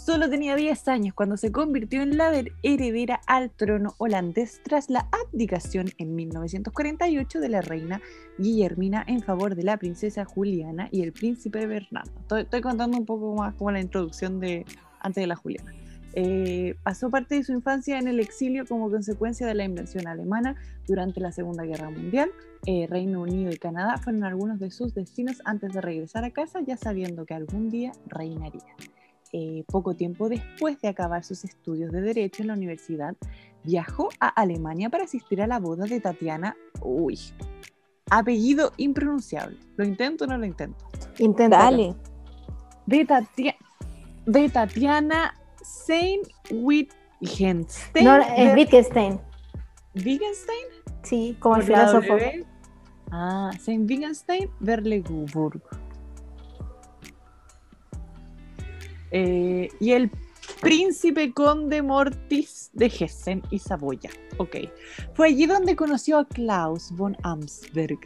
Solo 0.03 0.27
tenía 0.29 0.55
10 0.55 0.87
años 0.87 1.13
cuando 1.13 1.37
se 1.37 1.51
convirtió 1.51 2.01
en 2.01 2.17
la 2.17 2.33
her- 2.33 2.53
heredera 2.63 3.21
al 3.27 3.51
trono 3.51 3.93
holandés 3.99 4.59
tras 4.63 4.89
la 4.89 5.07
abdicación 5.11 5.89
en 5.99 6.15
1948 6.15 7.39
de 7.39 7.49
la 7.49 7.61
reina 7.61 8.01
Guillermina 8.39 9.03
en 9.07 9.21
favor 9.21 9.53
de 9.55 9.63
la 9.63 9.77
princesa 9.77 10.25
Juliana 10.25 10.89
y 10.91 11.03
el 11.03 11.13
príncipe 11.13 11.67
Bernardo. 11.67 12.11
Estoy, 12.35 12.61
contando 12.61 12.97
un 12.97 13.05
poco 13.05 13.35
más 13.35 13.53
como 13.53 13.69
la 13.71 13.79
introducción 13.79 14.39
de 14.39 14.65
antes 15.01 15.21
de 15.21 15.27
la 15.27 15.35
Juliana. 15.35 15.71
Eh, 16.13 16.75
pasó 16.83 17.09
parte 17.11 17.35
de 17.35 17.43
su 17.43 17.53
infancia 17.53 17.99
en 17.99 18.07
el 18.07 18.19
exilio 18.19 18.65
como 18.65 18.89
consecuencia 18.89 19.45
de 19.45 19.53
la 19.53 19.63
invasión 19.65 20.07
alemana 20.07 20.55
durante 20.87 21.21
la 21.21 21.31
Segunda 21.31 21.63
Guerra 21.63 21.91
Mundial. 21.91 22.31
Eh, 22.65 22.87
Reino 22.89 23.21
Unido 23.21 23.51
y 23.51 23.57
Canadá 23.57 23.97
fueron 23.97 24.23
algunos 24.23 24.59
de 24.59 24.71
sus 24.71 24.95
destinos 24.95 25.41
antes 25.45 25.73
de 25.73 25.79
regresar 25.79 26.23
a 26.25 26.31
casa, 26.31 26.59
ya 26.61 26.75
sabiendo 26.75 27.25
que 27.25 27.35
algún 27.35 27.69
día 27.69 27.91
reinaría. 28.07 28.75
Eh, 29.33 29.63
poco 29.67 29.95
tiempo 29.95 30.27
después 30.27 30.81
de 30.81 30.89
acabar 30.89 31.23
sus 31.23 31.45
estudios 31.45 31.91
de 31.93 32.01
Derecho 32.01 32.41
en 32.41 32.47
la 32.49 32.53
universidad, 32.53 33.15
viajó 33.63 34.09
a 34.19 34.27
Alemania 34.27 34.89
para 34.89 35.05
asistir 35.05 35.41
a 35.41 35.47
la 35.47 35.57
boda 35.59 35.85
de 35.85 36.01
Tatiana. 36.01 36.57
Uy, 36.81 37.17
apellido 38.09 38.73
impronunciable. 38.75 39.57
¿Lo 39.77 39.85
intento 39.85 40.25
o 40.25 40.27
no 40.27 40.37
lo 40.37 40.45
intento? 40.45 40.85
Intenta. 41.17 41.57
Dale. 41.59 41.95
De, 42.85 43.05
Tatia- 43.07 43.55
de 44.25 44.49
Tatiana 44.49 45.33
Saint 45.63 46.27
Wittgenstein. 46.51 48.03
No, 48.05 48.17
es 48.17 48.53
Wittgenstein. 48.53 49.17
Wittgenstein. 49.95 50.65
Sí, 51.03 51.37
como 51.39 51.55
el 51.55 51.63
filósofo. 51.63 52.17
Ah, 53.11 53.51
Saint 53.61 53.89
Wittgenstein, 53.89 54.49
Berleburg. 54.59 55.61
Eh, 59.11 59.69
y 59.79 59.91
el 59.91 60.09
príncipe 60.61 61.33
conde 61.33 61.81
Mortis 61.81 62.69
de 62.73 62.87
Hessen 62.87 63.43
y 63.49 63.59
Saboya. 63.59 64.09
Ok. 64.37 64.57
Fue 65.13 65.27
allí 65.27 65.45
donde 65.45 65.75
conoció 65.75 66.19
a 66.19 66.27
Klaus 66.27 66.91
von 66.91 67.17
Amsberg, 67.23 67.99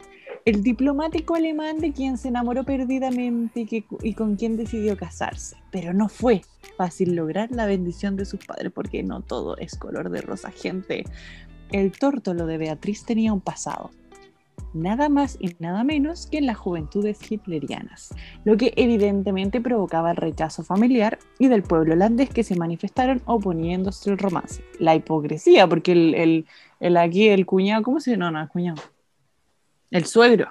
el 0.44 0.62
diplomático 0.62 1.34
alemán 1.34 1.78
de 1.78 1.92
quien 1.92 2.18
se 2.18 2.28
enamoró 2.28 2.64
perdidamente 2.64 3.66
y, 3.68 3.84
y 4.02 4.14
con 4.14 4.36
quien 4.36 4.56
decidió 4.56 4.96
casarse. 4.96 5.56
Pero 5.70 5.92
no 5.92 6.08
fue 6.08 6.42
fácil 6.76 7.14
lograr 7.14 7.50
la 7.50 7.66
bendición 7.66 8.16
de 8.16 8.24
sus 8.24 8.44
padres 8.44 8.72
porque 8.72 9.02
no 9.02 9.22
todo 9.22 9.56
es 9.56 9.76
color 9.76 10.10
de 10.10 10.20
rosa, 10.20 10.50
gente. 10.50 11.04
El 11.72 11.90
tórtolo 11.92 12.46
de 12.46 12.58
Beatriz 12.58 13.04
tenía 13.04 13.32
un 13.32 13.40
pasado 13.40 13.90
nada 14.72 15.08
más 15.08 15.36
y 15.40 15.56
nada 15.58 15.84
menos 15.84 16.26
que 16.26 16.38
en 16.38 16.46
las 16.46 16.56
juventudes 16.56 17.18
hitlerianas, 17.30 18.14
lo 18.44 18.56
que 18.56 18.72
evidentemente 18.76 19.60
provocaba 19.60 20.10
el 20.10 20.16
rechazo 20.16 20.62
familiar 20.62 21.18
y 21.38 21.48
del 21.48 21.62
pueblo 21.62 21.94
holandés 21.94 22.30
que 22.30 22.44
se 22.44 22.56
manifestaron 22.56 23.22
oponiéndose 23.24 24.10
al 24.10 24.18
romance. 24.18 24.62
La 24.78 24.94
hipocresía, 24.94 25.66
porque 25.66 25.92
el, 25.92 26.46
el, 26.80 26.96
aquí 26.96 27.28
el 27.28 27.46
cuñado, 27.46 27.82
¿cómo 27.82 28.00
se 28.00 28.12
llama? 28.12 28.26
No, 28.26 28.38
no, 28.38 28.42
el 28.42 28.48
cuñado. 28.48 28.82
El 29.90 30.04
suegro 30.04 30.50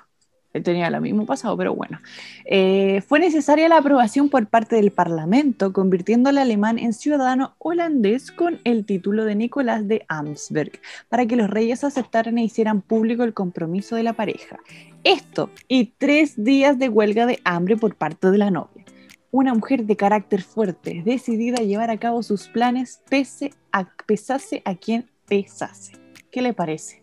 tenía 0.62 0.90
lo 0.90 1.02
mismo 1.02 1.26
pasado, 1.26 1.58
pero 1.58 1.74
bueno. 1.74 2.00
Eh, 2.46 3.02
fue 3.08 3.20
necesaria 3.20 3.70
la 3.70 3.78
aprobación 3.78 4.30
por 4.30 4.48
parte 4.48 4.76
del 4.76 4.92
Parlamento, 4.92 5.74
convirtiendo 5.74 6.30
al 6.30 6.38
alemán 6.38 6.80
en 6.80 6.94
ciudadano 6.94 7.56
holandés 7.60 8.32
con 8.32 8.60
el 8.64 8.86
título 8.86 9.26
de 9.26 9.36
Nicolás 9.36 9.88
de 9.88 10.06
Amsberg, 10.08 10.80
para 11.10 11.26
que 11.26 11.36
los 11.36 11.50
reyes 11.50 11.84
aceptaran 11.84 12.38
e 12.38 12.44
hicieran 12.44 12.82
público 12.82 13.24
el 13.24 13.34
compromiso 13.34 13.96
de 13.96 14.04
la 14.04 14.14
pareja. 14.14 14.60
Esto 15.04 15.50
y 15.68 15.94
tres 15.98 16.44
días 16.44 16.80
de 16.80 16.90
huelga 16.90 17.26
de 17.26 17.40
hambre 17.44 17.78
por 17.78 17.96
parte 17.96 18.32
de 18.32 18.38
la 18.38 18.52
novia. 18.52 18.86
Una 19.32 19.54
mujer 19.54 19.86
de 19.86 19.98
carácter 19.98 20.42
fuerte, 20.42 21.04
decidida 21.06 21.58
a 21.60 21.66
llevar 21.66 21.90
a 21.90 21.98
cabo 21.98 22.24
sus 22.24 22.48
planes 22.48 23.02
pese 23.10 23.52
a 23.72 23.86
pesase 24.06 24.62
a 24.66 24.76
quien 24.76 25.10
pesase. 25.28 25.94
¿Qué 26.32 26.42
le 26.42 26.54
parece? 26.54 27.02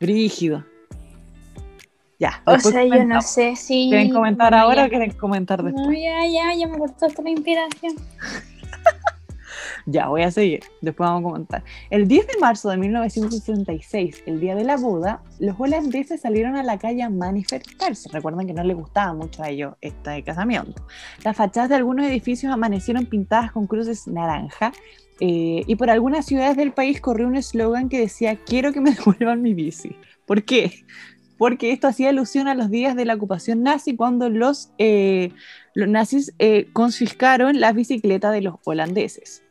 Brígido. 0.00 0.75
Ya. 2.18 2.42
O 2.46 2.58
sea, 2.58 2.84
yo 2.84 3.04
no 3.04 3.20
sé 3.20 3.56
si. 3.56 3.88
¿Quieren 3.90 4.12
comentar 4.12 4.54
ahora 4.54 4.86
o 4.86 4.88
quieren 4.88 5.10
comentar 5.12 5.62
después? 5.62 5.86
No, 5.86 5.92
ya, 5.92 6.26
ya, 6.26 6.54
ya 6.54 6.66
me 6.66 6.78
cortó 6.78 7.08
la 7.22 7.30
inspiración. 7.30 7.94
ya, 9.86 10.08
voy 10.08 10.22
a 10.22 10.30
seguir. 10.30 10.60
Después 10.80 11.08
vamos 11.08 11.20
a 11.20 11.32
comentar. 11.32 11.64
El 11.90 12.08
10 12.08 12.26
de 12.26 12.32
marzo 12.40 12.70
de 12.70 12.78
1966, 12.78 14.22
el 14.24 14.40
día 14.40 14.54
de 14.54 14.64
la 14.64 14.76
boda, 14.76 15.22
los 15.38 15.60
holandeses 15.60 16.22
salieron 16.22 16.56
a 16.56 16.62
la 16.62 16.78
calle 16.78 17.02
a 17.02 17.10
manifestarse. 17.10 18.08
Recuerden 18.10 18.46
que 18.46 18.54
no 18.54 18.64
les 18.64 18.76
gustaba 18.76 19.12
mucho 19.12 19.42
a 19.42 19.50
ellos 19.50 19.74
este 19.82 20.22
casamiento. 20.22 20.86
Las 21.22 21.36
fachadas 21.36 21.68
de 21.68 21.76
algunos 21.76 22.06
edificios 22.06 22.50
amanecieron 22.50 23.04
pintadas 23.04 23.52
con 23.52 23.66
cruces 23.66 24.06
naranja. 24.06 24.72
Eh, 25.18 25.64
y 25.66 25.76
por 25.76 25.88
algunas 25.88 26.26
ciudades 26.26 26.58
del 26.58 26.72
país 26.72 27.00
corrió 27.00 27.26
un 27.26 27.36
eslogan 27.36 27.90
que 27.90 28.00
decía: 28.00 28.36
Quiero 28.36 28.72
que 28.72 28.80
me 28.80 28.90
devuelvan 28.94 29.42
mi 29.42 29.52
bici. 29.52 29.96
¿Por 30.26 30.44
qué? 30.44 30.84
Porque 31.38 31.72
esto 31.72 31.88
hacía 31.88 32.10
alusión 32.10 32.48
a 32.48 32.54
los 32.54 32.70
días 32.70 32.96
de 32.96 33.04
la 33.04 33.14
ocupación 33.14 33.62
nazi 33.62 33.96
cuando 33.96 34.28
los, 34.28 34.70
eh, 34.78 35.30
los 35.74 35.88
nazis 35.88 36.32
eh, 36.38 36.68
confiscaron 36.72 37.60
las 37.60 37.74
bicicletas 37.74 38.32
de 38.32 38.42
los 38.42 38.56
holandeses. 38.64 39.42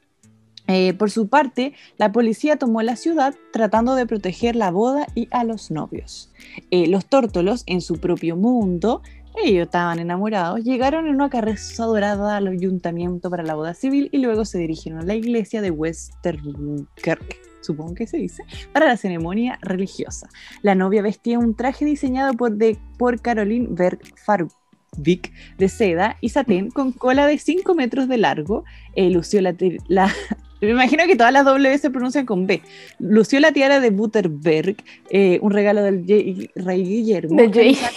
Eh, 0.67 0.95
por 0.95 1.11
su 1.11 1.27
parte, 1.27 1.73
la 1.97 2.11
policía 2.11 2.57
tomó 2.57 2.81
la 2.81 2.95
ciudad 2.95 3.36
tratando 3.53 3.93
de 3.93 4.07
proteger 4.07 4.55
la 4.55 4.71
boda 4.71 5.05
y 5.13 5.27
a 5.29 5.43
los 5.43 5.69
novios. 5.69 6.31
los 6.71 7.05
tórtolos, 7.05 7.63
en 7.67 7.81
su 7.81 7.99
propio 7.99 8.36
mundo, 8.36 9.03
ellos 9.43 9.65
estaban 9.65 9.99
enamorados, 9.99 10.63
llegaron 10.63 11.05
en 11.07 11.15
una 11.15 11.29
carreza 11.29 11.86
dorada 11.86 12.38
al 12.38 12.47
ayuntamiento 12.47 13.29
para 13.29 13.43
la 13.43 13.53
boda 13.53 13.75
civil 13.75 14.09
y 14.11 14.19
luego 14.19 14.43
se 14.45 14.57
dirigieron 14.57 15.01
a 15.01 15.05
la 15.05 15.13
iglesia 15.13 15.61
de 15.61 15.69
Westerkerk 15.69 17.54
supongo 17.66 17.95
que 17.95 18.07
se 18.07 18.18
dice, 18.18 18.43
para 18.72 18.88
la 18.88 18.97
ceremonia 18.97 19.59
religiosa. 19.61 20.30
La 20.61 20.76
novia 20.76 21.01
vestía 21.01 21.39
un 21.39 21.55
traje 21.55 21.86
diseñado 21.86 22.34
por, 22.34 22.51
de, 22.53 22.78
por 22.97 23.22
Caroline 23.22 23.68
Berg 23.70 23.99
Farvik 24.16 25.32
de 25.57 25.70
seda 25.70 26.18
y 26.22 26.30
satén 26.30 26.70
con 26.70 26.91
cola 26.91 27.28
de 27.28 27.38
5 27.38 27.76
metros 27.76 28.07
de 28.07 28.18
largo. 28.18 28.63
Eh, 28.95 29.09
lució 29.09 29.41
la, 29.41 29.53
Me 30.61 30.70
imagino 30.70 31.05
que 31.05 31.16
todas 31.16 31.34
las 31.34 31.45
W 31.45 31.78
se 31.78 31.89
pronuncian 31.89 32.26
con 32.26 32.47
B. 32.47 32.61
Lució 32.99 33.39
la 33.39 33.51
tiara 33.51 33.80
de 33.80 33.89
Butterberg, 33.89 34.78
eh, 35.09 35.39
un 35.41 35.51
regalo 35.51 35.84
del 35.84 36.49
rey 36.55 36.84
Guillermo. 36.84 37.36
Del 37.36 37.51
J. 37.53 37.91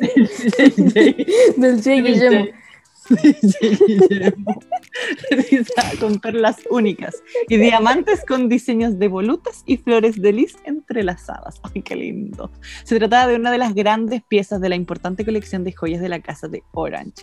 del 1.56 1.76
J. 1.76 1.90
Guillermo. 2.02 2.48
con 6.00 6.18
perlas 6.20 6.56
únicas 6.70 7.22
y 7.48 7.56
diamantes 7.56 8.24
con 8.26 8.48
diseños 8.48 8.98
de 8.98 9.08
volutas 9.08 9.62
y 9.66 9.76
flores 9.76 10.20
de 10.20 10.32
lis 10.32 10.56
entrelazadas. 10.64 11.60
¡Ay, 11.62 11.82
qué 11.82 11.96
lindo! 11.96 12.50
Se 12.84 12.98
trataba 12.98 13.26
de 13.26 13.36
una 13.36 13.50
de 13.50 13.58
las 13.58 13.74
grandes 13.74 14.22
piezas 14.22 14.60
de 14.60 14.68
la 14.68 14.76
importante 14.76 15.24
colección 15.24 15.64
de 15.64 15.72
joyas 15.72 16.00
de 16.00 16.08
la 16.08 16.20
casa 16.20 16.48
de 16.48 16.62
Orange. 16.72 17.22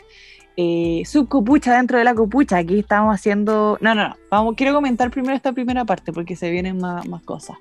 Eh, 0.62 1.04
su 1.06 1.28
copucha 1.28 1.78
dentro 1.78 1.98
de 1.98 2.04
la 2.04 2.14
copucha. 2.14 2.58
Aquí 2.58 2.80
estamos 2.80 3.16
haciendo. 3.16 3.78
No, 3.80 3.96
no, 3.96 4.10
no. 4.10 4.16
Vamos, 4.30 4.56
quiero 4.58 4.74
comentar 4.74 5.10
primero 5.10 5.34
esta 5.34 5.54
primera 5.54 5.86
parte 5.86 6.12
porque 6.12 6.36
se 6.36 6.52
vienen 6.52 6.78
más, 6.78 7.06
cosas. 7.24 7.58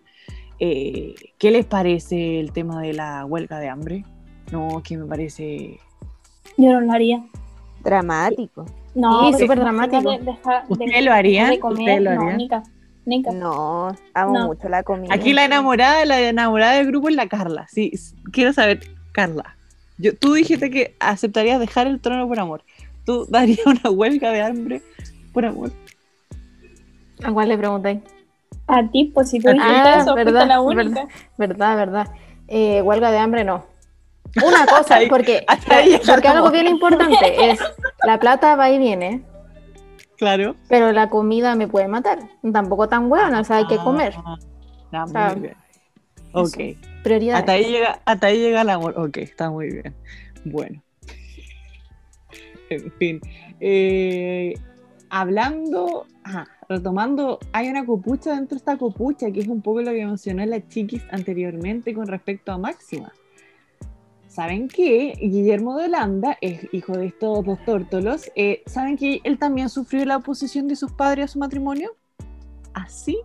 Eh, 0.59 1.15
¿Qué 1.39 1.53
les 1.53 1.65
parece 1.65 2.41
el 2.41 2.51
tema 2.53 2.83
de 2.83 2.95
la 2.95 3.25
huelga 3.25 3.61
de 3.61 3.69
hambre? 3.69 4.05
No, 4.51 4.83
que 4.83 4.97
me 4.97 5.05
parece. 5.07 5.79
Yo 6.57 6.73
no 6.73 6.81
lo 6.81 6.93
haría. 6.93 7.25
Dramático. 7.85 8.67
No, 8.99 9.33
sí, 9.33 9.39
súper 9.45 9.61
dramático. 9.61 10.11
¿Usted 10.69 11.03
lo 11.03 11.13
haría? 11.13 11.53
¿Usted 11.53 12.01
lo 12.01 12.11
haría? 12.11 12.15
No, 12.17 12.33
Nica, 12.33 12.63
Nica. 13.07 13.31
no 13.31 13.95
amo 14.13 14.33
No. 14.35 14.47
mucho 14.47 14.69
la 14.69 14.83
comida. 14.83 15.15
Aquí 15.15 15.33
la 15.33 15.45
enamorada, 15.45 16.05
la 16.05 16.21
enamorada 16.21 16.73
del 16.73 16.89
grupo 16.89 17.09
es 17.09 17.15
la 17.15 17.29
Carla. 17.29 17.69
Sí, 17.69 17.93
quiero 18.33 18.53
saber, 18.53 18.81
Carla. 19.13 19.57
Yo, 19.99 20.17
tú 20.17 20.33
dijiste 20.35 20.71
que 20.71 20.97
aceptarías 20.99 21.61
dejar 21.61 21.87
el 21.87 22.01
trono 22.01 22.27
por 22.27 22.41
amor. 22.41 22.63
¿Tú 23.05 23.27
darías 23.29 23.65
una 23.67 23.89
huelga 23.91 24.33
de 24.33 24.43
hambre 24.43 24.83
por 25.33 25.45
amor? 25.47 25.71
¿A 27.23 27.33
cuál 27.33 27.49
le 27.51 27.59
pregunté? 27.59 28.01
A 28.67 28.87
ti, 28.91 29.13
pues 29.15 29.31
si 29.31 29.39
tú 29.41 29.49
Ah, 29.49 29.53
dijiste 29.55 29.89
eso, 29.97 30.13
fuiste 30.15 30.25
verdad, 30.25 30.47
la 30.49 30.61
única. 30.61 31.07
Verdad, 31.37 31.77
verdad. 31.77 32.09
Eh, 32.49 32.83
huelga 32.83 33.11
de 33.13 33.19
hambre 33.19 33.45
no. 33.45 33.65
Una 34.37 34.67
cosa, 34.67 34.99
porque, 35.09 35.45
ahí 35.69 35.99
porque 36.07 36.29
algo 36.29 36.51
bien 36.51 36.67
importante 36.69 37.51
es, 37.51 37.61
la 38.05 38.19
plata 38.21 38.55
va 38.57 38.71
y 38.71 38.79
viene, 38.79 39.23
Claro. 40.17 40.55
pero 40.69 40.93
la 40.93 41.09
comida 41.09 41.55
me 41.55 41.67
puede 41.69 41.89
matar. 41.89 42.19
Tampoco 42.53 42.89
tan 42.89 43.09
buena, 43.09 43.41
o 43.41 43.45
sea, 43.45 43.57
hay 43.59 43.67
que 43.67 43.79
comer. 43.79 44.15
Ah, 44.25 44.37
ah, 44.93 45.07
muy 45.07 45.13
Ah, 45.17 45.35
bien. 45.35 45.57
Ok. 46.33 46.57
Prioridades. 47.03 47.41
Hasta 47.41 47.53
ahí, 47.53 47.65
llega, 47.65 48.01
hasta 48.05 48.27
ahí 48.27 48.39
llega 48.39 48.61
el 48.61 48.69
amor. 48.71 48.95
Ok, 48.99 49.17
está 49.19 49.51
muy 49.51 49.71
bien. 49.71 49.95
Bueno. 50.45 50.83
En 52.71 52.93
fin. 52.99 53.21
eh, 53.61 54.55
hablando, 55.11 56.07
ajá, 56.23 56.47
retomando, 56.69 57.39
hay 57.53 57.69
una 57.71 57.87
copucha 57.87 58.35
dentro 58.35 58.57
de 58.57 58.59
esta 58.59 58.77
copucha, 58.77 59.31
que 59.31 59.41
es 59.41 59.49
un 59.49 59.63
poco 59.63 59.81
lo 59.81 59.91
que 59.93 60.05
mencionó 60.05 60.45
la 60.45 60.67
chiquis 60.69 61.03
anteriormente 61.11 61.95
con 61.95 62.07
respecto 62.07 62.53
a 62.53 62.59
Máxima. 62.59 63.11
¿Saben 64.39 64.69
que 64.69 65.15
Guillermo 65.21 65.77
de 65.77 65.87
Holanda 65.87 66.39
es 66.41 66.73
hijo 66.73 66.93
de 66.97 67.07
estos 67.07 67.45
dos 67.45 67.59
tórtolos? 67.65 68.31
eh, 68.37 68.63
¿Saben 68.67 68.97
que 68.97 69.21
él 69.25 69.37
también 69.37 69.69
sufrió 69.69 70.05
la 70.05 70.19
oposición 70.19 70.69
de 70.69 70.77
sus 70.77 70.93
padres 70.93 71.25
a 71.25 71.29
su 71.33 71.41
matrimonio? 71.41 71.97
Así 72.73 73.19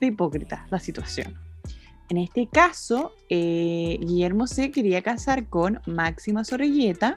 de 0.00 0.06
hipócrita 0.06 0.68
la 0.70 0.78
situación. 0.78 1.34
En 2.10 2.18
este 2.18 2.46
caso, 2.46 3.10
eh, 3.28 3.98
Guillermo 4.00 4.46
se 4.46 4.70
quería 4.70 5.02
casar 5.02 5.48
con 5.48 5.80
Máxima 5.86 6.44
Sorelleta 6.44 7.16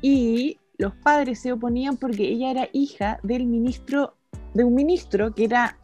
y 0.00 0.56
los 0.78 0.94
padres 0.96 1.40
se 1.42 1.52
oponían 1.52 1.98
porque 1.98 2.22
ella 2.26 2.52
era 2.52 2.68
hija 2.72 3.20
del 3.22 3.44
ministro, 3.44 4.16
de 4.54 4.64
un 4.64 4.74
ministro 4.74 5.34
que 5.34 5.44
era, 5.44 5.76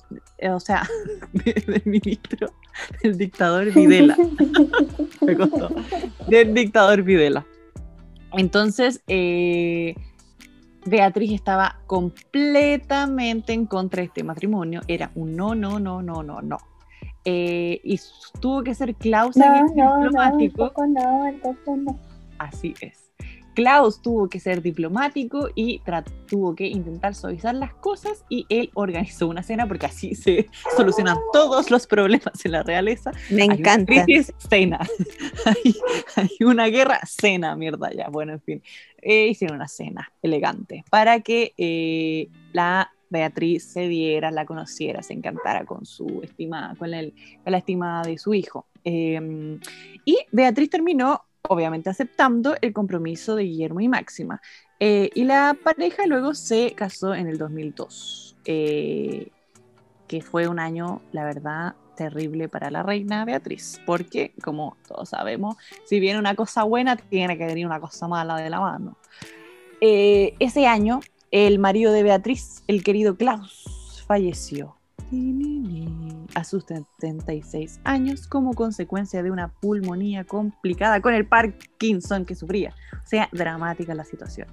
o 0.50 0.58
sea, 0.60 0.88
de- 1.34 1.52
del 1.66 1.82
ministro, 1.84 2.48
del 3.02 3.18
dictador 3.18 3.72
Videla. 3.72 4.16
Me 5.20 5.36
costó. 5.36 5.70
Del 6.28 6.54
dictador 6.54 7.02
Videla. 7.02 7.44
Entonces, 8.32 9.02
eh, 9.06 9.94
Beatriz 10.84 11.32
estaba 11.32 11.80
completamente 11.86 13.52
en 13.52 13.66
contra 13.66 14.02
de 14.02 14.06
este 14.06 14.24
matrimonio. 14.24 14.82
Era 14.88 15.10
un 15.14 15.36
no, 15.36 15.54
no, 15.54 15.78
no, 15.78 16.02
no, 16.02 16.22
no, 16.22 16.42
no. 16.42 16.58
Eh, 17.24 17.80
y 17.82 17.98
tuvo 18.40 18.62
que 18.62 18.74
ser 18.74 18.94
Klaus 18.94 19.36
No, 19.36 19.66
diplomático. 19.66 20.72
no, 20.86 21.76
no. 21.76 21.98
Así 22.38 22.74
es. 22.80 23.05
Klaus 23.56 24.02
tuvo 24.02 24.28
que 24.28 24.38
ser 24.38 24.60
diplomático 24.60 25.48
y 25.54 25.80
tuvo 26.26 26.54
que 26.54 26.66
intentar 26.66 27.14
suavizar 27.14 27.54
las 27.54 27.72
cosas 27.72 28.22
y 28.28 28.44
él 28.50 28.70
organizó 28.74 29.28
una 29.28 29.42
cena 29.42 29.66
porque 29.66 29.86
así 29.86 30.14
se 30.14 30.46
solucionan 30.76 31.16
todos 31.32 31.70
los 31.70 31.86
problemas 31.86 32.44
en 32.44 32.52
la 32.52 32.62
realeza. 32.62 33.12
Me 33.30 33.42
Hay 33.42 33.48
una 33.48 33.56
encanta. 33.56 34.04
crisis, 34.04 34.34
cena. 34.36 34.78
hay, 35.46 35.74
hay 36.16 36.44
una 36.44 36.66
guerra, 36.66 37.00
cena, 37.06 37.56
mierda 37.56 37.90
ya. 37.92 38.10
Bueno, 38.10 38.34
en 38.34 38.42
fin. 38.42 38.62
Eh, 39.00 39.28
hicieron 39.28 39.56
una 39.56 39.68
cena 39.68 40.12
elegante 40.20 40.84
para 40.90 41.20
que 41.20 41.54
eh, 41.56 42.28
la 42.52 42.92
Beatriz 43.08 43.64
se 43.64 43.88
diera, 43.88 44.30
la 44.30 44.44
conociera, 44.44 45.02
se 45.02 45.14
encantara 45.14 45.64
con 45.64 45.86
su 45.86 46.20
estimada, 46.22 46.74
con 46.74 46.90
la, 46.90 47.00
con 47.00 47.52
la 47.52 47.58
estimada 47.58 48.02
de 48.02 48.18
su 48.18 48.34
hijo. 48.34 48.66
Eh, 48.84 49.58
y 50.04 50.18
Beatriz 50.30 50.68
terminó, 50.68 51.22
obviamente, 51.48 51.90
aceptando 51.90 52.56
el 52.60 52.72
compromiso 52.72 53.36
de 53.36 53.44
Guillermo 53.44 53.80
y 53.80 53.88
Máxima. 53.88 54.40
Eh, 54.78 55.10
y 55.14 55.24
la 55.24 55.56
pareja 55.62 56.06
luego 56.06 56.34
se 56.34 56.72
casó 56.72 57.14
en 57.14 57.26
el 57.26 57.38
2002, 57.38 58.36
eh, 58.44 59.30
que 60.06 60.20
fue 60.20 60.48
un 60.48 60.58
año, 60.58 61.02
la 61.12 61.24
verdad, 61.24 61.74
terrible 61.96 62.48
para 62.48 62.70
la 62.70 62.82
reina 62.82 63.24
Beatriz, 63.24 63.80
porque, 63.86 64.34
como 64.42 64.76
todos 64.86 65.08
sabemos, 65.08 65.56
si 65.86 65.98
viene 65.98 66.18
una 66.18 66.34
cosa 66.34 66.62
buena, 66.62 66.96
tiene 66.96 67.38
que 67.38 67.46
venir 67.46 67.66
una 67.66 67.80
cosa 67.80 68.06
mala 68.06 68.36
de 68.36 68.50
la 68.50 68.60
mano. 68.60 68.96
Eh, 69.80 70.34
ese 70.38 70.66
año, 70.66 71.00
el 71.30 71.58
marido 71.58 71.92
de 71.92 72.02
Beatriz, 72.02 72.62
el 72.66 72.84
querido 72.84 73.16
Klaus, 73.16 74.04
falleció 74.06 74.75
a 76.34 76.44
sus 76.44 76.64
76 76.64 77.80
años 77.84 78.26
como 78.26 78.54
consecuencia 78.54 79.22
de 79.22 79.30
una 79.30 79.48
pulmonía 79.48 80.24
complicada 80.24 81.00
con 81.00 81.14
el 81.14 81.26
Parkinson 81.26 82.24
que 82.24 82.34
sufría. 82.34 82.74
O 82.92 83.06
sea, 83.06 83.28
dramática 83.32 83.94
la 83.94 84.04
situación. 84.04 84.48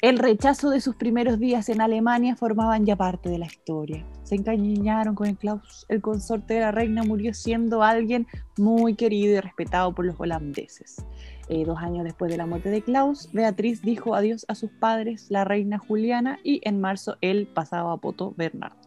El 0.00 0.18
rechazo 0.18 0.70
de 0.70 0.80
sus 0.80 0.94
primeros 0.94 1.40
días 1.40 1.68
en 1.68 1.80
Alemania 1.80 2.36
formaban 2.36 2.86
ya 2.86 2.94
parte 2.94 3.30
de 3.30 3.38
la 3.38 3.46
historia. 3.46 4.06
Se 4.22 4.36
encariñaron 4.36 5.16
con 5.16 5.26
el 5.26 5.36
Klaus. 5.36 5.86
El 5.88 6.00
consorte 6.00 6.54
de 6.54 6.60
la 6.60 6.70
reina 6.70 7.02
murió 7.02 7.34
siendo 7.34 7.82
alguien 7.82 8.28
muy 8.56 8.94
querido 8.94 9.34
y 9.34 9.40
respetado 9.40 9.92
por 9.94 10.04
los 10.04 10.14
holandeses. 10.20 11.04
Eh, 11.48 11.64
dos 11.64 11.78
años 11.78 12.04
después 12.04 12.30
de 12.30 12.36
la 12.36 12.46
muerte 12.46 12.70
de 12.70 12.82
Klaus, 12.82 13.28
Beatriz 13.32 13.82
dijo 13.82 14.14
adiós 14.14 14.44
a 14.48 14.54
sus 14.54 14.70
padres, 14.70 15.30
la 15.30 15.44
reina 15.44 15.78
Juliana, 15.78 16.38
y 16.44 16.60
en 16.62 16.80
marzo 16.80 17.16
él 17.20 17.48
pasaba 17.52 17.92
a 17.92 17.96
Poto 17.96 18.34
Bernardo. 18.36 18.77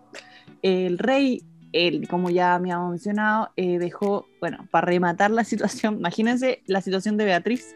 El 0.62 0.97
rey, 0.97 1.43
él, 1.74 2.07
como 2.07 2.30
ya 2.30 2.57
me 2.59 2.72
había 2.72 2.88
mencionado, 2.88 3.49
eh, 3.55 3.80
dejó, 3.80 4.26
bueno, 4.39 4.68
para 4.72 4.86
rematar 4.86 5.32
la 5.32 5.43
situación, 5.43 5.95
imagínense 5.99 6.62
la 6.66 6.82
situación 6.82 7.18
de 7.18 7.26
Beatriz, 7.26 7.76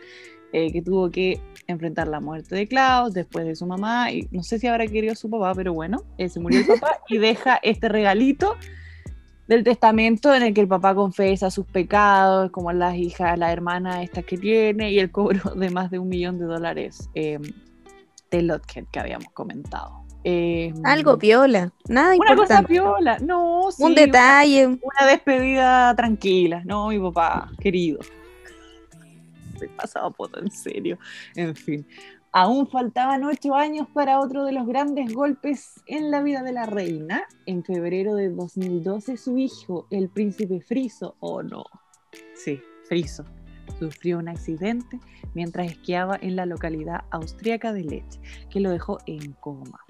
eh, 0.53 0.71
que 0.71 0.81
tuvo 0.81 1.11
que 1.11 1.41
enfrentar 1.67 2.07
la 2.07 2.19
muerte 2.19 2.55
de 2.55 2.67
Klaus 2.67 3.13
después 3.13 3.45
de 3.45 3.55
su 3.55 3.65
mamá, 3.65 4.11
y 4.11 4.27
no 4.31 4.43
sé 4.43 4.59
si 4.59 4.67
habrá 4.67 4.88
querido 4.88 5.15
su 5.15 5.29
papá, 5.29 5.53
pero 5.55 5.73
bueno, 5.73 6.03
se 6.17 6.39
murió 6.39 6.59
el 6.61 6.67
papá 6.67 6.99
y 7.09 7.17
deja 7.17 7.59
este 7.63 7.89
regalito 7.89 8.55
del 9.47 9.63
testamento 9.63 10.33
en 10.33 10.43
el 10.43 10.53
que 10.53 10.61
el 10.61 10.67
papá 10.67 10.95
confesa 10.95 11.51
sus 11.51 11.65
pecados, 11.65 12.51
como 12.51 12.71
las 12.71 12.95
hijas, 12.95 13.38
la 13.38 13.51
hermana 13.51 14.01
esta 14.03 14.23
que 14.23 14.38
tiene, 14.38 14.91
y 14.91 14.99
el 14.99 15.11
cobro 15.11 15.53
de 15.55 15.69
más 15.69 15.91
de 15.91 15.99
un 15.99 16.09
millón 16.09 16.39
de 16.39 16.45
dólares 16.45 17.09
eh, 17.15 17.39
de 18.31 18.61
que 18.91 18.99
habíamos 18.99 19.31
comentado. 19.33 20.05
Eh, 20.28 20.73
Algo 20.84 21.19
piola, 21.19 21.71
nada 21.88 22.15
una 22.15 22.36
cosa 22.36 22.61
importante. 22.61 22.73
piola, 22.73 23.19
no, 23.19 23.71
sí, 23.71 23.84
Un 23.84 23.93
detalle. 23.93 24.65
Una 24.65 25.07
despedida 25.07 25.95
tranquila, 25.95 26.63
no, 26.65 26.88
mi 26.88 26.97
papá, 26.97 27.51
querido. 27.59 27.99
Se 29.59 29.69
pasaba 29.69 30.09
poto, 30.09 30.39
en 30.39 30.49
serio. 30.49 30.97
En 31.36 31.55
fin. 31.55 31.88
Aún 32.32 32.67
faltaban 32.67 33.23
ocho 33.23 33.53
años 33.53 33.88
para 33.93 34.19
otro 34.19 34.45
de 34.45 34.51
los 34.51 34.65
grandes 34.65 35.13
golpes 35.13 35.80
en 35.86 36.09
la 36.09 36.23
vida 36.23 36.41
de 36.41 36.53
la 36.53 36.65
reina. 36.65 37.23
En 37.45 37.63
febrero 37.63 38.15
de 38.15 38.30
2012, 38.30 39.17
su 39.17 39.38
hijo, 39.38 39.86
el 39.91 40.09
príncipe 40.09 40.59
Friso, 40.59 41.15
o 41.19 41.43
no, 41.43 41.63
sí, 42.34 42.59
Friso, 42.89 43.23
sufrió 43.78 44.17
un 44.17 44.28
accidente 44.28 44.99
mientras 45.36 45.67
esquiaba 45.67 46.17
en 46.19 46.36
la 46.36 46.47
localidad 46.47 47.03
austríaca 47.11 47.71
de 47.73 47.84
Lech, 47.84 48.49
que 48.49 48.59
lo 48.59 48.71
dejó 48.71 48.97
en 49.05 49.34
coma. 49.34 49.84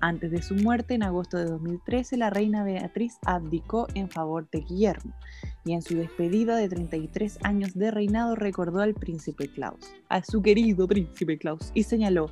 Antes 0.00 0.30
de 0.30 0.42
su 0.42 0.54
muerte, 0.54 0.94
en 0.94 1.02
agosto 1.02 1.38
de 1.38 1.46
2013, 1.46 2.16
la 2.16 2.30
reina 2.30 2.64
Beatriz 2.64 3.18
abdicó 3.24 3.86
en 3.94 4.10
favor 4.10 4.48
de 4.50 4.60
Guillermo 4.60 5.12
y 5.64 5.72
en 5.72 5.82
su 5.82 5.96
despedida 5.96 6.56
de 6.56 6.68
33 6.68 7.38
años 7.42 7.74
de 7.74 7.90
reinado 7.90 8.36
recordó 8.36 8.80
al 8.80 8.94
príncipe 8.94 9.48
Klaus, 9.48 9.80
a 10.08 10.22
su 10.22 10.42
querido 10.42 10.86
príncipe 10.86 11.38
Klaus, 11.38 11.70
y 11.74 11.84
señaló, 11.84 12.30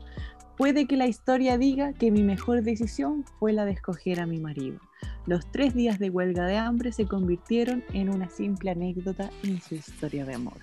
puede 0.57 0.87
que 0.87 0.97
la 0.97 1.07
historia 1.07 1.59
diga 1.59 1.93
que 1.95 2.11
mi 2.11 2.23
mejor 2.23 2.63
decisión 2.63 3.25
fue 3.39 3.53
la 3.53 3.65
de 3.65 3.73
escoger 3.73 4.21
a 4.21 4.27
mi 4.27 4.39
marido. 4.41 4.79
Los 5.27 5.51
tres 5.51 5.75
días 5.75 5.99
de 5.99 6.11
huelga 6.11 6.47
de 6.47 6.59
hambre 6.59 6.93
se 6.93 7.07
convirtieron 7.07 7.83
en 7.93 8.11
una 8.11 8.29
simple 8.29 8.71
anécdota 8.71 9.31
en 9.43 9.61
su 9.63 9.75
historia 9.75 10.25
de 10.27 10.35
amor. 10.35 10.59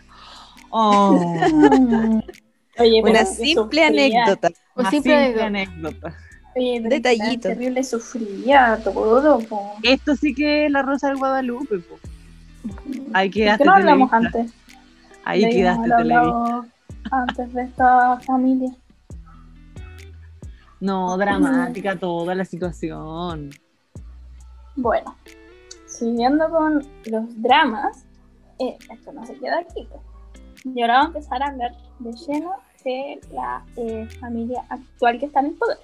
Oh, 0.70 1.42
Oye, 2.80 3.02
Una 3.04 3.26
simple 3.26 3.84
anécdota. 3.84 4.50
Un 4.76 4.82
una 4.82 4.92
simple 4.92 5.26
simple 5.26 5.44
anécdota. 5.44 6.18
Oye, 6.56 6.80
pero 6.84 6.96
Detallito. 6.96 7.50
terrible 7.50 7.84
sufría 7.84 8.80
todo. 8.84 9.40
po. 9.40 9.74
Esto 9.84 10.16
sí 10.16 10.34
que 10.34 10.66
es 10.66 10.72
la 10.72 10.82
Rosa 10.82 11.08
del 11.08 11.18
Guadalupe. 11.18 11.80
po. 11.80 11.96
Ahí 13.14 13.30
¿Por 13.30 13.34
qué 13.34 13.40
quedaste, 13.42 13.66
no 13.66 13.74
hablamos 13.74 14.10
Televisa. 14.12 14.38
antes? 14.40 14.54
Ahí 15.24 15.50
quedaste, 15.50 15.94
hablado 15.94 16.66
Antes 17.12 17.54
de 17.54 17.62
esta 17.64 18.20
familia. 18.22 18.72
No, 20.80 21.16
dramática 21.18 21.96
toda 21.96 22.34
la 22.36 22.44
situación. 22.46 23.52
Bueno, 24.76 25.16
siguiendo 25.86 26.50
con 26.50 26.84
los 27.06 27.42
dramas, 27.42 28.06
eh, 28.60 28.78
esto 28.92 29.12
no 29.14 29.26
se 29.26 29.36
queda 29.36 29.60
aquí. 29.60 29.88
pues. 29.90 30.02
Y 30.76 30.82
ahora 30.82 30.94
vamos 31.00 31.16
a 31.16 31.18
empezar 31.20 31.44
a 31.44 31.48
hablar 31.48 31.72
de 32.00 32.12
lleno 32.14 32.52
de 32.84 33.20
la 33.32 33.64
eh, 33.76 34.08
familia 34.20 34.64
actual 34.70 35.20
que 35.20 35.26
está 35.28 35.40
en 35.42 35.48
el 35.48 35.54
poder. 35.54 35.78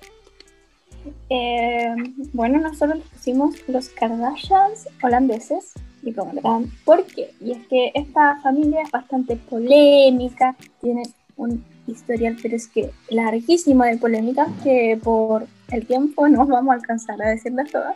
Eh, 1.29 1.95
bueno, 2.33 2.59
nosotros 2.59 2.97
les 2.99 3.07
pusimos 3.07 3.67
los 3.67 3.89
Kardashians 3.89 4.87
holandeses 5.01 5.73
y 6.03 6.11
preguntarán 6.11 6.71
por 6.85 7.05
qué. 7.05 7.31
Y 7.41 7.51
es 7.51 7.67
que 7.67 7.91
esta 7.93 8.39
familia 8.41 8.81
es 8.81 8.91
bastante 8.91 9.35
polémica, 9.35 10.55
tiene 10.81 11.03
un 11.35 11.63
historial, 11.87 12.37
pero 12.41 12.55
es 12.55 12.67
que 12.67 12.91
larguísimo 13.09 13.83
de 13.83 13.97
polémicas 13.97 14.47
que 14.63 14.99
por 15.01 15.47
el 15.71 15.85
tiempo 15.85 16.27
no 16.27 16.45
vamos 16.45 16.71
a 16.71 16.75
alcanzar 16.75 17.21
a 17.21 17.29
decirlas 17.29 17.71
todas. 17.71 17.95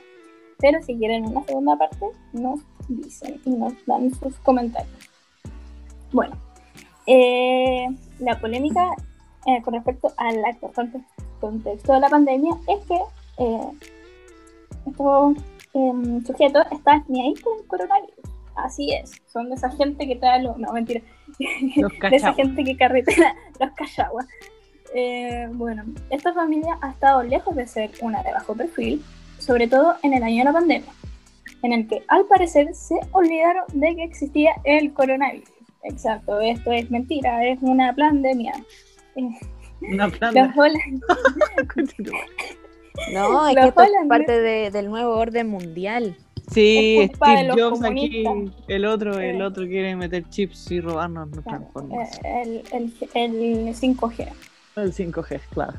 Pero 0.60 0.82
si 0.84 0.96
quieren 0.96 1.26
una 1.26 1.44
segunda 1.46 1.76
parte, 1.76 2.06
nos 2.34 2.60
dicen 2.88 3.40
y 3.46 3.50
nos 3.52 3.74
dan 3.86 4.14
sus 4.14 4.36
comentarios. 4.40 5.10
Bueno, 6.12 6.36
eh, 7.08 7.88
la 8.20 8.40
polémica 8.40 8.86
eh, 9.46 9.62
con 9.64 9.74
respecto 9.74 10.12
al 10.18 10.44
actual 10.46 10.72
conte- 10.74 11.06
contexto 11.40 11.94
de 11.94 12.00
la 12.00 12.10
pandemia 12.10 12.56
es 12.68 12.86
que 12.86 13.00
eh, 13.40 13.72
estos 14.88 15.36
em, 15.74 16.24
sujetos 16.26 16.66
están 16.72 17.04
ni 17.08 17.22
ahí 17.22 17.34
con 17.42 17.58
el 17.60 17.68
coronavirus. 17.68 18.16
Así 18.56 18.94
es, 18.94 19.12
son 19.28 19.50
de 19.50 19.56
esa 19.56 19.70
gente 19.72 20.08
que 20.08 20.16
trae 20.16 20.44
los. 20.44 20.58
No, 20.58 20.72
mentira. 20.74 21.02
Los 21.78 21.92
de 22.12 22.16
esa 22.16 22.34
gente 22.34 22.64
que 22.64 22.76
carretera 22.76 23.36
los 23.60 23.72
cachaguas. 23.72 24.28
Eh, 24.94 25.48
bueno, 25.54 25.84
esta 26.10 26.34
familia 26.34 26.78
ha 26.82 26.92
estado 26.92 27.24
lejos 27.24 27.56
de 27.56 27.66
ser 27.66 27.92
una 28.02 28.22
de 28.24 28.34
bajo 28.34 28.54
perfil, 28.56 29.04
sobre 29.40 29.68
todo 29.68 29.96
en 30.04 30.14
el 30.14 30.22
año 30.22 30.40
de 30.40 30.44
la 30.44 30.54
pandemia, 30.54 30.92
en 31.64 31.72
el 31.72 31.88
que 31.88 32.04
al 32.10 32.26
parecer 32.26 32.76
se 32.76 33.00
olvidaron 33.14 33.64
de 33.74 33.96
que 33.96 34.04
existía 34.04 34.52
el 34.66 34.94
coronavirus. 34.94 35.50
Exacto, 35.84 36.40
esto 36.42 36.72
es 36.72 36.92
mentira, 36.92 37.46
es 37.48 37.58
una 37.62 37.96
pandemia. 37.96 38.54
Una 39.16 40.10
planta. 40.10 40.46
los 40.48 40.58
holandeses 40.58 41.02
No, 43.14 43.48
es 43.48 43.56
Los 43.56 43.64
que 43.64 43.70
esto 43.70 43.82
es 43.84 44.08
parte 44.08 44.40
de- 44.42 44.72
del 44.72 44.90
nuevo 44.90 45.16
orden 45.18 45.48
mundial. 45.50 46.16
Sí, 46.52 46.98
Es 47.00 47.10
culpa 47.12 47.30
de 47.32 47.36
Steve 47.38 47.48
los 47.48 47.62
Jobs 47.80 47.84
aquí. 47.86 48.24
El 48.68 48.86
otro, 48.86 49.20
el 49.20 49.42
otro 49.42 49.66
quiere 49.66 49.96
meter 49.96 50.28
chips 50.30 50.70
y 50.72 50.82
robarnos 50.82 51.30
nuestra 51.30 51.58
Claro, 51.60 51.64
información. 51.66 52.26
eh, 52.26 52.64
el, 52.74 52.94
el, 53.14 53.68
el 53.68 53.76
5G. 53.76 54.28
El 54.76 54.94
5G, 54.94 55.40
claro. 55.54 55.74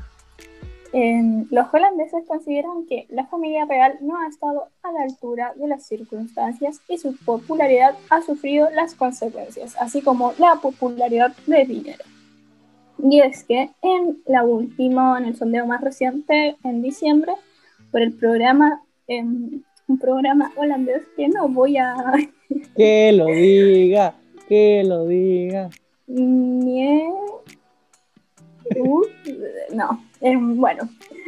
Eh, 0.93 1.45
los 1.49 1.73
holandeses 1.73 2.23
consideran 2.27 2.85
que 2.87 3.07
la 3.09 3.25
familia 3.27 3.65
real 3.65 3.97
no 4.01 4.17
ha 4.19 4.27
estado 4.27 4.67
a 4.83 4.91
la 4.91 5.03
altura 5.03 5.53
de 5.55 5.67
las 5.67 5.85
circunstancias 5.85 6.79
y 6.87 6.97
su 6.97 7.15
popularidad 7.17 7.95
ha 8.09 8.21
sufrido 8.21 8.69
las 8.71 8.93
consecuencias, 8.95 9.75
así 9.79 10.01
como 10.01 10.33
la 10.37 10.55
popularidad 10.61 11.35
de 11.47 11.65
dinero. 11.65 12.03
Y 13.03 13.19
es 13.19 13.43
que 13.43 13.69
en 13.81 14.21
la 14.25 14.43
última, 14.43 15.17
en 15.19 15.25
el 15.25 15.35
sondeo 15.35 15.65
más 15.67 15.81
reciente, 15.81 16.55
en 16.63 16.81
diciembre, 16.81 17.33
por 17.91 18.01
el 18.01 18.13
programa, 18.13 18.81
em, 19.07 19.61
un 19.87 19.99
programa 19.99 20.51
holandés 20.55 21.03
que 21.17 21.27
no 21.27 21.49
voy 21.49 21.77
a 21.77 21.93
Que 22.77 23.11
lo 23.11 23.25
diga, 23.27 24.15
que 24.47 24.83
lo 24.85 25.05
diga. 25.05 25.69
Nie- 26.07 27.09
Uh, 28.79 29.01
no, 29.75 30.01
em, 30.21 30.55
bueno, 30.57 30.87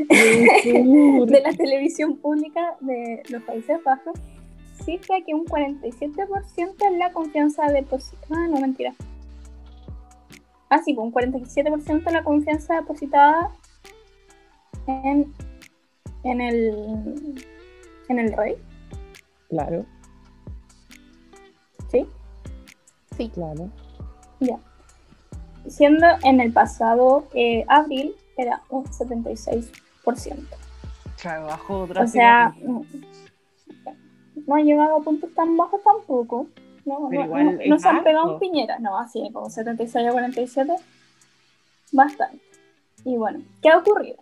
de 0.10 1.42
la 1.42 1.52
televisión 1.54 2.16
pública 2.16 2.76
de 2.80 3.22
los 3.30 3.44
Países 3.44 3.78
Bajos, 3.84 4.18
cifra 4.86 5.18
que 5.26 5.34
un 5.36 5.46
47% 5.46 6.86
es 6.92 6.98
la 6.98 7.12
confianza 7.12 7.68
depositada. 7.68 8.26
Ah, 8.32 8.48
no, 8.50 8.62
mentira. 8.62 8.94
Ah, 10.76 10.82
sí, 10.84 10.94
pues 10.94 11.06
un 11.06 11.14
47% 11.14 12.04
de 12.04 12.12
la 12.12 12.24
confianza 12.26 12.76
depositada 12.76 13.50
en 14.88 15.34
en 16.26 16.42
el, 16.42 17.46
en 18.10 18.20
el 18.20 18.34
rey, 18.34 18.56
Claro, 19.48 19.86
¿sí? 21.90 22.06
Sí. 23.16 23.30
claro. 23.30 23.70
Ya. 24.42 24.60
Siendo 25.68 26.08
en 26.24 26.42
el 26.42 26.52
pasado 26.52 27.26
eh, 27.34 27.64
abril 27.70 28.14
era 28.36 28.62
un 28.70 28.84
76%. 28.84 29.72
Claro, 31.22 31.46
bajó 31.46 31.84
O 31.84 32.08
sea, 32.08 32.54
mm, 32.62 32.82
no 34.46 34.56
ha 34.56 34.60
llegado 34.60 34.98
a 34.98 35.04
puntos 35.04 35.34
tan 35.36 35.56
bajos 35.56 35.82
tampoco. 35.84 36.48
No, 36.86 37.08
Pero 37.10 37.22
no, 37.22 37.26
igual 37.28 37.46
no- 37.46 37.52
no 37.68 37.80
se 37.80 37.88
han 37.88 38.04
pegado 38.04 38.34
un 38.34 38.40
piñera, 38.40 38.78
no, 38.80 38.98
así 39.00 39.30
como 39.34 39.50
76 39.50 40.08
a 40.08 40.12
47, 40.12 40.74
bastante. 41.92 42.40
Y 43.04 43.18
bueno, 43.18 43.42
¿qué 43.62 43.70
ha 43.70 43.78
ocurrido? 43.80 44.18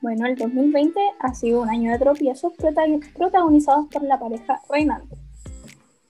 Bueno, 0.00 0.26
el 0.26 0.36
2020 0.36 1.00
ha 1.20 1.34
sido 1.34 1.62
un 1.62 1.70
año 1.70 1.92
de 1.92 1.98
tropiezos 1.98 2.52
prota- 2.54 2.84
protagonizados 3.16 3.86
por 3.86 4.02
la 4.02 4.18
pareja 4.18 4.60
reinante. 4.68 5.16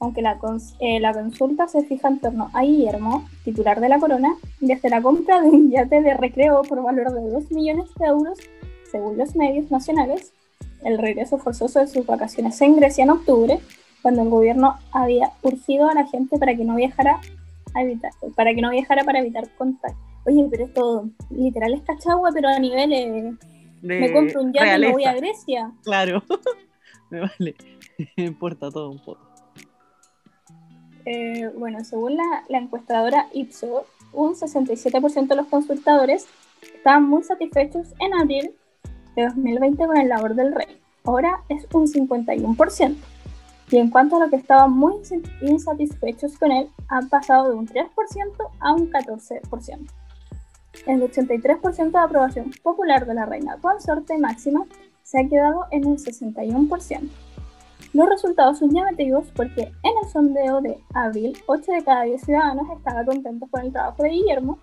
Aunque 0.01 0.23
la, 0.23 0.39
cons- 0.39 0.75
eh, 0.81 0.99
la 0.99 1.13
consulta 1.13 1.69
se 1.69 1.83
fija 1.85 2.09
en 2.09 2.19
torno 2.19 2.51
a 2.55 2.63
Guillermo, 2.63 3.29
titular 3.45 3.81
de 3.81 3.89
la 3.89 4.01
corona, 4.01 4.35
desde 4.61 4.89
la 4.91 5.01
compra 5.03 5.41
de 5.41 5.49
un 5.49 5.71
yate 5.71 6.01
de 6.01 6.15
recreo 6.15 6.63
por 6.63 6.83
valor 6.83 7.13
de 7.13 7.31
2 7.31 7.51
millones 7.53 7.91
de 7.99 8.07
euros, 8.07 8.39
según 8.91 9.17
los 9.17 9.37
medios 9.37 9.71
nacionales, 9.71 10.33
el 10.85 10.99
regreso 10.99 11.39
forzoso 11.39 11.79
de 11.79 11.87
sus 11.87 12.05
vacaciones 12.05 12.61
en 12.63 12.77
Grecia 12.77 13.05
en 13.05 13.11
octubre, 13.11 13.61
cuando 14.03 14.23
el 14.23 14.29
gobierno 14.29 14.77
había 14.91 15.33
urgido 15.43 15.89
a 15.89 15.95
la 15.95 16.07
gente 16.07 16.39
para 16.39 16.55
que 16.57 16.65
no 16.65 16.75
viajara 16.75 17.21
a 17.75 17.83
evitar, 17.83 18.11
para 18.37 18.55
que 18.55 18.61
no 18.61 18.71
viajara 18.71 19.05
para 19.05 19.21
evitar 19.21 19.49
contagio. 19.57 19.97
Oye, 20.27 20.47
pero 20.51 20.65
esto 20.67 21.09
literal 21.31 21.75
es 21.75 21.83
cachagua, 21.83 22.31
pero 22.33 22.49
a 22.49 22.59
nivel 22.59 22.93
eh, 22.93 23.35
De 23.81 24.01
me 24.01 24.13
compro 24.13 24.43
un 24.43 24.53
yate 24.53 24.77
y 24.77 24.81
me 24.81 24.93
voy 24.93 25.05
a. 25.05 25.15
Grecia. 25.15 25.73
Claro, 25.83 26.23
me 27.11 27.21
vale. 27.21 27.55
Me 28.17 28.25
importa 28.25 28.71
todo 28.71 28.91
un 28.91 28.99
poco. 28.99 29.21
Eh, 31.05 31.51
bueno, 31.57 31.83
según 31.85 32.17
la, 32.17 32.45
la 32.49 32.59
encuestadora 32.59 33.27
Ipsos, 33.33 33.87
un 34.13 34.35
67% 34.35 35.27
de 35.27 35.37
los 35.37 35.47
consultadores 35.47 36.27
estaban 36.75 37.09
muy 37.09 37.25
satisfechos 37.25 37.89
en 37.99 38.15
abril 38.15 38.53
de 39.17 39.25
2020 39.25 39.87
con 39.87 39.97
el 39.97 40.09
labor 40.09 40.35
del 40.35 40.55
rey. 40.55 40.79
Ahora 41.05 41.43
es 41.49 41.67
un 41.73 41.87
51%. 41.87 42.97
Y 43.73 43.79
en 43.79 43.89
cuanto 43.89 44.17
a 44.17 44.21
lo 44.21 44.29
que 44.29 44.37
estaban 44.37 44.71
muy 44.71 44.93
insa- 44.97 45.23
insatisfechos 45.41 46.37
con 46.37 46.53
él, 46.53 46.69
han 46.89 47.09
pasado 47.09 47.49
de 47.49 47.57
un 47.57 47.67
3% 47.67 47.89
a 48.61 48.75
un 48.75 48.91
14%. 48.93 49.91
El 50.87 51.03
83% 51.03 51.91
de 51.91 51.99
aprobación 51.99 52.51
popular 52.63 53.07
de 53.07 53.15
la 53.15 53.25
reina 53.25 53.57
consorte 53.63 54.19
máxima 54.19 54.67
se 55.03 55.21
ha 55.21 55.29
quedado 55.29 55.65
en 55.71 55.87
un 55.87 55.97
61%. 55.97 57.09
Los 57.95 58.09
resultados 58.09 58.59
son 58.59 58.71
llamativos 58.71 59.27
porque 59.35 59.63
en 59.63 59.93
el 60.03 60.11
sondeo 60.11 60.61
de 60.61 60.79
abril, 60.93 61.37
8 61.47 61.73
de 61.73 61.85
cada 61.85 62.03
10 62.03 62.23
ciudadanos 62.23 62.67
estaban 62.77 63.07
contentos 63.07 63.49
con 63.51 63.63
el 63.63 63.73
trabajo 63.73 64.03
de 64.03 64.11
Guillermo 64.11 64.59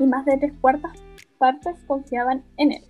y 0.00 0.04
más 0.04 0.24
de 0.26 0.36
tres 0.36 0.52
cuartas 0.60 0.92
partes 1.38 1.76
confiaban 1.86 2.44
en 2.56 2.72
él. 2.72 2.84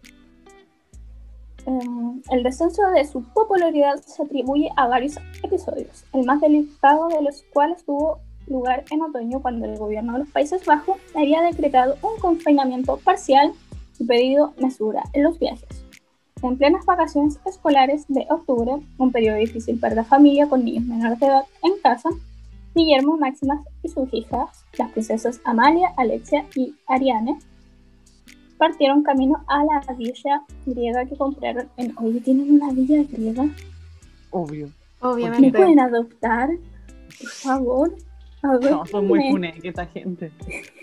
Em, 1.67 2.23
el 2.31 2.45
descenso 2.45 2.83
de 2.95 3.05
su 3.05 3.23
popularidad 3.23 3.97
se 3.97 4.23
atribuye 4.23 4.71
a 4.77 4.87
varios 4.87 5.19
episodios, 5.43 6.05
el 6.13 6.25
más 6.25 6.41
delicado 6.41 7.09
de 7.09 7.21
los 7.23 7.43
cuales 7.53 7.85
tuvo 7.85 8.21
lugar 8.47 8.85
en 8.91 9.03
otoño 9.03 9.43
cuando 9.43 9.67
el 9.67 9.77
gobierno 9.77 10.13
de 10.13 10.21
los 10.21 10.29
Países 10.29 10.65
Bajos 10.65 10.97
había 11.15 11.43
decretado 11.43 11.97
un 12.03 12.21
confinamiento 12.21 12.99
parcial 12.99 13.53
y 13.99 14.05
pedido 14.05 14.55
mesura 14.61 15.03
en 15.13 15.25
los 15.25 15.41
viajes. 15.41 15.85
En 16.43 16.57
plenas 16.57 16.87
vacaciones 16.87 17.41
escolares 17.45 18.05
de 18.07 18.27
octubre, 18.31 18.77
un 18.99 19.11
periodo 19.11 19.39
difícil 19.39 19.81
para 19.81 19.97
la 19.97 20.05
familia 20.05 20.49
con 20.49 20.65
niños 20.65 20.85
menores 20.85 21.19
de 21.19 21.27
edad 21.27 21.45
en 21.65 21.73
casa, 21.83 22.11
Guillermo, 22.77 23.17
Máximas 23.17 23.67
y 23.83 23.89
sus 23.89 24.13
hijas, 24.13 24.65
las 24.79 24.93
princesas 24.93 25.41
Amalia, 25.45 25.93
Alexia 25.97 26.47
y 26.55 26.77
Ariane, 26.87 27.39
partieron 28.59 29.03
camino 29.03 29.45
a 29.47 29.65
la 29.65 29.95
villa 29.95 30.43
griega 30.65 31.05
que 31.07 31.17
compraron 31.17 31.69
en... 31.77 31.95
Oye, 31.99 32.21
¿tienen 32.21 32.53
una 32.53 32.73
villa 32.73 33.03
griega? 33.11 33.47
Obvio. 34.31 34.67
¿Me 35.03 35.09
Obviamente. 35.09 35.59
pueden 35.59 35.81
adoptar? 35.81 36.51
Por 37.19 37.29
favor. 37.29 37.97
No, 38.43 38.87
son 38.87 39.07
muy 39.07 39.31
funeques 39.31 39.65
esta 39.65 39.87
gente. 39.87 40.31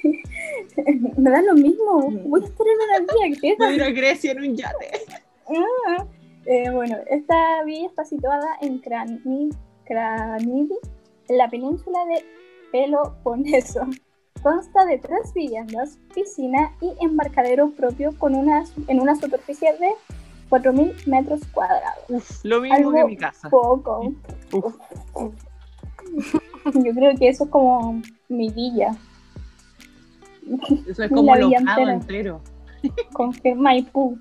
Me 1.17 1.29
da 1.29 1.41
lo 1.41 1.53
mismo. 1.53 2.11
Voy 2.25 2.41
a 2.41 2.45
estar 2.45 2.67
en 2.67 3.03
una 3.03 3.13
villa 3.13 3.39
griega. 3.39 3.65
Voy 3.65 3.73
a 3.73 3.75
ir 3.75 3.83
a 3.83 3.89
Grecia 3.91 4.31
en 4.31 4.39
un 4.39 4.55
yate. 4.55 4.91
Ah, 5.47 6.05
eh, 6.45 6.69
bueno, 6.71 6.97
esta 7.09 7.63
villa 7.63 7.87
está 7.87 8.03
situada 8.03 8.57
en 8.61 8.79
Cranidi, 8.79 9.49
en 9.87 11.37
la 11.37 11.49
península 11.49 11.99
de 12.05 12.25
Peloponeso. 12.71 13.87
Consta 14.43 14.85
de 14.85 14.97
tres 14.97 15.33
viviendas, 15.33 15.97
piscina 16.13 16.73
y 16.81 16.93
embarcadero 17.03 17.71
propio 17.71 18.13
con 18.19 18.35
una, 18.35 18.65
en 18.87 18.99
una 18.99 19.15
superficie 19.15 19.71
de 19.79 19.89
4.000 20.49 21.07
metros 21.07 21.41
cuadrados. 21.53 22.03
Uf, 22.09 22.43
lo 22.43 22.59
mismo 22.61 22.75
Algo 22.75 22.91
que 22.91 23.05
mi 23.05 23.17
casa. 23.17 23.49
Poco. 23.49 24.13
Uf, 24.51 24.75
Yo 26.73 26.93
creo 26.93 27.15
que 27.17 27.29
eso 27.29 27.45
es 27.45 27.49
como 27.49 28.01
mi 28.29 28.49
villa, 28.49 28.95
eso 30.87 30.91
es 30.91 30.97
la 30.99 31.09
como 31.09 31.35
entera. 31.35 31.93
entero. 31.93 32.41
con 33.13 33.33
que 33.33 33.55
Maipú. 33.55 34.17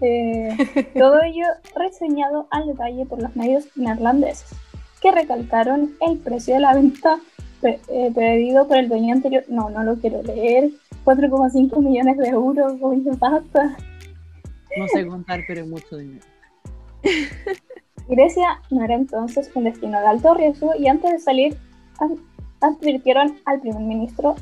Eh, 0.00 0.56
todo 0.98 1.22
ello 1.22 1.46
reseñado 1.76 2.48
al 2.50 2.66
detalle 2.66 3.06
por 3.06 3.22
los 3.22 3.34
medios 3.36 3.68
neerlandeses, 3.76 4.50
que 5.00 5.12
recalcaron 5.12 5.94
el 6.00 6.18
precio 6.18 6.54
de 6.54 6.60
la 6.60 6.74
venta 6.74 7.20
pedido 7.62 8.66
por 8.68 8.76
el 8.76 8.88
dueño 8.88 9.14
anterior. 9.14 9.44
No, 9.48 9.70
no 9.70 9.82
lo 9.84 9.96
quiero 9.96 10.22
leer. 10.22 10.70
4,5 11.04 11.82
millones 11.82 12.16
de 12.18 12.28
euros, 12.28 12.74
oye, 12.80 13.10
basta. 13.18 13.76
No 14.76 14.88
sé 14.88 15.06
contar, 15.06 15.40
pero 15.46 15.60
es 15.62 15.66
mucho 15.66 15.96
dinero. 15.96 16.24
Grecia 18.08 18.60
no 18.70 18.84
era 18.84 18.94
entonces 18.94 19.50
un 19.54 19.64
destino 19.64 19.98
de 20.00 20.06
alto 20.06 20.34
riesgo 20.34 20.72
y 20.78 20.86
antes 20.88 21.10
de 21.12 21.18
salir 21.18 21.56
ad- 21.98 22.18
advirtieron 22.60 23.38
al 23.44 23.60
primer 23.60 23.82
ministro 23.82 24.34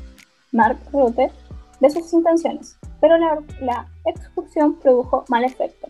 Mark 0.51 0.77
Rutte 0.91 1.31
de 1.79 1.89
sus 1.89 2.11
intenciones, 2.13 2.77
pero 2.99 3.17
la, 3.17 3.41
la 3.61 3.87
excursión 4.05 4.75
produjo 4.75 5.25
mal 5.29 5.43
efecto, 5.43 5.87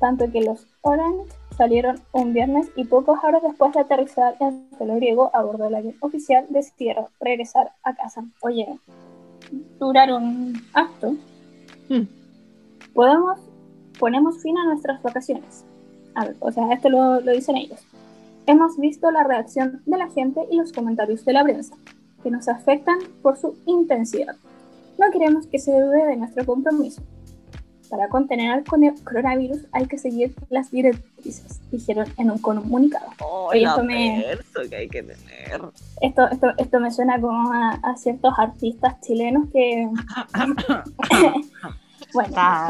tanto 0.00 0.30
que 0.30 0.40
los 0.40 0.66
Orange 0.82 1.30
salieron 1.58 2.00
un 2.12 2.32
viernes 2.32 2.70
y 2.76 2.84
pocas 2.84 3.22
horas 3.22 3.42
después 3.42 3.72
de 3.72 3.80
aterrizar 3.80 4.36
en 4.40 4.70
suelo 4.78 4.94
griego 4.94 5.30
a 5.34 5.42
bordo 5.42 5.64
del 5.64 5.74
avión 5.74 5.96
oficial 6.00 6.46
decidieron 6.48 7.06
regresar 7.20 7.72
a 7.82 7.94
casa. 7.94 8.24
Oye, 8.42 8.78
duraron 9.80 10.54
acto. 10.72 11.16
Hmm. 11.88 12.04
Podemos, 12.94 13.40
ponemos 13.98 14.40
fin 14.40 14.56
a 14.56 14.66
nuestras 14.66 15.02
vacaciones. 15.02 15.64
A 16.14 16.26
ver, 16.26 16.36
o 16.38 16.52
sea, 16.52 16.72
esto 16.72 16.88
lo, 16.88 17.20
lo 17.20 17.32
dicen 17.32 17.56
ellos. 17.56 17.80
Hemos 18.46 18.78
visto 18.78 19.10
la 19.10 19.24
reacción 19.24 19.82
de 19.84 19.98
la 19.98 20.08
gente 20.10 20.40
y 20.50 20.56
los 20.56 20.72
comentarios 20.72 21.24
de 21.24 21.32
la 21.32 21.42
prensa, 21.42 21.74
que 22.22 22.30
nos 22.30 22.48
afectan 22.48 22.98
por 23.20 23.36
su 23.36 23.56
intensidad. 23.66 24.36
No 24.96 25.10
queremos 25.10 25.48
que 25.48 25.58
se 25.58 25.72
dude 25.72 26.06
de 26.06 26.16
nuestro 26.16 26.46
compromiso. 26.46 27.02
Para 27.90 28.08
contener 28.08 28.50
al 28.52 28.64
coronavirus 28.64 29.60
hay 29.72 29.86
que 29.86 29.96
seguir 29.98 30.34
las 30.50 30.70
directrices, 30.70 31.60
dijeron 31.70 32.06
en 32.18 32.30
un 32.30 32.38
comunicado. 32.38 33.06
Oh, 33.20 33.50
la 33.54 33.70
esto 33.70 33.82
me- 33.84 34.24
que 34.68 34.76
hay 34.76 34.88
que 34.88 35.02
tener. 35.02 35.60
Esto, 36.02 36.28
esto, 36.30 36.48
esto 36.58 36.80
me 36.80 36.90
suena 36.90 37.18
como 37.20 37.52
a, 37.52 37.70
a 37.82 37.96
ciertos 37.96 38.34
artistas 38.38 39.00
chilenos 39.00 39.48
que... 39.52 39.88
bueno, 42.12 42.32
Ah, 42.36 42.68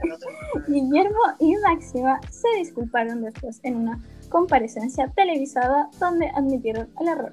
Guillermo 0.68 1.18
y 1.40 1.54
Máxima 1.56 2.20
se 2.30 2.48
disculparon 2.58 3.22
después 3.22 3.60
en 3.62 3.76
una 3.76 3.98
comparecencia 4.28 5.08
televisada 5.14 5.88
donde 6.00 6.28
admitieron 6.34 6.88
el 7.00 7.08
error. 7.08 7.32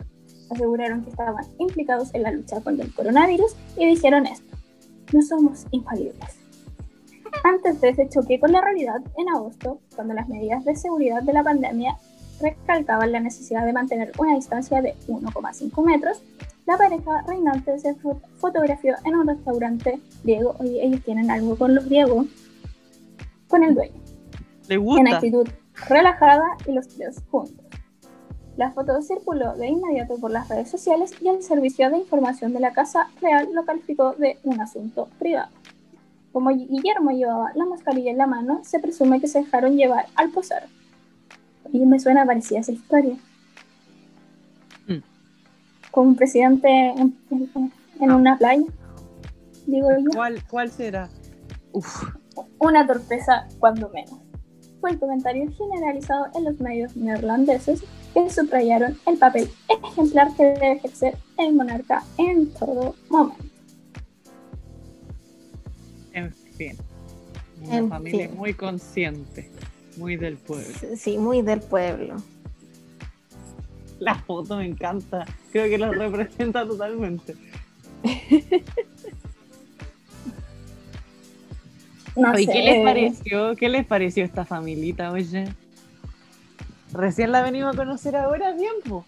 Aseguraron 0.51 1.03
que 1.03 1.09
estaban 1.11 1.43
implicados 1.57 2.13
en 2.13 2.23
la 2.23 2.31
lucha 2.31 2.61
contra 2.61 2.85
el 2.85 2.93
coronavirus 2.93 3.55
y 3.77 3.85
dijeron 3.87 4.25
esto, 4.27 4.55
no 5.11 5.21
somos 5.21 5.65
infalibles. 5.71 6.39
Antes 7.43 7.81
de 7.81 7.89
ese 7.89 8.09
choque 8.09 8.39
con 8.39 8.51
la 8.51 8.61
realidad, 8.61 9.01
en 9.17 9.29
agosto, 9.29 9.79
cuando 9.95 10.13
las 10.13 10.27
medidas 10.29 10.63
de 10.65 10.75
seguridad 10.75 11.21
de 11.23 11.33
la 11.33 11.43
pandemia 11.43 11.97
recalcaban 12.41 13.11
la 13.11 13.19
necesidad 13.19 13.65
de 13.65 13.73
mantener 13.73 14.11
una 14.17 14.35
distancia 14.35 14.81
de 14.81 14.95
1,5 15.07 15.83
metros, 15.85 16.21
la 16.65 16.77
pareja 16.77 17.21
reinante 17.27 17.77
se 17.79 17.95
fo- 17.95 18.21
fotografió 18.37 18.95
en 19.05 19.15
un 19.15 19.27
restaurante 19.27 19.99
griego. 20.23 20.55
Oye, 20.59 20.85
ellos 20.85 21.01
tienen 21.03 21.29
algo 21.31 21.57
con 21.57 21.75
los 21.75 21.85
griegos, 21.85 22.27
con 23.47 23.63
el 23.63 23.75
dueño, 23.75 24.01
¿Le 24.67 24.75
en 24.75 25.07
actitud 25.15 25.47
relajada 25.89 26.45
y 26.67 26.71
los 26.71 26.87
tres 26.87 27.21
juntos. 27.29 27.65
La 28.55 28.71
foto 28.71 29.01
circuló 29.01 29.55
de 29.55 29.67
inmediato 29.67 30.15
por 30.17 30.29
las 30.31 30.47
redes 30.47 30.69
sociales 30.69 31.11
y 31.21 31.27
el 31.27 31.41
servicio 31.43 31.89
de 31.89 31.97
información 31.97 32.53
de 32.53 32.59
la 32.59 32.71
Casa 32.71 33.09
Real 33.19 33.49
lo 33.51 33.65
calificó 33.65 34.13
de 34.13 34.37
un 34.43 34.61
asunto 34.61 35.09
privado. 35.19 35.49
Como 36.33 36.49
Guillermo 36.49 37.11
llevaba 37.11 37.51
la 37.55 37.65
mascarilla 37.65 38.11
en 38.11 38.17
la 38.17 38.27
mano, 38.27 38.59
se 38.63 38.79
presume 38.79 39.21
que 39.21 39.27
se 39.27 39.39
dejaron 39.39 39.77
llevar 39.77 40.07
al 40.15 40.31
posar. 40.31 40.65
Y 41.71 41.85
me 41.85 41.99
suena 41.99 42.25
parecida 42.25 42.59
esa 42.59 42.71
historia. 42.73 43.15
Mm. 44.87 44.97
Con 45.91 46.07
un 46.07 46.15
presidente 46.15 46.67
en, 46.69 47.15
en- 47.29 47.71
en 47.99 48.11
una 48.11 48.37
playa, 48.37 48.63
digo 49.67 49.89
yo. 49.99 50.09
¿Cuál, 50.13 50.43
¿Cuál 50.49 50.71
será? 50.71 51.07
Uf, 51.71 52.03
Una 52.59 52.85
torpeza, 52.87 53.47
cuando 53.59 53.89
menos. 53.89 54.19
Fue 54.81 54.89
el 54.91 54.99
comentario 54.99 55.49
generalizado 55.55 56.25
en 56.35 56.43
los 56.45 56.59
medios 56.59 56.95
neerlandeses 56.97 57.83
que 58.13 58.29
subrayaron 58.29 58.97
el 59.05 59.17
papel 59.17 59.49
ejemplar 59.69 60.35
que 60.35 60.43
debe 60.43 60.71
ejercer 60.73 61.15
el 61.37 61.53
monarca 61.53 62.03
en 62.17 62.51
todo 62.53 62.95
momento. 63.09 63.43
Una 67.61 67.77
En 67.77 67.89
familia 67.89 68.27
fin. 68.27 68.37
muy 68.37 68.53
consciente, 68.53 69.51
muy 69.97 70.15
del 70.17 70.37
pueblo. 70.37 70.73
Sí, 70.97 71.17
muy 71.17 71.41
del 71.41 71.61
pueblo. 71.61 72.15
La 73.99 74.15
foto 74.15 74.57
me 74.57 74.65
encanta. 74.65 75.25
Creo 75.51 75.69
que 75.69 75.77
lo 75.77 75.93
representa 75.93 76.65
totalmente. 76.67 77.35
No 82.15 82.31
Oye, 82.31 82.45
sé. 82.45 82.51
¿qué 82.53 82.61
les 82.63 82.83
pareció? 82.83 83.55
¿Qué 83.55 83.69
les 83.69 83.85
pareció 83.85 84.23
esta 84.23 84.45
familita, 84.45 85.11
oye? 85.11 85.45
Recién 86.91 87.31
la 87.31 87.41
venimos 87.41 87.73
a 87.73 87.77
conocer 87.77 88.15
ahora 88.15 88.49
a 88.49 88.55
tiempo. 88.55 89.03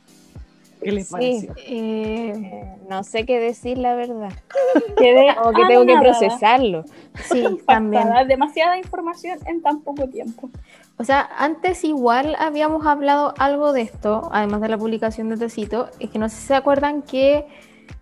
¿Qué 0.86 0.92
les 0.92 1.08
Sí. 1.08 1.12
pareció? 1.14 1.54
Eh, 1.58 2.34
Eh, 2.36 2.78
no 2.88 3.04
sé 3.04 3.26
qué 3.26 3.40
decir, 3.40 3.78
la 3.80 3.96
verdad. 3.96 4.32
Quedé 4.98 5.36
Como 5.36 5.52
que 5.54 5.66
tengo 5.66 5.86
que 5.86 5.98
procesarlo. 5.98 6.86
sí, 7.24 7.60
también. 7.68 8.08
Demasiada 8.28 8.78
información 8.78 9.40
en 9.48 9.62
tan 9.62 9.82
poco 9.82 10.08
tiempo. 10.08 10.50
O 10.98 11.04
sea, 11.04 11.28
antes 11.38 11.84
igual 11.84 12.36
habíamos 12.40 12.86
hablado 12.86 13.34
algo 13.40 13.74
de 13.74 13.82
esto, 13.82 14.30
además 14.32 14.62
de 14.62 14.70
la 14.70 14.78
publicación 14.78 15.30
de 15.30 15.38
Tecito, 15.38 15.90
es 16.00 16.10
que 16.12 16.20
no 16.20 16.30
sé 16.30 16.36
si 16.38 16.48
se 16.48 16.56
acuerdan 16.56 17.02
que 17.02 17.46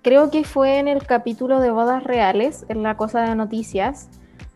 creo 0.01 0.29
que 0.29 0.43
fue 0.43 0.77
en 0.79 0.87
el 0.87 1.05
capítulo 1.07 1.59
de 1.59 1.71
bodas 1.71 2.03
reales, 2.03 2.65
en 2.69 2.83
la 2.83 2.95
cosa 2.97 3.21
de 3.21 3.33
noticias, 3.35 4.09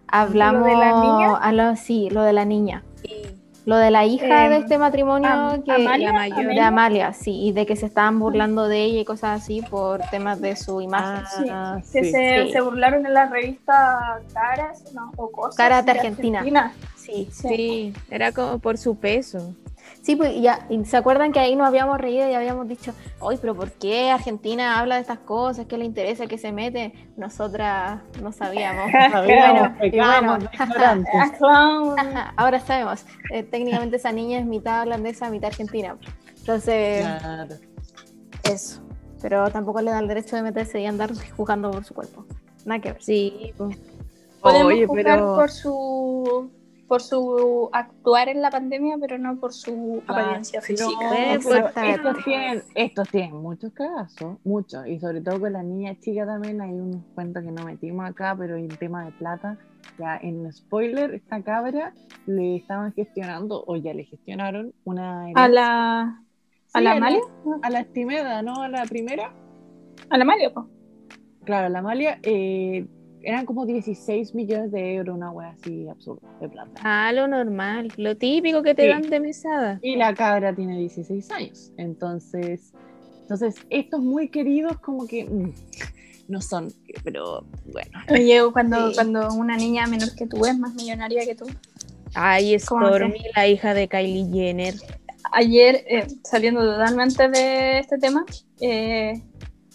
hablamos 0.08 0.66
de 0.66 0.76
la 0.76 0.92
niña? 0.92 1.36
a 1.38 1.52
lo- 1.54 1.76
sí, 1.78 2.10
lo 2.12 2.22
de 2.24 2.34
la 2.34 2.46
niña, 2.46 2.84
lo 3.68 3.76
de 3.76 3.92
la 3.92 4.06
hija 4.06 4.46
Em, 4.46 4.52
de 4.52 4.58
este 4.60 4.78
matrimonio 4.78 5.30
Am- 5.30 5.62
que 5.62 5.74
Amalia, 5.74 6.08
la 6.14 6.18
mayor. 6.18 6.46
de. 6.54 6.60
Amalia, 6.62 7.12
sí, 7.12 7.48
y 7.48 7.52
de 7.52 7.66
que 7.66 7.76
se 7.76 7.86
estaban 7.86 8.18
burlando 8.18 8.70
de 8.70 8.82
ella 8.86 9.02
y 9.02 9.06
cosas 9.06 9.42
así 9.44 9.62
por 9.62 10.00
temas 10.10 10.40
de 10.40 10.56
su 10.56 10.80
imagen. 10.80 11.50
Ah, 11.52 11.82
Que 11.92 12.04
sí. 12.06 12.12
se, 12.12 12.46
Sí. 12.46 12.52
se 12.54 12.62
burlaron 12.62 13.06
en 13.06 13.14
la 13.14 13.26
revista 13.26 14.22
Caras 14.34 14.86
no, 14.94 15.12
o 15.18 15.30
Cosas 15.32 15.58
Caras 15.58 15.86
de 15.86 15.92
Argentina. 15.92 16.72
Sí, 16.96 17.28
sí. 17.30 17.48
Sí, 17.50 17.94
era 18.10 18.32
como 18.32 18.60
por 18.60 18.78
su 18.78 18.96
peso. 18.98 19.54
Sí, 20.08 20.16
pues 20.16 20.40
ya, 20.40 20.66
y 20.70 20.86
se 20.86 20.96
acuerdan 20.96 21.34
que 21.34 21.40
ahí 21.42 21.58
nos 21.58 21.68
habíamos 21.68 21.98
reído 22.00 22.30
y 22.30 22.34
habíamos 22.34 22.66
dicho, 22.66 22.94
oye, 23.20 23.38
pero 23.42 23.54
¿por 23.56 23.74
qué 23.74 24.10
Argentina 24.10 24.80
habla 24.80 24.96
de 24.96 25.02
estas 25.02 25.20
cosas? 25.20 25.66
¿Qué 25.66 25.78
le 25.78 25.84
interesa? 25.84 26.28
¿Qué 26.28 26.38
se 26.38 26.54
mete? 26.54 26.94
Nosotras 27.18 28.00
no 28.22 28.32
sabíamos. 28.32 28.90
Bueno, 29.26 29.76
bueno. 29.82 30.50
Ah, 31.44 32.34
Ahora 32.38 32.62
sabemos, 32.62 33.04
eh, 33.34 33.44
técnicamente 33.44 33.98
esa 33.98 34.14
niña 34.14 34.40
es 34.40 34.46
mitad 34.46 34.84
holandesa, 34.84 35.30
mitad 35.30 35.50
argentina. 35.50 35.98
Entonces, 36.38 37.06
Claro. 37.06 37.56
eso. 38.44 38.80
Pero 39.22 39.50
tampoco 39.52 39.82
le 39.82 39.92
da 39.92 40.00
el 40.00 40.08
derecho 40.08 40.38
de 40.38 40.42
meterse 40.42 40.80
y 40.80 40.86
andar 40.86 41.12
jugando 41.36 41.70
por 41.70 41.84
su 41.84 41.94
cuerpo. 41.94 42.26
Nada 42.64 42.80
que 42.80 42.94
ver. 42.94 43.04
Sí, 43.04 43.52
pues. 43.58 43.78
Podemos 44.40 44.68
Oye, 44.72 44.88
juzgar 44.88 45.18
pero- 45.18 45.36
por 45.36 45.52
su 45.52 46.50
por 46.88 47.02
su 47.02 47.70
actuar 47.74 48.30
en 48.30 48.42
la 48.42 48.50
pandemia, 48.50 48.98
pero 49.00 49.18
no 49.18 49.38
por 49.40 49.54
su 49.54 50.02
Claro. 50.06 50.22
apariencia 50.24 50.60
No, 50.62 50.66
física. 50.66 51.34
Exactamente. 51.34 51.92
estos 52.10 52.24
tienen, 52.24 52.64
estos 52.76 53.10
tienen 53.10 53.36
muchos 53.36 53.74
casos, 53.74 54.38
muchos, 54.46 54.88
y 54.88 55.00
sobre 55.00 55.22
todo 55.22 55.40
con 55.40 55.54
la 55.54 55.64
niña 55.64 55.96
chica 56.00 56.26
también 56.26 56.62
hay 56.62 56.72
unos 56.72 57.04
cuentos 57.14 57.44
que 57.44 57.52
no 57.52 57.64
metimos 57.66 58.10
acá, 58.10 58.36
pero 58.38 58.56
en 58.56 58.70
tema 58.70 59.06
de 59.06 59.12
plata, 59.12 59.58
ya 60.00 60.18
en 60.18 60.52
spoiler, 60.54 61.14
esta 61.14 61.42
cabra 61.42 61.94
le 62.26 62.56
estaban 62.58 62.94
gestionando, 62.94 63.64
o 63.68 63.76
ya 63.76 63.94
le 63.94 64.04
gestionaron, 64.06 64.74
una 64.86 65.26
A 65.36 65.48
la 65.50 66.02
a 66.74 66.80
Sí, 66.80 66.84
la 66.84 66.92
Amalia, 66.92 67.22
a 67.64 67.70
la 67.70 67.80
Estimeda, 67.80 68.42
¿no? 68.42 68.62
A 68.62 68.68
la 68.70 68.84
primera. 68.86 69.32
a 70.10 70.18
la 70.18 70.24
Amalia, 70.24 70.54
po. 70.54 70.68
Claro, 71.46 71.70
la 71.70 71.80
Amalia, 71.80 72.20
eh, 72.24 72.86
eran 73.28 73.46
como 73.46 73.66
16 73.66 74.34
millones 74.36 74.72
de 74.72 74.96
euros, 74.96 75.14
una 75.14 75.32
wea 75.32 75.50
así 75.50 75.86
absurda 75.90 76.30
de 76.40 76.48
plata. 76.48 76.80
Ah, 76.82 77.12
lo 77.12 77.28
normal, 77.28 77.92
lo 77.98 78.16
típico 78.16 78.64
que 78.64 78.74
te 78.74 78.84
Sí. 78.84 78.88
dan 78.88 79.02
de 79.02 79.20
mesada. 79.20 79.80
Y 79.82 79.98
la 79.98 80.14
cabra 80.16 80.56
tiene 80.56 80.80
16 80.80 81.30
años. 81.32 81.74
Entonces, 81.76 82.72
entonces 83.24 83.56
estos 83.70 84.00
muy 84.00 84.30
queridos 84.30 84.80
como 84.80 85.06
que 85.08 85.26
mm, 85.26 85.52
no 86.30 86.40
son, 86.40 86.72
pero 87.04 87.44
bueno. 87.66 88.00
Oye, 88.10 88.40
cuando, 88.54 88.92
Sí. 88.92 88.96
cuando 88.96 89.28
una 89.34 89.58
niña 89.58 89.88
menor 89.88 90.16
que 90.16 90.26
tú 90.26 90.46
es 90.46 90.58
más 90.58 90.74
millonaria 90.76 91.26
que 91.26 91.36
tú. 91.36 91.48
Ay, 92.14 92.56
¿Cómo 92.66 92.88
Stormy, 92.88 93.20
la 93.36 93.46
hija 93.46 93.74
de 93.74 93.90
Kylie 93.90 94.32
Jenner. 94.32 94.74
Ayer, 95.34 95.84
eh, 95.90 96.08
saliendo 96.24 96.62
totalmente 96.62 97.28
de 97.28 97.80
este 97.80 97.98
tema, 97.98 98.26
eh, 98.62 99.22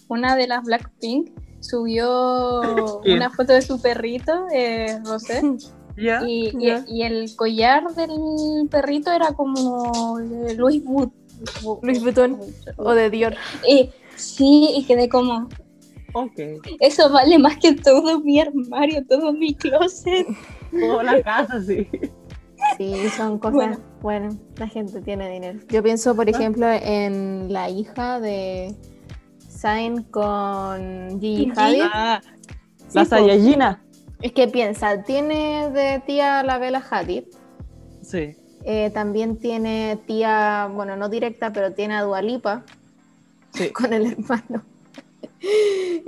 una 0.09 0.37
de 0.37 0.47
las 0.47 0.65
Blackpink 0.65 1.29
subió 1.63 3.01
¿Quién? 3.03 3.17
una 3.19 3.31
foto 3.31 3.53
de 3.55 3.63
su 3.63 3.81
perrito, 3.81 4.47
eh, 4.53 4.99
Rosé, 5.05 5.43
y, 5.97 6.09
y- 6.09 6.53
Ya. 6.59 6.85
y 6.87 7.03
el 7.03 7.35
collar 7.37 7.85
del 7.95 8.69
perrito 8.71 9.11
era 9.13 9.33
como 9.33 10.19
de 10.19 10.55
Louis 10.55 10.85
Vuitton. 10.85 11.13
Louis 11.83 12.03
Vuitton 12.03 12.39
o 12.77 12.93
de 12.93 13.11
Dior. 13.11 13.35
Y, 13.67 13.91
sí, 14.17 14.71
y 14.77 14.85
quedé 14.85 15.09
como, 15.09 15.49
Ok. 16.15 16.39
eso 16.81 17.11
vale 17.11 17.39
más 17.39 17.57
que 17.57 17.75
todo 17.75 18.21
mi 18.21 18.39
armario, 18.41 19.05
todo 19.09 19.33
mi 19.33 19.55
closet. 19.55 20.27
Toda 20.71 21.03
la 21.03 21.23
casa, 21.23 21.61
sí. 21.63 21.87
Sí, 22.79 22.95
son 23.17 23.39
cosas. 23.39 23.55
Bueno. 23.55 23.79
Bueno. 24.01 24.29
la 24.57 24.67
gente 24.69 25.01
tiene 25.03 25.29
dinero. 25.31 25.59
Yo 25.69 25.83
pienso, 25.83 26.15
por 26.15 26.29
ejemplo, 26.29 26.67
en 26.71 27.53
la 27.53 27.69
hija 27.69 28.21
de 28.21 28.75
Zayn 29.63 30.03
con 30.05 31.21
Gigi. 31.21 31.53
Hadid. 31.57 31.83
Ah, 31.93 32.21
Sí, 32.89 32.99
la. 32.99 33.05
Saiyajina. 33.05 33.83
Es 34.21 34.33
que 34.33 34.49
piensa, 34.49 35.03
tiene 35.05 35.71
de 35.71 36.01
tía 36.07 36.43
la 36.43 36.59
Bella 36.59 36.83
Hadid. 36.91 37.25
Sí. 38.03 38.37
eh, 38.65 38.91
también 38.93 39.39
tiene 39.39 39.99
tía, 40.07 40.69
bueno, 40.73 40.97
no 40.97 41.09
directa, 41.09 41.53
pero 41.53 41.73
tiene 41.73 41.95
a 41.95 42.03
Dualipa 42.03 42.65
Sí. 43.55 43.71
con 43.73 43.93
el 43.93 44.07
hermano. 44.13 44.65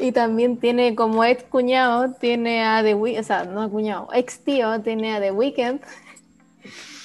Y 0.01 0.13
también 0.13 0.59
tiene 0.59 0.95
como 0.95 1.25
ex 1.25 1.43
cuñado, 1.45 2.13
tiene 2.15 2.65
a 2.65 2.83
The 2.83 2.95
Weeknd, 2.95 3.21
o 3.21 3.25
sea, 3.25 3.45
no 3.45 3.69
cuñado, 3.71 4.09
ex 4.13 4.45
tío, 4.45 4.81
tiene 4.83 5.15
a 5.17 5.21
The 5.21 5.33
Weeknd. 5.33 5.81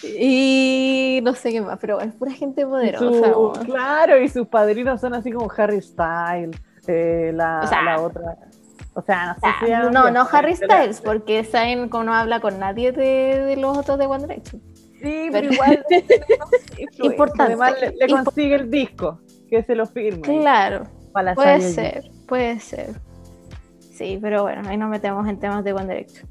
Y 0.03 1.19
no 1.23 1.33
sé 1.35 1.51
qué 1.51 1.61
más, 1.61 1.77
pero 1.79 1.99
es 1.99 2.13
pura 2.13 2.31
gente 2.31 2.65
poderosa. 2.65 3.33
su- 3.33 3.51
claro, 3.65 4.17
y 4.21 4.27
sus 4.29 4.47
padrinos 4.47 5.01
son 5.01 5.13
así 5.13 5.31
como 5.31 5.51
Harry 5.57 5.81
Styles, 5.81 6.59
eh, 6.87 7.31
la, 7.33 7.61
O 7.63 7.67
sea, 7.67 7.81
la 7.81 8.01
otra. 8.01 8.37
O 8.93 9.01
sea, 9.01 9.27
no 9.27 9.33
sé 9.33 9.39
O 9.39 9.41
sea, 9.41 9.55
si 9.59 9.65
llaman 9.67 10.13
no, 10.13 10.27
Harry 10.31 10.55
Styles, 10.55 11.01
porque 11.01 11.43
Zayn 11.43 11.89
no 11.89 12.13
habla 12.13 12.39
con 12.39 12.59
nadie 12.59 12.91
de, 12.91 13.39
de 13.45 13.55
los 13.57 13.77
otros 13.77 13.97
de 13.97 14.05
One 14.07 14.23
Direction. 14.27 14.61
Sí, 15.01 15.29
pero- 15.31 15.49
pero 15.49 15.53
igual. 15.53 15.85
Importante. 17.03 17.43
Además, 17.43 17.73
le, 17.99 18.07
consigue 18.07 18.55
el 18.55 18.69
disco, 18.71 19.19
que 19.49 19.63
se 19.63 19.75
lo 19.75 19.85
firme. 19.85 20.21
Claro, 20.21 20.83
Para 21.13 21.35
puede 21.35 21.61
ser, 21.61 22.09
puede 22.27 22.59
ser. 22.59 22.89
Sí, 23.93 24.17
pero 24.21 24.43
bueno, 24.43 24.67
ahí 24.67 24.77
nos 24.77 24.89
metemos 24.89 25.27
en 25.27 25.39
temas 25.39 25.63
de 25.63 25.73
One 25.73 25.87
Direction. 25.87 26.29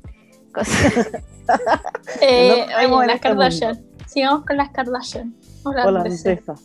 Eh, 2.20 2.66
No 2.68 2.76
oye, 2.76 2.84
en 3.02 3.06
las 3.08 3.16
este 3.16 3.28
Kardashian. 3.28 3.84
Sigamos 4.06 4.44
con 4.44 4.56
las 4.56 4.70
Kardashian. 4.70 5.34
Holandesas. 5.64 5.86
holandesas. 5.86 6.60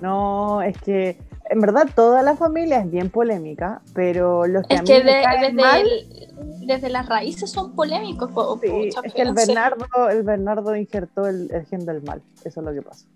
No, 0.00 0.62
es 0.62 0.76
que 0.82 1.18
en 1.50 1.60
verdad 1.60 1.88
toda 1.94 2.22
la 2.22 2.36
familia 2.36 2.80
es 2.80 2.90
bien 2.90 3.10
polémica, 3.10 3.80
pero 3.94 4.46
los 4.46 4.66
que 4.66 4.74
Es 4.74 4.80
a 4.80 4.82
mí 4.82 4.88
que 4.88 5.04
me 5.04 5.12
de- 5.16 5.22
caen 5.22 5.40
desde, 5.56 5.68
mal, 5.68 5.82
el- 5.86 6.66
desde 6.66 6.88
las 6.90 7.08
raíces 7.08 7.50
son 7.50 7.74
polémicos. 7.74 8.30
po- 8.32 8.58
sí, 8.60 8.68
pucha, 8.68 9.00
es 9.04 9.14
que 9.14 9.22
el 9.22 9.36
sé. 9.36 9.46
Bernardo, 9.46 10.08
el 10.10 10.22
Bernardo 10.22 10.74
injertó 10.76 11.26
el, 11.26 11.48
el 11.52 11.66
gen 11.66 11.84
del 11.84 12.02
mal, 12.02 12.22
eso 12.44 12.60
es 12.60 12.66
lo 12.66 12.72
que 12.72 12.82
pasa. 12.82 13.06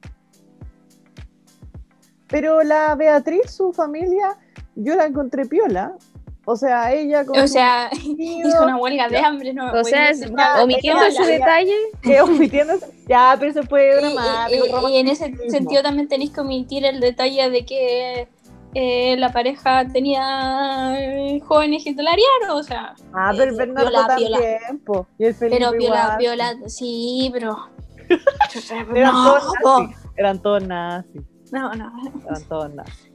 Pero 2.28 2.62
la 2.62 2.94
Beatriz, 2.96 3.50
su 3.50 3.72
familia, 3.72 4.36
yo 4.74 4.94
la 4.96 5.06
encontré 5.06 5.46
piola. 5.46 5.94
O 6.46 6.56
sea, 6.56 6.92
ella 6.92 7.24
con 7.24 7.38
O 7.38 7.48
sea, 7.48 7.88
marido, 7.92 8.48
hizo 8.48 8.62
una 8.64 8.76
huelga 8.76 9.08
de 9.08 9.18
hambre, 9.18 9.54
¿no? 9.54 9.72
O 9.72 9.84
sea, 9.84 10.12
nada. 10.30 10.62
omitiendo 10.64 11.02
ese 11.04 11.24
detalle, 11.26 11.74
que 12.02 12.20
omitiéndose- 12.22 12.90
Ya, 13.08 13.36
pero 13.38 13.52
se 13.52 13.62
puede 13.62 14.00
Y, 14.02 14.14
y- 14.14 14.90
y- 14.90 14.92
y 14.94 14.96
en 14.98 15.08
ese 15.08 15.34
sentido 15.48 15.82
también 15.82 16.08
tenéis 16.08 16.30
que 16.32 16.40
omitir 16.40 16.84
el 16.84 17.00
detalle 17.00 17.48
de 17.50 17.64
que 17.64 18.28
eh, 18.76 19.16
la 19.18 19.32
pareja 19.32 19.86
tenía 19.86 20.94
eh, 20.98 21.40
jóvenes 21.46 21.86
hitlerianos, 21.86 22.50
o 22.50 22.62
sea. 22.62 22.94
Ah, 23.12 23.30
pero 23.30 23.44
el 23.44 23.54
eh, 23.54 23.56
Bernardo 23.58 23.90
viola- 23.90 24.16
viola- 24.16 24.38
tiempo. 24.66 25.06
Y 25.18 25.24
el 25.26 25.34
Felipe 25.34 25.58
Pero 25.58 25.70
viola, 25.78 26.16
viola, 26.18 26.54
sí, 26.66 27.30
pero. 27.32 27.56
Eran 28.94 29.12
no, 29.14 29.24
todos 29.40 29.54
nazis. 29.88 29.96
Eran 30.16 30.42
todos 30.42 30.62
nazis. 30.66 31.22
no, 31.52 31.72
no. 31.74 31.92
Eran 32.26 32.42
todos 32.48 32.74
nazis. 32.74 33.10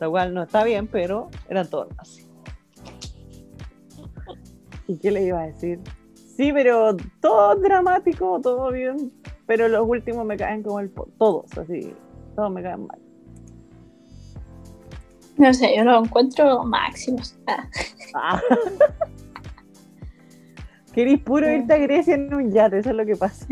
Lo 0.00 0.10
cual 0.10 0.32
no 0.34 0.42
está 0.42 0.64
bien, 0.64 0.86
pero 0.86 1.28
eran 1.48 1.68
todos 1.68 1.88
nazis. 1.96 2.23
¿Y 4.88 4.96
qué 5.00 5.10
le 5.10 5.22
iba 5.24 5.40
a 5.42 5.46
decir? 5.46 5.80
Sí, 6.36 6.52
pero 6.52 6.96
todo 7.20 7.54
dramático, 7.56 8.40
todo 8.42 8.70
bien. 8.72 9.12
Pero 9.46 9.68
los 9.68 9.86
últimos 9.88 10.24
me 10.26 10.36
caen 10.36 10.62
como 10.62 10.80
el... 10.80 10.88
po- 10.90 11.08
Todos, 11.18 11.56
así. 11.58 11.92
Todos 12.34 12.50
me 12.50 12.62
caen 12.62 12.86
mal. 12.86 12.98
No 15.36 15.52
sé, 15.52 15.76
yo 15.76 15.84
los 15.84 16.04
encuentro 16.06 16.64
máximos. 16.64 17.36
Ah. 17.46 17.68
Ah. 18.14 18.40
Querís 20.94 21.20
puro 21.20 21.50
irte 21.52 21.72
a 21.74 21.78
Grecia 21.78 22.14
en 22.14 22.32
un 22.32 22.52
yate, 22.52 22.78
eso 22.78 22.90
es 22.90 22.96
lo 22.96 23.04
que 23.04 23.16
pasa. 23.16 23.46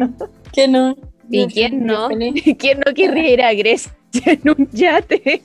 Que 0.52 0.68
no. 0.68 0.94
¿Y 1.28 1.46
quién 1.48 1.84
no? 1.84 2.08
¿Quién 2.58 2.80
no 2.86 2.94
querría 2.94 3.30
ir 3.32 3.42
a 3.42 3.52
Grecia 3.52 3.92
en 4.26 4.48
un 4.48 4.68
yate? 4.70 5.42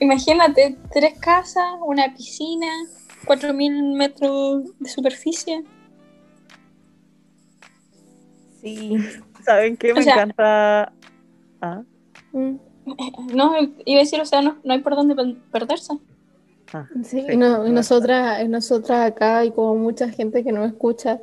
Imagínate, 0.00 0.76
tres 0.92 1.18
casas, 1.18 1.64
una 1.86 2.14
piscina, 2.14 2.66
4.000 3.28 3.94
metros 3.94 4.62
de 4.78 4.88
superficie. 4.88 5.62
Sí. 8.60 8.96
¿Saben 9.44 9.76
qué? 9.76 9.94
Me 9.94 10.00
O 10.00 10.02
sea- 10.02 10.14
encanta... 10.14 10.92
Ah, 11.60 11.82
No, 12.32 13.52
iba 13.84 14.00
a 14.00 14.04
decir, 14.04 14.20
o 14.20 14.24
sea, 14.26 14.42
no, 14.42 14.58
no 14.64 14.72
hay 14.72 14.80
por 14.80 14.94
dónde 14.96 15.14
per- 15.14 15.36
perderse. 15.52 15.94
ah, 16.72 16.86
Sí, 17.04 17.20
sí, 17.20 17.26
y, 17.32 17.36
no- 17.36 17.66
y 17.66 17.70
nosotras, 17.70 18.42
y 18.44 18.48
nosotras 18.48 19.10
acá 19.10 19.44
y 19.44 19.50
como 19.50 19.74
mucha 19.76 20.08
gente 20.08 20.42
que 20.44 20.52
no 20.52 20.64
escucha 20.64 21.20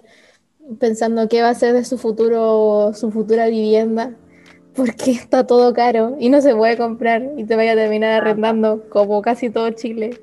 pensando 0.79 1.27
qué 1.29 1.41
va 1.41 1.49
a 1.49 1.55
ser 1.55 1.73
de 1.73 1.85
su 1.85 1.97
futuro, 1.97 2.91
su 2.93 3.11
futura 3.11 3.47
vivienda, 3.47 4.15
porque 4.75 5.11
está 5.11 5.45
todo 5.47 5.73
caro 5.73 6.17
y 6.19 6.29
no 6.29 6.41
se 6.41 6.55
puede 6.55 6.75
comprar 6.77 7.31
y 7.37 7.45
te 7.45 7.55
vaya 7.55 7.73
a 7.73 7.75
terminar 7.75 8.21
arrendando 8.21 8.89
como 8.89 9.21
casi 9.21 9.49
todo 9.49 9.69
Chile. 9.71 10.19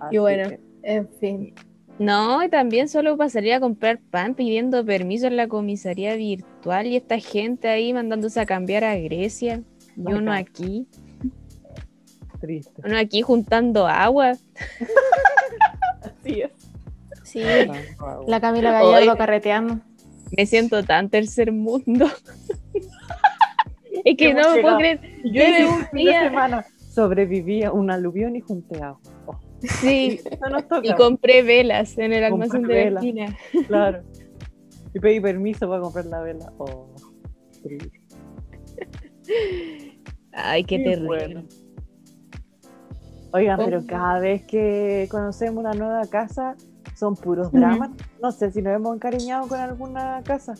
así 0.00 0.16
Y 0.16 0.18
bueno, 0.18 0.48
que- 0.48 0.60
en 0.84 1.08
fin. 1.20 1.54
No, 1.98 2.42
y 2.42 2.48
también 2.48 2.88
solo 2.88 3.16
pasaría 3.16 3.56
a 3.56 3.60
comprar 3.60 4.00
pan 4.10 4.34
pidiendo 4.34 4.84
permiso 4.84 5.26
en 5.26 5.36
la 5.36 5.46
comisaría 5.46 6.16
virtual 6.16 6.86
y 6.86 6.96
esta 6.96 7.18
gente 7.18 7.68
ahí 7.68 7.92
mandándose 7.92 8.40
a 8.40 8.46
cambiar 8.46 8.82
a 8.84 8.96
Grecia. 8.96 9.62
Y 9.96 10.12
uno 10.12 10.32
aquí, 10.32 10.88
Triste. 12.40 12.82
uno 12.84 12.98
aquí 12.98 13.22
juntando 13.22 13.86
agua. 13.86 14.32
Así 16.02 16.40
es. 16.40 16.50
Sí, 17.22 17.42
la 18.26 18.40
Camila. 18.40 18.72
Gallardo 18.72 19.16
carreteando. 19.16 19.78
Me 20.36 20.46
siento 20.46 20.82
tan 20.82 21.08
tercer 21.10 21.52
mundo. 21.52 22.06
es 24.04 24.16
que 24.16 24.34
no 24.34 24.54
me 24.54 24.62
puedo 24.62 24.78
creer. 24.78 25.00
Yo 25.24 25.30
Llueve 25.30 25.66
un 25.66 25.86
fin 25.86 25.88
de 25.92 26.10
día. 26.10 26.22
semana 26.24 26.66
sobreviví 26.94 27.64
a 27.64 27.72
un 27.72 27.90
aluvión 27.90 28.36
y 28.36 28.40
junté 28.40 28.82
agua. 28.82 29.00
Oh, 29.64 29.74
Sí, 29.80 30.20
y 30.82 30.94
compré 30.94 31.42
velas 31.42 31.96
en 31.98 32.12
el 32.12 32.28
Compré 32.30 32.46
almacén 32.48 32.62
de 32.62 32.90
la 32.90 33.00
esquina. 33.00 33.36
Claro. 33.66 34.02
Y 34.94 35.00
pedí 35.00 35.20
permiso 35.20 35.68
para 35.68 35.80
comprar 35.82 36.06
la 36.06 36.20
vela. 36.20 36.52
Oh. 36.58 36.88
Ay, 40.32 40.64
qué 40.64 40.78
terrible. 40.78 41.06
bueno. 41.06 41.42
Oigan, 43.32 43.60
Oh. 43.60 43.64
pero 43.64 43.84
cada 43.86 44.20
vez 44.20 44.44
que 44.44 45.08
conocemos 45.10 45.60
una 45.64 45.72
nueva 45.74 46.02
casa 46.06 46.54
son 46.94 47.16
puros 47.16 47.50
dramas. 47.50 47.90
No 48.22 48.30
sé 48.30 48.52
si 48.52 48.62
nos 48.62 48.74
hemos 48.74 48.94
encariñado 48.94 49.48
con 49.48 49.58
alguna 49.58 50.22
casa. 50.24 50.54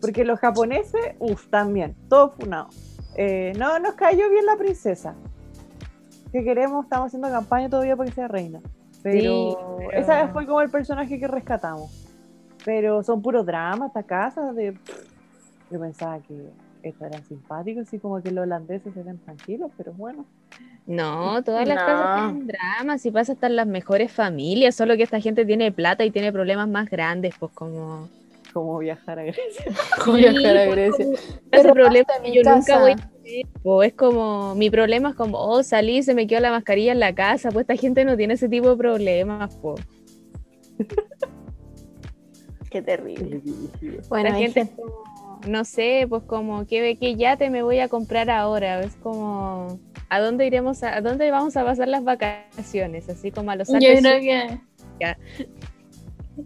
Porque 0.00 0.24
los 0.24 0.40
japoneses, 0.40 1.14
uff, 1.20 1.46
también, 1.48 1.94
todo 2.08 2.30
funado. 2.32 2.68
Eh, 3.16 3.52
no 3.58 3.78
nos 3.78 3.94
cayó 3.94 4.28
bien 4.30 4.46
la 4.46 4.56
princesa. 4.56 5.14
Que 6.32 6.44
queremos, 6.44 6.84
estamos 6.84 7.08
haciendo 7.08 7.28
campaña 7.28 7.68
todavía 7.68 7.96
para 7.96 8.08
que 8.08 8.14
sea 8.14 8.28
reina. 8.28 8.60
Pero, 9.02 9.76
pero- 9.78 9.92
esa 9.92 10.22
vez 10.22 10.32
fue 10.32 10.46
como 10.46 10.60
el 10.60 10.70
personaje 10.70 11.18
que 11.18 11.26
rescatamos. 11.26 11.90
Pero 12.64 13.02
son 13.02 13.22
puros 13.22 13.46
dramas, 13.46 13.88
esta 13.88 14.02
casa 14.02 14.52
de. 14.52 14.76
Yo 15.70 15.80
pensaba 15.80 16.18
que 16.20 16.34
estos 16.82 17.06
eran 17.08 17.24
simpáticos, 17.24 17.86
así 17.86 17.98
como 17.98 18.22
que 18.22 18.30
los 18.30 18.42
holandeses 18.42 18.94
eran 18.96 19.18
tranquilos, 19.18 19.70
pero 19.76 19.92
bueno. 19.92 20.24
No, 20.86 21.42
todas 21.42 21.66
las 21.68 21.76
No. 21.78 21.86
casas 21.86 22.16
tienen 22.28 22.46
dramas 22.48 23.06
y 23.06 23.10
pasa 23.10 23.32
hasta 23.32 23.46
en 23.46 23.56
las 23.56 23.66
mejores 23.66 24.10
familias, 24.12 24.74
solo 24.74 24.96
que 24.96 25.02
esta 25.04 25.20
gente 25.20 25.44
tiene 25.46 25.72
plata 25.72 26.04
y 26.04 26.10
tiene 26.10 26.32
problemas 26.32 26.68
más 26.68 26.90
grandes, 26.90 27.34
pues 27.38 27.52
como 27.52 28.08
Como 28.52 28.78
viajar 28.78 29.18
a 29.20 29.22
Grecia. 29.22 29.64
Como 30.04 30.16
viajar 30.16 30.56
a 30.56 30.64
Grecia. 30.66 31.06
ese 31.06 31.40
Pero 31.50 31.72
problema 31.72 32.08
que 32.24 32.32
yo 32.32 32.42
nunca 32.50 32.80
voy 32.80 32.90
a 32.92 33.09
po. 33.62 33.82
es 33.82 33.92
como 33.94 34.54
mi 34.54 34.70
problema 34.70 35.10
es 35.10 35.14
como 35.14 35.38
oh 35.38 35.62
salí 35.62 36.02
se 36.02 36.14
me 36.14 36.26
quedó 36.26 36.40
la 36.40 36.50
mascarilla 36.50 36.92
en 36.92 37.00
la 37.00 37.14
casa 37.14 37.50
pues 37.50 37.64
esta 37.64 37.76
gente 37.76 38.04
no 38.04 38.16
tiene 38.16 38.34
ese 38.34 38.48
tipo 38.48 38.70
de 38.70 38.76
problemas 38.76 39.56
po. 39.56 39.74
Qué 42.70 42.82
terrible. 42.82 43.40
Bueno, 44.08 44.30
la 44.30 44.34
gente 44.36 44.60
es 44.60 44.68
gente- 44.68 44.82
como, 44.82 45.04
no 45.46 45.64
sé 45.64 46.06
pues 46.08 46.22
como 46.24 46.66
que 46.66 46.96
qué 46.98 47.16
yate 47.16 47.50
me 47.50 47.62
voy 47.62 47.80
a 47.80 47.88
comprar 47.88 48.30
ahora 48.30 48.80
es 48.80 48.94
como 48.96 49.78
a 50.08 50.20
dónde 50.20 50.46
iremos 50.46 50.82
a, 50.82 50.96
a 50.96 51.00
dónde 51.00 51.30
vamos 51.30 51.56
a 51.56 51.64
pasar 51.64 51.88
las 51.88 52.04
vacaciones 52.04 53.08
así 53.08 53.30
como 53.30 53.50
a 53.50 53.56
los 53.56 53.68
Yo 53.68 53.74
Alpes 53.76 54.00
creo 54.00 54.20
que. 54.20 54.60
Ya. 55.00 55.18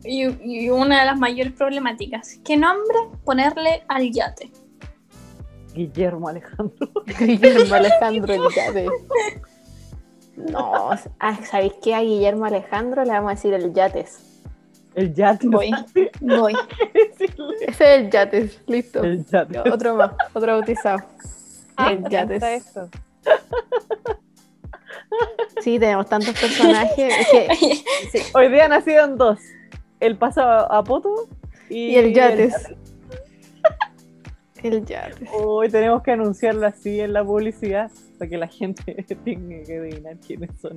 Y, 0.04 0.24
y 0.64 0.70
una 0.70 1.00
de 1.00 1.06
las 1.06 1.18
mayores 1.18 1.52
problemáticas. 1.52 2.40
¿Qué 2.44 2.56
nombre 2.56 2.96
ponerle 3.24 3.82
al 3.88 4.10
yate? 4.10 4.50
Guillermo 5.74 6.28
Alejandro. 6.28 6.88
Guillermo 7.18 7.74
Alejandro 7.74 8.32
el 8.32 8.54
yate. 8.54 8.88
No, 10.36 10.90
ah, 11.20 11.38
¿sabéis 11.44 11.74
qué? 11.82 11.94
A 11.94 12.00
Guillermo 12.00 12.44
Alejandro 12.44 13.04
le 13.04 13.10
vamos 13.10 13.32
a 13.32 13.34
decir 13.34 13.52
el 13.54 13.72
yates. 13.72 14.18
El 14.94 15.12
yate. 15.12 15.48
Voy. 15.48 15.70
Voy. 16.20 16.54
Ese 17.60 17.64
es 17.66 17.80
el 17.80 18.10
yates, 18.10 18.60
listo. 18.66 19.02
El 19.02 19.24
yate. 19.26 19.58
Otro 19.70 19.96
más, 19.96 20.12
otro 20.32 20.52
bautizado. 20.52 20.98
El 21.90 22.00
Me 22.00 22.10
yates. 22.10 22.42
esto. 22.42 22.88
Sí, 25.60 25.78
tenemos 25.78 26.08
tantos 26.08 26.38
personajes. 26.38 27.14
Es 27.20 27.28
que, 27.28 27.48
sí, 28.12 28.22
Hoy 28.34 28.48
día 28.48 28.68
nacieron 28.68 29.16
dos. 29.16 29.38
El 30.00 30.16
pasado 30.16 30.70
a 30.70 30.82
Poto 30.84 31.28
y, 31.68 31.92
y 31.92 31.96
el 31.96 32.12
yates. 32.12 32.54
El 32.54 32.60
yates. 32.62 32.83
Hoy 35.32 35.68
tenemos 35.68 36.02
que 36.02 36.12
anunciarlo 36.12 36.66
así 36.66 36.98
en 37.00 37.12
la 37.12 37.22
publicidad 37.22 37.90
para 38.18 38.30
que 38.30 38.38
la 38.38 38.48
gente 38.48 38.94
tenga 39.24 39.62
que 39.62 39.78
adivinar 39.78 40.16
quiénes 40.18 40.50
son. 40.58 40.76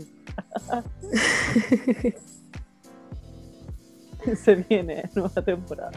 Se 4.36 4.56
viene 4.56 5.10
nueva 5.16 5.42
temporada. 5.42 5.92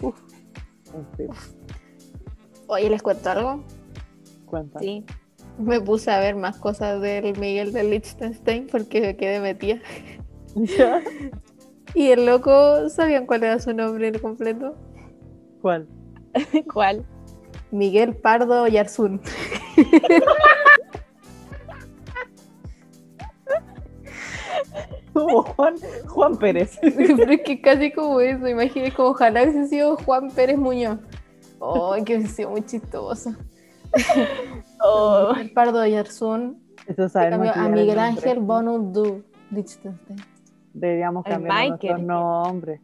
Uf, 0.00 0.18
un. 0.94 1.06
Oye, 2.68 2.88
¿les 2.88 3.02
cuento 3.02 3.28
algo? 3.28 3.62
Cuenta. 4.46 4.78
Sí. 4.78 5.04
Me 5.58 5.78
puse 5.80 6.10
a 6.10 6.18
ver 6.20 6.36
más 6.36 6.56
cosas 6.56 7.02
del 7.02 7.38
Miguel 7.38 7.74
de 7.74 7.84
Liechtenstein 7.84 8.66
porque 8.66 9.02
me 9.02 9.16
quedé 9.16 9.40
metida. 9.40 9.80
¿Ya? 10.54 11.02
Y 11.94 12.10
el 12.10 12.26
loco, 12.26 12.90
¿sabían 12.90 13.24
cuál 13.24 13.44
era 13.44 13.58
su 13.58 13.72
nombre 13.72 14.12
completo? 14.20 14.74
¿Cuál? 15.62 15.88
¿Cuál? 16.70 17.06
Miguel 17.70 18.14
Pardo 18.16 18.66
Yarzún. 18.66 19.20
Como 25.12 25.42
Juan, 25.42 25.76
Juan 26.08 26.36
Pérez. 26.36 26.78
Pero 26.82 27.32
es 27.32 27.40
que 27.40 27.60
casi 27.62 27.90
como 27.90 28.20
eso, 28.20 28.46
imagínate 28.46 28.92
como 28.94 29.08
ojalá 29.08 29.44
hubiese 29.44 29.66
sido 29.68 29.96
Juan 29.96 30.30
Pérez 30.30 30.58
Muñoz. 30.58 30.98
Ay, 31.58 32.04
que 32.04 32.16
hubiese 32.16 32.34
sido 32.34 32.50
muy 32.50 32.66
chistoso. 32.66 33.34
Oh, 34.80 35.32
Miguel 35.32 35.52
Pardo 35.54 35.86
Yarzún. 35.86 36.62
eso 36.86 37.08
sabemos 37.08 37.48
a 37.56 37.66
Miguel. 37.70 37.98
Ángel 37.98 38.40
Bonudú. 38.40 39.24
Deberíamos 40.74 41.24
cambiar 41.24 41.68
nuestros 41.70 42.02
nombres. 42.02 42.80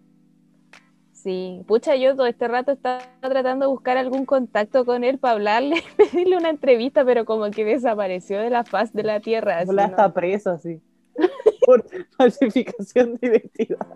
Sí, 1.22 1.62
pucha, 1.68 1.94
yo 1.94 2.16
todo 2.16 2.26
este 2.26 2.48
rato 2.48 2.72
estaba 2.72 3.00
tratando 3.20 3.66
de 3.66 3.70
buscar 3.70 3.96
algún 3.96 4.26
contacto 4.26 4.84
con 4.84 5.04
él 5.04 5.18
para 5.18 5.34
hablarle, 5.34 5.76
pedirle 5.96 6.36
una 6.36 6.50
entrevista, 6.50 7.04
pero 7.04 7.24
como 7.24 7.48
que 7.52 7.64
desapareció 7.64 8.40
de 8.40 8.50
la 8.50 8.64
faz 8.64 8.92
de 8.92 9.04
la 9.04 9.20
tierra. 9.20 9.64
¿no? 9.64 9.80
está 9.80 10.12
preso 10.12 10.50
así. 10.50 10.80
por 11.66 11.84
falsificación 12.16 13.18
de 13.20 13.28
identidad. 13.28 13.86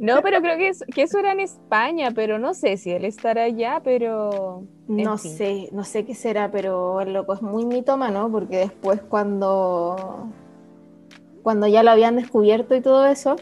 No, 0.00 0.20
pero 0.22 0.40
creo 0.40 0.56
que, 0.56 0.72
que 0.92 1.02
eso 1.02 1.18
era 1.18 1.32
en 1.32 1.40
España, 1.40 2.10
pero 2.12 2.38
no 2.38 2.54
sé 2.54 2.76
si 2.76 2.90
él 2.90 3.04
estará 3.04 3.44
allá, 3.44 3.80
pero... 3.84 4.64
No 4.88 5.18
sé, 5.18 5.68
no 5.70 5.84
sé 5.84 6.04
qué 6.04 6.14
será, 6.14 6.50
pero 6.50 7.00
el 7.00 7.12
loco 7.12 7.34
es 7.34 7.42
muy 7.42 7.64
¿no? 7.64 8.30
porque 8.32 8.58
después 8.58 9.00
cuando, 9.02 10.28
cuando 11.42 11.68
ya 11.68 11.84
lo 11.84 11.90
habían 11.90 12.16
descubierto 12.16 12.74
y 12.74 12.80
todo 12.80 13.06
eso, 13.06 13.36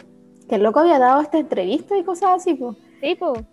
que 0.49 0.57
el 0.57 0.63
loco 0.63 0.81
había 0.81 0.99
dado 0.99 1.23
esta 1.23 1.39
entrevista 1.39 1.97
y 1.97 2.05
cosas 2.05 2.31
así, 2.37 2.55
pues. 2.55 2.77
Pues. 3.03 3.45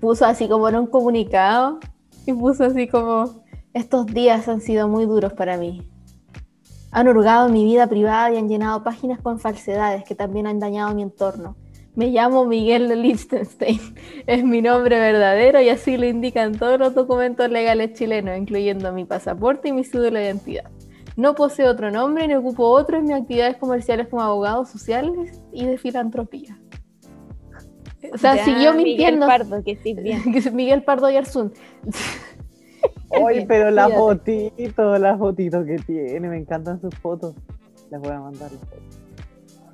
puso 0.00 0.24
así 0.24 0.48
como 0.48 0.68
en 0.68 0.76
un 0.76 0.86
comunicado 0.86 1.78
y 2.26 2.32
puso 2.32 2.64
así 2.64 2.88
como, 2.88 3.44
estos 3.74 4.06
días 4.06 4.48
han 4.48 4.62
sido 4.62 4.88
muy 4.88 5.04
duros 5.04 5.34
para 5.34 5.58
mí. 5.58 5.86
Han 6.92 7.08
hurgado 7.08 7.50
mi 7.50 7.64
vida 7.64 7.86
privada 7.86 8.32
y 8.32 8.38
han 8.38 8.48
llenado 8.48 8.82
páginas 8.82 9.20
con 9.20 9.38
falsedades 9.38 10.04
que 10.04 10.14
también 10.14 10.46
han 10.46 10.58
dañado 10.58 10.94
mi 10.94 11.02
entorno. 11.02 11.54
Me 11.94 12.06
llamo 12.06 12.46
Miguel 12.46 12.88
de 12.88 12.96
Liechtenstein. 12.96 13.80
Es 14.26 14.42
mi 14.44 14.62
nombre 14.62 14.98
verdadero 14.98 15.60
y 15.60 15.68
así 15.68 15.98
lo 15.98 16.06
indican 16.06 16.58
todos 16.58 16.78
los 16.78 16.94
documentos 16.94 17.50
legales 17.50 17.92
chilenos, 17.92 18.38
incluyendo 18.38 18.90
mi 18.92 19.04
pasaporte 19.04 19.68
y 19.68 19.72
mi 19.72 19.84
cédula 19.84 20.20
de 20.20 20.26
identidad. 20.26 20.70
No 21.16 21.34
poseo 21.34 21.70
otro 21.70 21.90
nombre 21.90 22.26
ni 22.26 22.34
ocupo 22.34 22.64
otro 22.64 22.96
en 22.96 23.04
mis 23.04 23.14
actividades 23.14 23.56
comerciales 23.58 24.08
como 24.08 24.22
abogado 24.22 24.64
sociales 24.64 25.42
y 25.52 25.66
de 25.66 25.78
filantropía. 25.78 26.58
O 28.12 28.18
sea, 28.18 28.44
siguió 28.44 28.72
mintiendo. 28.72 29.26
Miguel 29.26 29.38
Pardo, 29.38 29.64
que 29.64 29.76
sí, 29.76 29.94
bien. 30.02 30.22
Miguel 30.52 30.82
Pardo 30.82 31.10
y 31.10 31.16
Arzún. 31.16 31.52
Oye, 33.08 33.44
pero 33.48 33.70
la 33.70 33.88
fotito, 33.88 34.98
la 34.98 35.16
fotito 35.16 35.64
que 35.64 35.76
tiene, 35.76 36.28
me 36.28 36.38
encantan 36.38 36.80
sus 36.80 36.94
fotos. 36.96 37.34
Les 37.90 38.00
voy 38.00 38.10
a 38.10 38.20
mandar 38.20 38.50
las 38.52 38.60
fotos. 38.60 38.84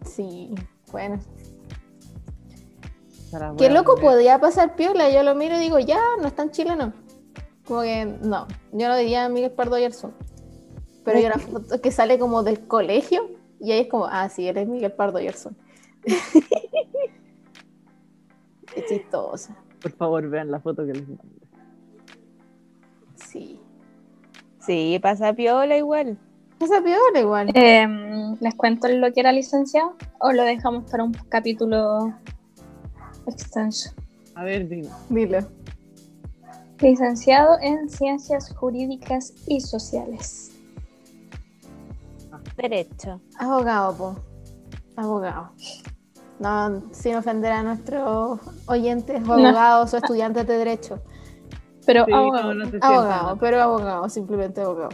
Sí, 0.04 0.54
bueno. 0.90 1.18
Qué 3.56 3.70
loco 3.70 3.96
podía 3.96 4.38
pasar 4.38 4.76
piola. 4.76 5.10
Yo 5.10 5.22
lo 5.22 5.34
miro 5.34 5.56
y 5.56 5.60
digo, 5.60 5.78
ya, 5.78 6.00
no 6.20 6.26
es 6.26 6.34
tan 6.34 6.50
chileno. 6.50 6.92
Como 7.66 7.82
que 7.82 8.04
no, 8.04 8.46
yo 8.72 8.88
no 8.88 8.96
diría 8.96 9.28
Miguel 9.28 9.52
Pardo 9.52 9.78
y 9.78 9.84
Arzún. 9.84 10.12
Pero 11.04 11.18
hay 11.18 11.26
una 11.26 11.38
foto 11.38 11.80
que 11.80 11.90
sale 11.90 12.18
como 12.18 12.42
del 12.42 12.66
colegio 12.66 13.30
y 13.60 13.72
ahí 13.72 13.80
es 13.80 13.88
como, 13.88 14.06
ah, 14.06 14.28
sí, 14.28 14.46
eres 14.46 14.68
Miguel 14.68 14.92
Pardo 14.92 15.20
y 15.20 15.28
Arzún. 15.28 15.56
Qué 18.74 18.84
chistosa. 18.84 19.56
Por 19.80 19.92
favor, 19.92 20.28
vean 20.28 20.50
la 20.50 20.60
foto 20.60 20.86
que 20.86 20.92
les 20.92 21.08
mandé. 21.08 21.24
Sí. 23.16 23.60
Sí, 24.60 24.98
pasa 25.02 25.32
piola 25.32 25.76
igual. 25.76 26.18
Pasa 26.58 26.80
piola 26.82 27.20
igual. 27.20 27.50
Em, 27.54 28.36
¿Les 28.40 28.54
cuento 28.54 28.88
lo 28.88 29.12
que 29.12 29.20
era 29.20 29.32
licenciado 29.32 29.96
o 30.20 30.32
lo 30.32 30.44
dejamos 30.44 30.88
para 30.90 31.02
un 31.02 31.12
capítulo 31.28 32.14
extenso? 33.26 33.90
A 34.34 34.44
ver, 34.44 34.68
dime. 34.68 34.88
Dilo. 35.08 35.38
Licenciado 36.80 37.58
en 37.60 37.88
Ciencias 37.88 38.54
Jurídicas 38.54 39.34
y 39.46 39.60
Sociales. 39.60 40.52
Derecho. 42.56 43.20
Abogado, 43.38 43.96
po. 43.96 44.16
Abogado. 44.96 45.52
No, 46.43 46.82
sin 46.90 47.14
ofender 47.14 47.53
a 47.53 47.62
nuestros 47.62 48.40
oyentes 48.66 49.22
abogados 49.22 49.95
o 49.95 49.97
estudiantes 49.97 50.45
de 50.45 50.59
derecho. 50.59 50.99
Pero 51.86 52.05
abogado. 52.12 52.51
abogado, 52.80 53.36
pero 53.38 53.62
abogado, 53.62 54.09
simplemente 54.09 54.61
abogado. 54.61 54.90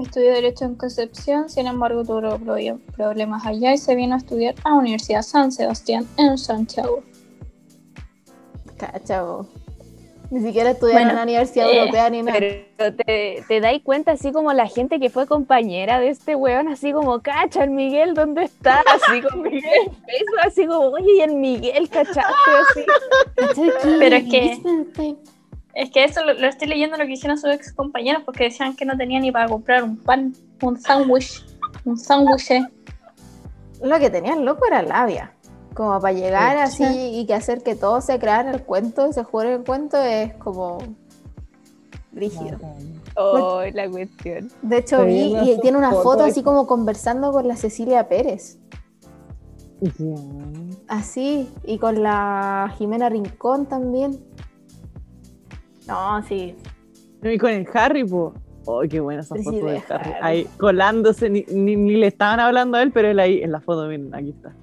Estudió 0.00 0.32
Derecho 0.32 0.64
en 0.64 0.74
Concepción, 0.74 1.48
sin 1.48 1.68
embargo 1.68 2.02
tuvo 2.04 2.20
problemas 2.96 3.46
allá 3.46 3.72
y 3.72 3.78
se 3.78 3.94
vino 3.94 4.14
a 4.14 4.18
estudiar 4.18 4.56
a 4.64 4.70
la 4.70 4.76
Universidad 4.76 5.22
San 5.22 5.52
Sebastián 5.52 6.08
en 6.16 6.36
Santiago. 6.36 7.04
Cachao. 8.78 9.46
Ni 10.32 10.40
siquiera 10.40 10.70
estudiaron 10.70 11.10
en 11.10 11.16
la 11.16 11.24
Universidad 11.24 11.68
eh, 11.68 11.78
Europea 11.78 12.08
ni 12.08 12.22
nada. 12.22 12.38
Pero 12.38 12.94
te, 12.94 13.44
te 13.46 13.60
dais 13.60 13.82
cuenta, 13.82 14.12
así 14.12 14.32
como 14.32 14.54
la 14.54 14.66
gente 14.66 14.98
que 14.98 15.10
fue 15.10 15.26
compañera 15.26 16.00
de 16.00 16.08
este 16.08 16.34
weón, 16.34 16.68
así 16.68 16.90
como, 16.90 17.20
cacha, 17.20 17.64
el 17.64 17.70
Miguel, 17.70 18.14
¿dónde 18.14 18.44
está? 18.44 18.82
Así 18.94 19.20
como, 19.20 19.42
Miguel, 19.50 19.90
eso, 20.08 20.32
así 20.42 20.66
como, 20.66 20.86
oye, 20.86 21.16
y 21.18 21.20
el 21.20 21.34
Miguel, 21.34 21.86
cachaste, 21.90 22.22
así. 22.70 22.86
Pero 23.98 24.16
es 24.16 24.24
que, 24.24 24.58
es 25.74 25.90
que 25.90 26.04
eso 26.04 26.24
lo, 26.24 26.32
estoy 26.48 26.68
leyendo 26.68 26.96
lo 26.96 27.04
que 27.04 27.12
hicieron 27.12 27.36
sus 27.36 27.50
ex 27.50 27.70
compañeros, 27.70 28.22
porque 28.24 28.44
decían 28.44 28.74
que 28.74 28.86
no 28.86 28.96
tenía 28.96 29.20
ni 29.20 29.30
para 29.30 29.48
comprar 29.48 29.82
un 29.82 29.98
pan, 29.98 30.32
un 30.62 30.80
sándwich, 30.80 31.44
un 31.84 31.98
sándwich. 31.98 32.52
Lo 33.82 33.98
que 33.98 34.08
tenían 34.08 34.46
loco 34.46 34.66
era 34.66 34.80
labia. 34.80 35.34
Como 35.74 36.00
para 36.00 36.12
llegar 36.12 36.58
así 36.58 36.84
y 36.84 37.26
que 37.26 37.34
hacer 37.34 37.62
que 37.62 37.74
todos 37.74 38.04
se 38.04 38.18
crean 38.18 38.48
el 38.48 38.62
cuento 38.62 39.08
y 39.08 39.12
se 39.12 39.24
jueguen 39.24 39.60
el 39.60 39.64
cuento 39.64 39.96
es 39.96 40.34
como 40.34 40.78
rígido. 42.12 42.58
Oh, 43.16 43.62
la 43.72 43.88
cuestión. 43.88 44.50
De 44.62 44.78
hecho, 44.78 45.04
vi 45.04 45.34
y 45.36 45.58
tiene 45.60 45.78
una 45.78 45.92
foto 45.92 46.24
así 46.24 46.42
como 46.42 46.66
conversando 46.66 47.32
con 47.32 47.48
la 47.48 47.56
Cecilia 47.56 48.08
Pérez. 48.08 48.58
Así, 50.86 51.48
y 51.64 51.78
con 51.78 52.02
la 52.02 52.72
Jimena 52.78 53.08
Rincón 53.08 53.66
también. 53.66 54.20
No, 55.88 56.22
sí. 56.22 56.56
Y 57.22 57.38
con 57.38 57.50
el 57.50 57.66
Harry, 57.74 58.04
pues. 58.04 58.32
Oh, 58.64 58.82
qué 58.88 59.00
buena 59.00 59.22
esa 59.22 59.34
foto 59.34 59.66
de, 59.66 59.82
Harry. 59.88 60.12
Ahí 60.20 60.48
colándose, 60.56 61.28
ni, 61.28 61.44
ni, 61.48 61.96
le 61.96 62.06
estaban 62.06 62.38
hablando 62.38 62.76
a 62.76 62.82
él, 62.82 62.92
pero 62.92 63.08
él 63.08 63.18
ahí 63.18 63.42
en 63.42 63.50
la 63.50 63.60
foto, 63.60 63.88
miren, 63.88 64.14
aquí 64.14 64.30
está. 64.30 64.54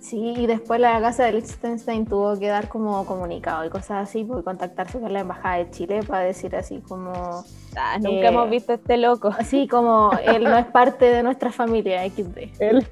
Sí, 0.00 0.34
y 0.36 0.46
después 0.46 0.80
la 0.80 1.00
casa 1.00 1.24
de 1.24 1.32
Liechtenstein 1.32 2.04
tuvo 2.04 2.38
que 2.38 2.48
dar 2.48 2.68
como 2.68 3.06
comunicado 3.06 3.64
y 3.64 3.70
cosas 3.70 4.06
así, 4.06 4.22
porque 4.22 4.44
contactarse 4.44 5.00
con 5.00 5.12
la 5.12 5.20
embajada 5.20 5.56
de 5.56 5.70
Chile 5.70 6.00
para 6.06 6.24
decir 6.24 6.54
así 6.54 6.80
como. 6.80 7.12
Ah, 7.74 7.98
nunca 7.98 8.28
hemos 8.28 8.50
visto 8.50 8.72
a 8.72 8.74
este 8.74 8.98
loco. 8.98 9.28
Así 9.38 9.66
como 9.66 10.10
él 10.24 10.44
no 10.44 10.58
es 10.58 10.66
parte 10.66 11.06
de 11.06 11.22
nuestra 11.22 11.50
familia 11.50 12.06
XD. 12.08 12.60
Él. 12.60 12.86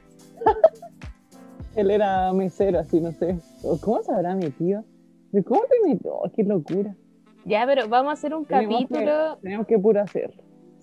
él 1.76 1.90
era 1.90 2.32
mesero, 2.32 2.78
así, 2.78 2.98
no 3.00 3.12
sé. 3.12 3.38
¿Cómo 3.82 4.02
sabrá 4.02 4.34
mi 4.34 4.50
tío? 4.50 4.82
¿Cómo 5.46 5.62
te 5.62 5.88
metió? 5.88 6.14
Oh, 6.14 6.30
¡Qué 6.34 6.44
locura! 6.44 6.94
Ya, 7.44 7.64
pero 7.66 7.88
vamos 7.88 8.10
a 8.10 8.12
hacer 8.14 8.34
un 8.34 8.44
capítulo. 8.44 9.36
tenemos 9.42 9.66
que 9.66 9.78
puro 9.78 10.00
hacer. 10.00 10.32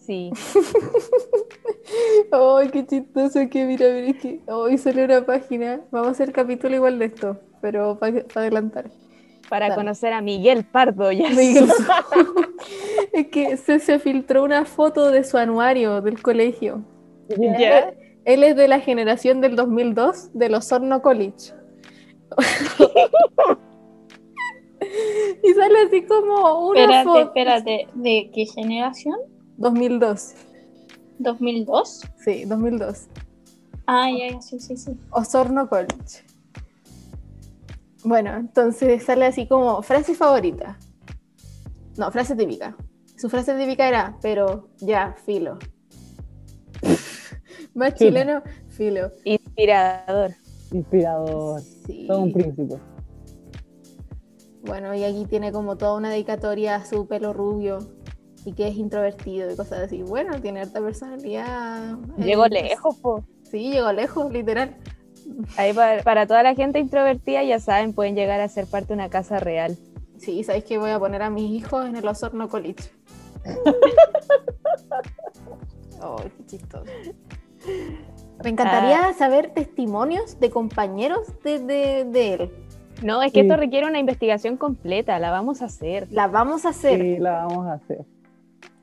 Sí. 0.10 0.32
Ay, 2.32 2.70
qué 2.70 2.84
chistoso 2.84 3.42
que 3.48 3.64
mira, 3.64 3.86
mira, 3.94 4.08
es 4.08 4.18
que 4.18 4.40
hoy 4.48 4.76
sale 4.80 5.06
una 5.06 5.24
página. 5.24 5.82
Vamos 5.92 6.08
a 6.08 6.12
hacer 6.14 6.32
capítulo 6.32 6.76
igual 6.76 6.98
de 6.98 7.06
esto, 7.06 7.38
pero 7.62 8.00
para 8.00 8.26
adelantar. 8.34 8.90
Para 9.50 9.76
conocer 9.76 10.14
a 10.14 10.22
Miguel 10.22 10.66
Pardo, 10.66 11.12
ya. 11.12 11.30
Miguel. 11.30 11.70
es 13.14 13.28
que 13.28 13.56
se, 13.58 13.78
se 13.78 14.00
filtró 14.00 14.44
una 14.44 14.66
foto 14.66 15.12
de 15.12 15.24
su 15.24 15.38
anuario 15.38 16.02
del 16.02 16.24
colegio. 16.24 16.84
¿Ya? 17.38 17.94
Él 18.26 18.44
es 18.44 18.56
de 18.56 18.68
la 18.68 18.80
generación 18.80 19.42
del 19.42 19.56
2002 19.56 20.34
de 20.34 20.50
los 20.50 20.66
Osorno 20.66 21.04
College. 21.04 21.54
y 25.44 25.54
sale 25.54 25.82
así 25.86 26.02
como 26.08 26.68
una 26.68 26.82
espérate, 26.82 27.08
foto. 27.08 27.20
Espérate, 27.20 27.88
¿de 27.94 28.32
qué 28.34 28.48
generación? 28.48 29.20
2002. 29.60 30.36
¿2002? 31.20 32.10
Sí, 32.24 32.46
2002. 32.46 33.08
Ah, 33.86 34.08
ya, 34.10 34.42
sí, 34.42 34.60
sí, 34.60 34.78
sí. 34.78 34.98
Osorno 35.12 35.68
College. 35.68 36.24
Bueno, 38.06 38.36
entonces 38.38 39.04
sale 39.04 39.26
así 39.26 39.48
como 39.48 39.82
frase 39.82 40.16
favorita. 40.16 40.80
No, 41.98 42.10
frase 42.10 42.36
típica. 42.36 42.78
Su 43.18 43.30
frase 43.30 43.54
típica 43.58 43.88
era, 43.88 44.18
pero 44.22 44.70
ya, 44.80 45.16
filo. 45.26 45.60
Más 47.74 47.96
chileno, 47.96 48.42
filo. 48.70 49.12
Inspirador. 49.26 50.36
Inspirador. 50.72 51.62
Todo 52.08 52.22
un 52.22 52.32
príncipe. 52.32 52.80
Bueno, 54.64 54.94
y 54.94 55.04
aquí 55.04 55.26
tiene 55.26 55.52
como 55.52 55.76
toda 55.76 55.96
una 55.96 56.10
dedicatoria 56.10 56.76
a 56.76 56.86
su 56.86 57.08
pelo 57.08 57.34
rubio 57.34 57.80
y 58.50 58.54
que 58.54 58.68
es 58.68 58.78
introvertido 58.78 59.52
y 59.52 59.56
cosas 59.56 59.84
así. 59.84 60.02
Bueno, 60.02 60.42
tiene 60.42 60.62
harta 60.62 60.82
personalidad. 60.82 61.98
Llegó 62.18 62.48
lejos, 62.48 62.98
po. 62.98 63.24
Sí, 63.44 63.72
llegó 63.72 63.94
lejos, 63.94 64.32
literal. 64.32 64.76
Ahí 65.56 65.72
para, 65.74 66.26
toda 66.26 66.42
la 66.42 66.56
gente 66.56 66.80
introvertida, 66.80 67.44
ya 67.44 67.60
saben, 67.60 67.94
pueden 67.94 68.16
llegar 68.16 68.42
a 68.42 68.48
ser 68.48 68.66
parte 68.66 68.88
de 68.88 68.94
una 68.96 69.10
casa 69.10 69.40
real. 69.40 69.78
Sí, 70.18 70.44
sabéis 70.44 70.64
que 70.64 70.80
voy 70.80 70.90
a 70.90 70.98
poner 70.98 71.22
a 71.22 71.30
mis 71.30 71.52
hijos 71.52 71.86
en 71.86 71.96
el 71.96 72.08
Osorno 72.08 72.50
College. 72.50 72.90
oh, 76.02 76.18
qué 76.18 76.46
chistoso. 76.48 76.86
Me 78.44 78.50
encantaría 78.50 79.10
ah. 79.10 79.14
saber 79.14 79.54
testimonios 79.54 80.40
de 80.40 80.50
compañeros 80.50 81.28
de, 81.44 82.06
de 82.06 82.34
él. 82.34 82.52
No, 83.04 83.22
es 83.22 83.32
que 83.32 83.42
esto 83.42 83.58
requiere 83.58 83.86
una 83.86 84.00
investigación 84.00 84.58
completa, 84.58 85.20
la 85.20 85.30
vamos 85.30 85.62
a 85.62 85.66
hacer. 85.66 86.08
La 86.12 86.28
vamos 86.28 86.66
a 86.66 86.70
hacer. 86.70 87.00
Sí, 87.00 87.18
la 87.20 87.46
vamos 87.46 87.68
a 87.68 87.74
hacer. 87.74 88.06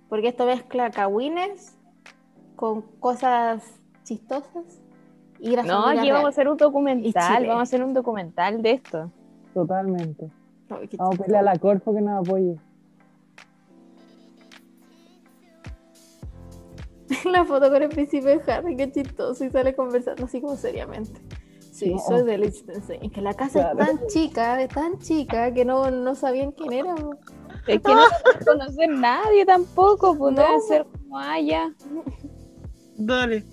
Porque 0.09 0.29
esto 0.29 0.47
mezcla 0.47 0.91
cagüines 0.91 1.77
con 2.55 2.83
cosas 3.01 3.63
chistosas 4.05 4.81
y. 5.39 5.57
No, 5.57 5.87
aquí 5.87 6.11
vamos 6.11 6.27
a 6.27 6.29
hacer 6.31 6.49
un 6.49 6.57
documental, 6.57 7.47
vamos 7.47 7.61
a 7.61 7.63
hacer 7.63 7.83
un 7.83 7.93
documental 7.93 8.63
de 8.63 8.73
esto. 8.73 9.11
Totalmente. 9.53 10.31
vamos 10.69 11.15
a 11.15 11.19
pedirle 11.19 11.39
a 11.39 11.43
la 11.43 11.59
Corfo 11.59 11.95
que 11.95 12.01
nos 12.01 12.27
apoye. 12.27 12.59
la 17.31 17.45
foto 17.45 17.71
con 17.71 17.83
el 17.83 17.89
príncipe 17.89 18.41
Harry, 18.49 18.77
qué 18.77 18.91
chistoso, 18.91 19.45
y 19.45 19.51
sale 19.51 19.75
conversando 19.75 20.25
así 20.25 20.41
como 20.41 20.57
seriamente. 20.57 21.21
Sí, 21.73 21.95
soy 22.07 22.25
de 22.25 22.39
Liechtenstein. 22.39 23.11
Que 23.11 23.21
la 23.21 23.35
casa 23.35 23.71
es 23.71 23.77
tan 23.77 24.07
chica, 24.07 24.63
es 24.63 24.71
tan 24.71 24.99
chica, 24.99 25.53
que 25.53 25.67
no, 25.67 25.91
no 25.91 26.15
sabían 26.15 26.53
quién 26.53 26.73
era. 26.73 26.95
Es 27.67 27.83
que 27.83 27.95
no 27.95 28.05
conoce 28.45 28.87
nadie 28.87 29.45
tampoco, 29.45 30.17
pues 30.17 30.35
no. 30.35 30.43
debe 30.43 30.61
ser 30.61 30.87
como 30.87 31.19
allá. 31.19 31.73
Dale. 32.97 33.45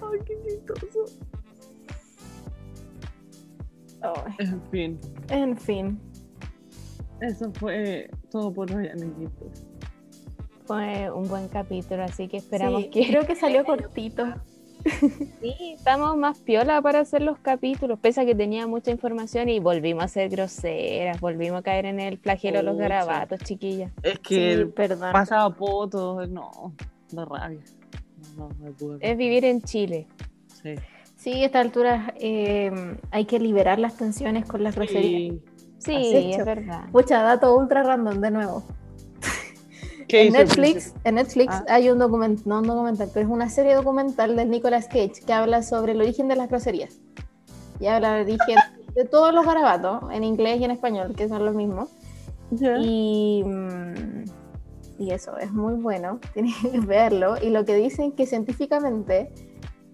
Ay, 0.00 0.18
qué 0.24 0.34
chistoso. 0.42 1.04
En 4.38 4.62
fin. 4.70 5.00
En 5.30 5.56
fin. 5.56 6.00
Eso 7.20 7.50
fue 7.54 8.10
todo 8.30 8.52
por 8.52 8.70
hoy, 8.72 8.88
amiguitos. 8.88 9.64
Fue 10.66 11.10
un 11.10 11.28
buen 11.28 11.48
capítulo, 11.48 12.04
así 12.04 12.28
que 12.28 12.36
esperamos 12.38 12.84
que. 12.92 13.06
Creo 13.08 13.26
que 13.26 13.34
salió 13.36 13.64
cortito. 13.66 14.34
Sí, 15.40 15.74
estamos 15.76 16.16
más 16.16 16.38
piola 16.38 16.80
para 16.80 17.00
hacer 17.00 17.22
los 17.22 17.38
capítulos, 17.38 17.98
pese 17.98 18.20
a 18.20 18.24
que 18.24 18.34
tenía 18.34 18.66
mucha 18.66 18.90
información 18.90 19.48
y 19.48 19.60
volvimos 19.60 20.04
a 20.04 20.08
ser 20.08 20.28
groseras, 20.28 21.20
volvimos 21.20 21.60
a 21.60 21.62
caer 21.62 21.86
en 21.86 22.00
el 22.00 22.18
flagelo 22.18 22.58
de 22.58 22.62
los 22.64 22.76
garabatos, 22.76 23.40
chiquillas. 23.40 23.92
Es 24.02 24.18
que 24.20 24.68
pasaba 25.12 25.54
poto, 25.54 26.26
no, 26.26 26.72
da 27.10 27.24
rabia. 27.24 27.60
es 29.00 29.16
vivir 29.16 29.44
en 29.44 29.62
Chile. 29.62 30.06
Sí. 30.62 30.74
Sí, 31.16 31.42
a 31.42 31.46
esta 31.46 31.60
altura 31.60 32.14
eh, 32.20 32.70
hay 33.10 33.24
que 33.24 33.40
liberar 33.40 33.78
las 33.78 33.96
tensiones 33.96 34.46
con 34.46 34.62
las 34.62 34.76
groserías. 34.76 35.36
Sí, 35.78 36.32
es 36.32 36.44
verdad. 36.44 36.84
Mucha 36.92 37.22
dato 37.22 37.56
ultra 37.56 37.82
random 37.82 38.20
de 38.20 38.30
nuevo 38.30 38.64
en 40.08 40.32
Netflix, 40.32 40.94
en 41.04 41.14
Netflix 41.16 41.52
ah. 41.52 41.64
hay 41.68 41.90
un 41.90 41.98
documental, 41.98 42.42
no 42.46 42.60
un 42.60 42.66
documental, 42.66 43.10
pero 43.12 43.26
es 43.26 43.32
una 43.32 43.48
serie 43.48 43.74
documental 43.74 44.36
de 44.36 44.44
Nicolas 44.44 44.86
Cage 44.86 45.22
que 45.26 45.32
habla 45.32 45.62
sobre 45.62 45.92
el 45.92 46.00
origen 46.00 46.28
de 46.28 46.36
las 46.36 46.48
groserías. 46.48 46.98
Y 47.80 47.86
habla 47.86 48.14
del 48.14 48.26
origen 48.26 48.56
de 48.94 49.04
todos 49.04 49.34
los 49.34 49.44
garabatos, 49.44 50.10
en 50.12 50.24
inglés 50.24 50.60
y 50.60 50.64
en 50.64 50.70
español, 50.70 51.14
que 51.14 51.28
son 51.28 51.44
los 51.44 51.54
mismos. 51.54 51.90
Y, 52.80 53.42
mm, 53.44 54.24
y 54.98 55.10
eso, 55.10 55.36
es 55.38 55.52
muy 55.52 55.74
bueno, 55.74 56.20
tienes 56.34 56.54
que 56.62 56.80
verlo. 56.80 57.34
Y 57.42 57.50
lo 57.50 57.64
que 57.64 57.74
dicen 57.74 58.12
que 58.12 58.26
científicamente 58.26 59.32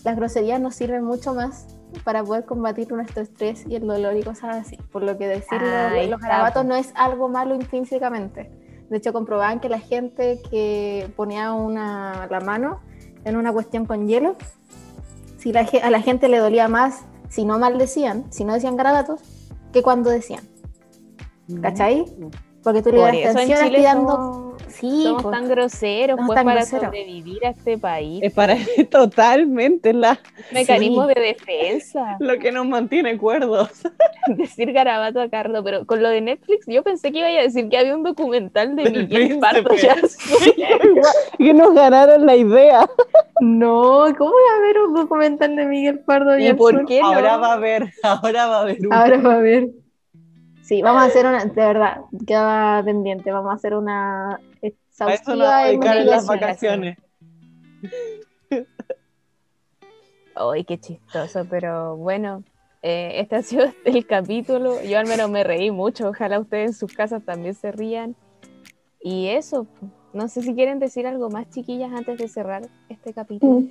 las 0.05 0.17
groserías 0.17 0.61
nos 0.61 0.75
sirven 0.75 1.05
mucho 1.05 1.35
más 1.35 1.67
para 2.05 2.25
poder 2.25 2.45
combatir 2.45 2.91
nuestro 2.93 3.23
estrés 3.23 3.65
y 3.69 3.77
el 3.77 3.87
dolor 3.87 4.17
y 4.17 4.23
cosas 4.23 4.57
así. 4.57 4.77
Por 4.91 5.03
lo 5.03 5.17
que 5.19 5.27
decir 5.27 5.61
los 6.09 6.21
garabatos 6.21 6.65
no 6.65 6.75
es 6.75 6.93
algo 6.95 7.29
malo 7.29 7.55
intrínsecamente 7.55 8.62
de 8.93 8.99
hecho, 8.99 9.15
comprobaban 9.15 9.59
que 9.59 9.71
la 9.71 9.79
gente 9.79 10.43
que 10.51 11.11
ponía 11.17 11.55
una, 11.55 12.27
la 12.31 12.41
mano 12.41 12.81
en 13.25 13.37
una 13.37 13.51
cuestión 13.51 13.87
con 13.87 14.07
hielo, 14.07 14.37
si 15.39 15.51
a 15.51 15.91
la 15.91 16.03
gente 16.03 16.29
le 16.29 16.37
dolía 16.37 16.69
más 16.69 17.07
si 17.31 17.47
no 17.47 17.59
maldecían, 17.59 18.31
si 18.31 18.45
no 18.45 18.53
decían 18.53 18.77
garabatos, 18.77 19.21
que 19.73 19.83
cuando 19.83 20.11
decían. 20.11 20.47
¿Cachai? 21.63 22.05
Porque 22.63 22.83
tú 22.83 22.93
le 22.93 22.99
das 22.99 23.35
atención 23.35 24.52
Sí, 24.73 25.03
somos 25.05 25.23
pues, 25.23 25.33
tan 25.33 25.49
groseros 25.49 26.19
pues, 26.27 26.43
para 26.43 26.65
sobrevivir 26.65 27.45
a 27.45 27.51
este 27.51 27.79
país. 27.79 28.21
Es 28.23 28.33
para 28.33 28.57
totalmente 28.91 29.93
la 29.93 30.19
mecanismo 30.53 31.07
de 31.07 31.15
defensa. 31.15 32.17
Lo 32.21 32.39
que 32.39 32.53
nos 32.53 32.67
mantiene 32.67 33.17
cuerdos. 33.19 33.71
Decir 34.29 34.73
garabato 34.73 35.21
a 35.21 35.29
Carlos, 35.29 35.63
pero 35.65 35.85
con 35.87 36.03
lo 36.03 36.09
de 36.09 36.21
Netflix 36.21 36.67
yo 36.69 36.83
pensé 36.83 37.11
que 37.11 37.19
iba 37.19 37.27
a 37.27 37.43
decir 37.43 37.69
que 37.69 37.77
había 37.77 37.97
un 37.97 38.05
documental 38.05 38.77
de 38.77 38.89
Miguel 38.89 39.39
Pardo 39.41 39.71
que 41.39 41.55
nos 41.55 41.75
ganaron 41.75 42.25
la 42.25 42.37
idea. 42.37 42.89
No, 43.41 44.05
¿cómo 44.17 44.31
va 44.31 44.55
a 44.55 44.59
haber 44.59 44.79
un 44.79 44.95
documental 44.95 45.57
de 45.57 45.67
Miguel 45.67 45.99
Pardo 46.01 46.39
¿Y 46.39 46.53
por 46.55 46.87
qué 46.87 47.01
Ahora 47.01 47.37
va 47.37 47.49
a 47.49 47.53
haber, 47.55 47.93
ahora 48.05 48.47
va 48.47 48.59
a 48.59 48.61
haber. 48.63 48.79
Ahora 48.91 49.17
va 49.19 49.33
a 49.33 49.37
haber. 49.39 49.82
Sí, 50.73 50.81
vamos 50.81 51.03
a 51.03 51.05
hacer 51.05 51.27
una, 51.27 51.45
de 51.45 51.53
verdad, 51.53 52.01
queda 52.27 52.83
pendiente, 52.83 53.31
vamos 53.31 53.53
a 53.53 53.57
hacer 53.57 53.75
una 53.75 54.41
exhaustiva 54.63 55.67
de 55.67 56.05
las 56.07 56.27
vacaciones. 56.27 56.97
Ay, 60.35 60.65
qué 60.65 60.81
chistoso, 60.81 61.45
pero 61.51 61.99
bueno, 61.99 62.43
eh, 62.81 63.21
este 63.21 63.37
ha 63.37 63.43
sido 63.43 63.67
el 63.85 64.07
capítulo. 64.07 64.83
Yo 64.83 64.99
al 64.99 65.07
menos 65.07 65.29
me 65.29 65.45
reí 65.45 65.71
mucho, 65.71 66.09
ojalá 66.09 66.41
ustedes 66.41 66.71
en 66.71 66.75
sus 66.75 66.95
casas 66.95 67.23
también 67.23 67.53
se 67.53 67.71
rían. 67.71 68.17
Y 68.99 69.29
eso, 69.29 69.67
no 70.15 70.27
sé 70.29 70.41
si 70.41 70.55
quieren 70.55 70.79
decir 70.79 71.07
algo 71.07 71.29
más, 71.29 71.51
chiquillas, 71.51 71.93
antes 71.93 72.17
de 72.17 72.29
cerrar 72.29 72.63
este 72.89 73.13
capítulo. 73.13 73.69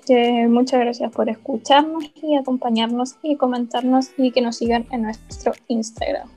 muchas 0.49 0.79
gracias 0.79 1.11
por 1.11 1.29
escucharnos 1.29 2.11
y 2.21 2.35
acompañarnos 2.35 3.17
y 3.23 3.37
comentarnos 3.37 4.11
y 4.17 4.29
que 4.29 4.41
nos 4.41 4.57
sigan 4.57 4.85
en 4.91 5.01
nuestro 5.01 5.53
Instagram. 5.67 6.29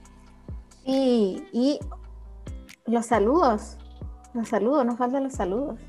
Y, 0.85 1.43
y 1.53 1.80
los 2.87 3.07
saludos, 3.07 3.78
los 4.35 4.49
saludos, 4.49 4.85
nos 4.85 4.97
faltan 4.97 5.24
los 5.24 5.32
saludos. 5.32 5.80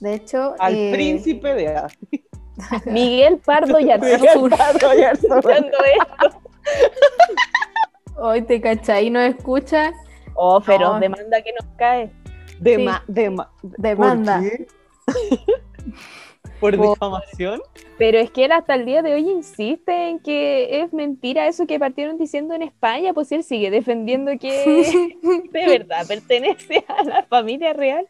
De 0.00 0.14
hecho, 0.14 0.54
al 0.58 0.74
eh, 0.74 0.90
príncipe 0.92 1.54
de 1.54 1.76
A. 1.76 1.88
Miguel 2.86 3.38
Pardo 3.38 3.78
y 3.80 3.86
Pardo 3.86 4.90
Hoy 8.16 8.42
te 8.42 8.60
cachai, 8.60 9.10
no 9.10 9.20
escucha. 9.20 9.92
Oh, 10.34 10.60
pero 10.60 10.98
demanda 10.98 11.40
que 11.42 11.52
nos 11.52 11.68
cae. 11.76 12.12
Dema, 12.60 13.04
demanda. 13.06 14.40
¿Por 14.40 15.14
difamación? 16.60 17.60
Pero 17.98 18.18
es 18.18 18.30
que 18.30 18.44
él 18.44 18.52
hasta 18.52 18.74
el 18.74 18.84
día 18.86 19.02
de 19.02 19.14
hoy 19.14 19.28
insiste 19.30 20.08
en 20.08 20.20
que 20.20 20.82
es 20.82 20.92
mentira 20.92 21.48
eso 21.48 21.66
que 21.66 21.78
partieron 21.78 22.18
diciendo 22.18 22.54
en 22.54 22.62
España, 22.62 23.12
pues 23.12 23.32
él 23.32 23.42
sigue 23.44 23.70
defendiendo 23.70 24.32
que 24.38 25.16
de 25.52 25.66
verdad 25.66 26.06
pertenece 26.06 26.84
a 26.88 27.04
la 27.04 27.22
familia 27.24 27.72
real. 27.72 28.06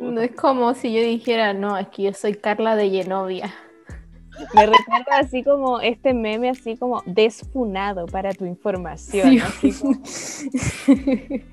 No 0.00 0.20
es 0.20 0.30
como 0.32 0.72
si 0.74 0.92
yo 0.92 1.02
dijera, 1.02 1.52
no, 1.52 1.76
es 1.76 1.88
que 1.88 2.04
yo 2.04 2.12
soy 2.12 2.34
Carla 2.34 2.76
de 2.76 2.90
Genovia. 2.90 3.52
Me 4.54 4.66
recuerda 4.66 5.18
así 5.18 5.42
como 5.42 5.80
este 5.80 6.14
meme, 6.14 6.50
así 6.50 6.76
como 6.76 7.02
desfunado 7.06 8.06
para 8.06 8.32
tu 8.32 8.44
información. 8.44 9.38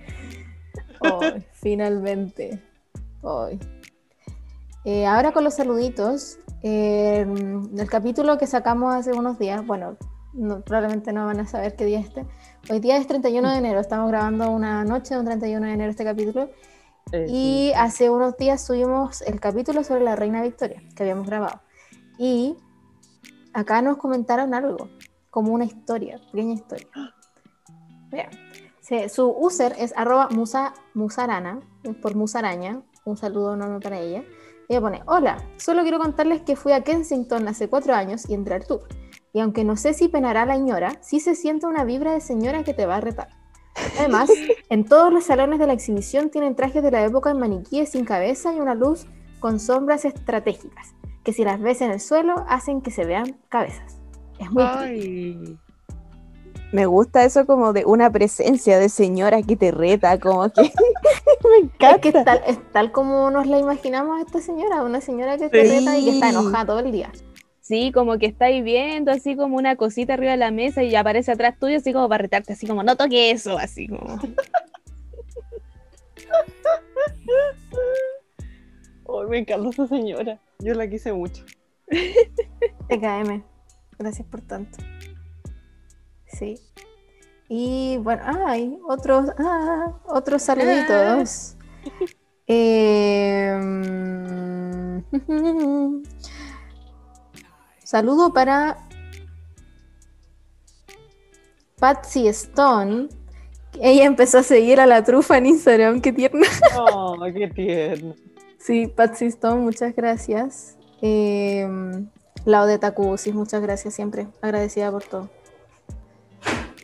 finalmente. 1.54 2.60
Hoy. 3.22 3.60
Eh, 4.90 5.06
ahora 5.06 5.34
con 5.34 5.44
los 5.44 5.56
saluditos, 5.56 6.40
eh, 6.64 7.28
el 7.78 7.90
capítulo 7.90 8.38
que 8.38 8.48
sacamos 8.48 8.96
hace 8.96 9.12
unos 9.12 9.38
días, 9.38 9.68
bueno, 9.68 9.98
probablemente 10.64 11.12
no 11.12 11.26
van 11.26 11.42
a 11.42 11.46
saber 11.46 11.76
qué 11.76 11.84
día 11.84 12.00
es 12.00 12.08
este. 12.08 12.26
Hoy 12.70 12.80
día 12.80 12.96
es 12.96 13.06
31 13.06 13.52
de 13.52 13.58
enero, 13.58 13.82
estamos 13.82 14.08
grabando 14.08 14.50
una 14.50 14.86
noche 14.86 15.14
de 15.14 15.20
un 15.20 15.26
31 15.26 15.66
de 15.66 15.74
enero 15.74 15.92
este 15.92 16.06
capítulo. 16.06 16.50
Eh, 17.12 17.26
y 17.28 17.74
hace 17.76 18.10
unos 18.10 18.38
días 18.38 18.66
subimos 18.66 19.22
el 19.24 19.42
capítulo 19.42 19.84
sobre 19.84 20.06
la 20.06 20.16
reina 20.16 20.42
Victoria, 20.42 20.82
que 20.96 21.04
habíamos 21.04 21.28
grabado. 21.28 21.60
Y 22.18 22.56
acá 23.52 23.82
nos 23.82 23.98
comentaron 23.98 24.54
algo, 24.54 24.88
como 25.30 25.52
una 25.52 25.66
historia, 25.66 26.22
pequeña 26.32 26.54
historia. 26.54 26.88
Vean. 28.10 28.30
su 29.10 29.36
user 29.38 29.76
es 29.78 29.94
arroba 29.98 30.30
musa, 30.30 30.74
musarana, 30.94 31.60
por 32.02 32.16
musaraña. 32.16 32.84
Un 33.04 33.18
saludo 33.18 33.54
enorme 33.54 33.82
para 33.82 34.00
ella. 34.00 34.24
Ella 34.70 34.82
pone, 34.82 35.02
hola, 35.06 35.38
solo 35.58 35.84
quiero 35.84 35.98
contarles 35.98 36.42
que 36.42 36.56
fui 36.56 36.74
a 36.74 36.84
Kensington 36.84 37.48
hace 37.48 37.70
cuatro 37.70 37.94
años 37.94 38.30
y 38.30 38.34
entré 38.34 38.56
al 38.56 38.66
tour. 38.66 38.88
Y 39.32 39.40
aunque 39.40 39.64
no 39.64 39.78
sé 39.78 39.94
si 39.94 40.10
penará 40.10 40.46
la 40.46 40.56
señora, 40.56 40.98
sí 41.02 41.20
se 41.20 41.36
siente 41.36 41.68
una 41.68 41.86
vibra 41.86 42.12
de 42.14 42.22
señora 42.22 42.64
que 42.64 42.74
te 42.74 42.86
va 42.86 42.98
a 42.98 43.02
retar. 43.02 43.30
Además, 44.00 44.30
en 44.70 44.86
todos 44.86 45.14
los 45.14 45.26
salones 45.26 45.60
de 45.60 45.68
la 45.68 45.74
exhibición 45.74 46.30
tienen 46.30 46.56
trajes 46.56 46.84
de 46.84 46.92
la 46.92 47.04
época 47.06 47.32
en 47.32 47.40
maniquíes 47.40 47.92
sin 47.92 48.04
cabeza 48.04 48.54
y 48.54 48.60
una 48.60 48.76
luz 48.76 49.06
con 49.40 49.60
sombras 49.60 50.04
estratégicas, 50.04 50.96
que 51.24 51.32
si 51.32 51.44
las 51.44 51.62
ves 51.62 51.82
en 51.82 51.92
el 51.92 52.00
suelo 52.00 52.44
hacen 52.50 52.82
que 52.82 52.92
se 52.92 53.06
vean 53.06 53.40
cabezas. 53.50 54.00
Es 54.40 54.52
muy 54.52 55.58
me 56.72 56.86
gusta 56.86 57.24
eso 57.24 57.46
como 57.46 57.74
de 57.74 57.86
una 57.86 58.12
presencia 58.12 58.80
de 58.80 58.90
señora 58.90 59.42
que 59.42 59.56
te 59.56 59.72
reta, 59.72 60.20
como 60.20 60.52
que 60.52 60.62
me 60.64 61.58
encanta. 61.64 61.96
Es 61.96 62.02
que 62.02 62.10
es 62.52 62.72
tal, 62.74 62.92
como 62.92 63.32
nos 63.32 63.48
la 63.48 63.60
imaginamos 63.60 64.20
a 64.20 64.22
esta 64.22 64.42
señora, 64.42 64.84
una 64.84 65.02
señora 65.02 65.38
que 65.38 65.50
te 65.50 65.64
reta 65.64 65.98
y 65.98 66.06
que 66.06 66.12
está 66.12 66.30
enojada 66.30 66.66
todo 66.66 66.80
el 66.80 66.92
día. 66.92 67.12
Sí, 67.62 67.92
como 67.94 68.18
que 68.18 68.28
estáis 68.28 68.64
viendo 68.64 69.12
así 69.12 69.36
como 69.36 69.58
una 69.58 69.76
cosita 69.76 70.14
arriba 70.14 70.32
de 70.32 70.38
la 70.38 70.52
mesa 70.52 70.84
y 70.84 70.96
aparece 70.96 71.34
atrás 71.34 71.60
tuyo 71.60 71.76
así 71.78 71.92
como 71.92 72.08
para 72.08 72.22
retarte, 72.22 72.54
así 72.54 72.66
como 72.66 72.82
no 72.84 72.96
toque 72.96 73.32
eso, 73.32 73.58
así 73.58 73.88
como. 73.88 74.18
me 79.30 79.40
encanta 79.40 79.70
esa 79.70 79.88
señora. 79.88 80.40
Yo 80.60 80.74
la 80.74 80.90
quise 80.90 81.14
mucho. 81.14 81.46
TKM. 82.88 83.44
Gracias 84.00 84.28
por 84.28 84.42
tanto. 84.42 84.78
Sí. 86.38 86.60
Y 87.50 87.98
bueno, 87.98 88.24
hay 88.46 88.78
otros, 88.88 89.30
ah, 89.40 89.94
otros 90.06 90.42
saluditos. 90.42 91.54
Eh, 92.50 93.52
saludo 97.84 98.32
para 98.34 98.78
Patsy 101.78 102.30
Stone. 102.30 103.10
Ella 103.82 104.06
empezó 104.06 104.38
a 104.38 104.44
seguir 104.44 104.80
a 104.80 104.86
la 104.86 105.04
trufa 105.04 105.38
en 105.38 105.48
Instagram, 105.48 106.00
qué 106.00 106.14
tierna. 106.14 106.48
Oh, 106.80 107.18
qué 107.34 107.50
tierno. 107.50 108.16
Sí, 108.60 108.88
Patsy 108.88 109.26
Stone, 109.26 109.62
muchas 109.62 109.94
gracias. 109.94 110.78
Eh, 111.02 111.68
la 112.46 112.64
Odeta 112.64 112.96
sí, 113.18 113.34
muchas 113.34 113.62
gracias 113.62 113.94
siempre. 113.94 114.28
Agradecida 114.42 114.90
por 114.90 115.04
todo. 115.04 115.30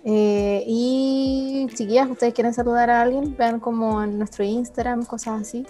Eh, 0.06 0.64
y 0.68 1.68
chiquillas, 1.74 2.10
¿ustedes 2.10 2.34
quieren 2.34 2.54
saludar 2.54 2.90
a 2.90 3.02
alguien? 3.02 3.36
Vean 3.38 3.60
como 3.60 4.04
en 4.04 4.18
nuestro 4.18 4.44
Instagram, 4.44 5.06
cosas 5.06 5.42
así. 5.42 5.66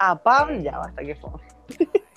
A 0.00 0.16
Pablo, 0.16 0.60
ya 0.60 0.78
basta 0.78 1.02
que 1.02 1.14
fue. 1.14 1.30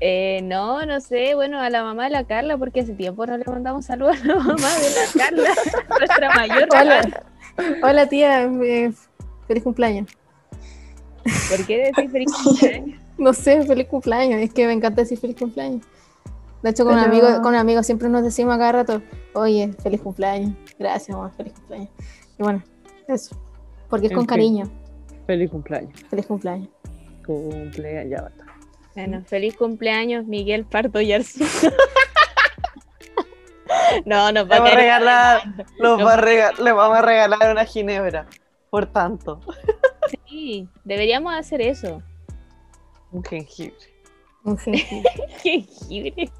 Eh, 0.00 0.40
no, 0.44 0.86
no 0.86 1.00
sé, 1.00 1.34
bueno, 1.34 1.60
a 1.60 1.68
la 1.68 1.82
mamá 1.82 2.04
de 2.04 2.10
la 2.10 2.24
Carla, 2.24 2.56
porque 2.56 2.80
hace 2.80 2.94
tiempo 2.94 3.26
no 3.26 3.36
le 3.36 3.44
mandamos 3.44 3.84
saludos 3.84 4.16
a 4.22 4.26
la 4.26 4.36
mamá 4.36 4.68
de 4.78 4.90
la 4.90 5.24
Carla, 5.24 5.50
nuestra 5.98 6.34
mayor. 6.34 6.68
Hola, 6.72 7.24
hola 7.82 8.06
tía, 8.06 8.44
eh, 8.44 8.92
feliz 9.46 9.62
cumpleaños. 9.62 10.10
¿Por 11.50 11.66
qué 11.66 11.92
decir 11.94 12.10
feliz 12.10 12.32
cumpleaños? 12.44 13.00
No 13.18 13.32
sé, 13.34 13.62
feliz 13.66 13.86
cumpleaños, 13.88 14.40
es 14.40 14.52
que 14.52 14.66
me 14.66 14.72
encanta 14.72 15.02
decir 15.02 15.18
feliz 15.18 15.36
cumpleaños. 15.36 15.84
De 16.62 16.70
hecho, 16.70 16.84
con, 16.84 16.94
un 16.94 17.00
amigo, 17.00 17.26
con 17.42 17.54
amigos 17.54 17.86
siempre 17.86 18.08
nos 18.08 18.22
decimos 18.22 18.54
a 18.54 18.58
cada 18.58 18.72
rato, 18.72 19.02
oye, 19.34 19.72
feliz 19.82 20.02
cumpleaños, 20.02 20.54
gracias, 20.78 21.16
mamá, 21.16 21.30
feliz 21.30 21.54
cumpleaños. 21.54 21.90
Y 22.38 22.42
bueno, 22.42 22.62
eso, 23.08 23.36
porque 23.88 24.08
es 24.08 24.12
con 24.12 24.26
cariño. 24.26 24.70
Feliz 25.26 25.50
cumpleaños. 25.50 25.98
Feliz 26.10 26.26
cumpleaños. 26.26 26.68
Cumpleaños, 27.24 28.10
ya 28.10 28.22
basta. 28.22 28.44
Bueno, 28.94 29.22
feliz 29.24 29.56
cumpleaños, 29.56 30.26
Miguel 30.26 30.64
Pardo 30.64 31.00
Yarzu. 31.00 31.44
no, 34.04 34.32
nos 34.32 34.50
va 34.50 34.56
a 34.56 34.74
regalar, 34.74 35.42
nos 35.78 36.04
va 36.04 36.14
a 36.14 36.16
regalar, 36.16 36.60
le 36.60 36.72
vamos 36.72 36.98
a 36.98 37.02
regalar 37.02 37.52
una 37.52 37.64
ginebra, 37.64 38.26
por 38.68 38.86
tanto. 38.86 39.40
sí, 40.26 40.68
deberíamos 40.84 41.34
hacer 41.34 41.60
eso. 41.60 42.02
Un 43.12 43.24
jengibre. 43.24 43.76
Un 44.44 44.58
jengibre. 44.58 45.10
jengibre. 45.42 46.30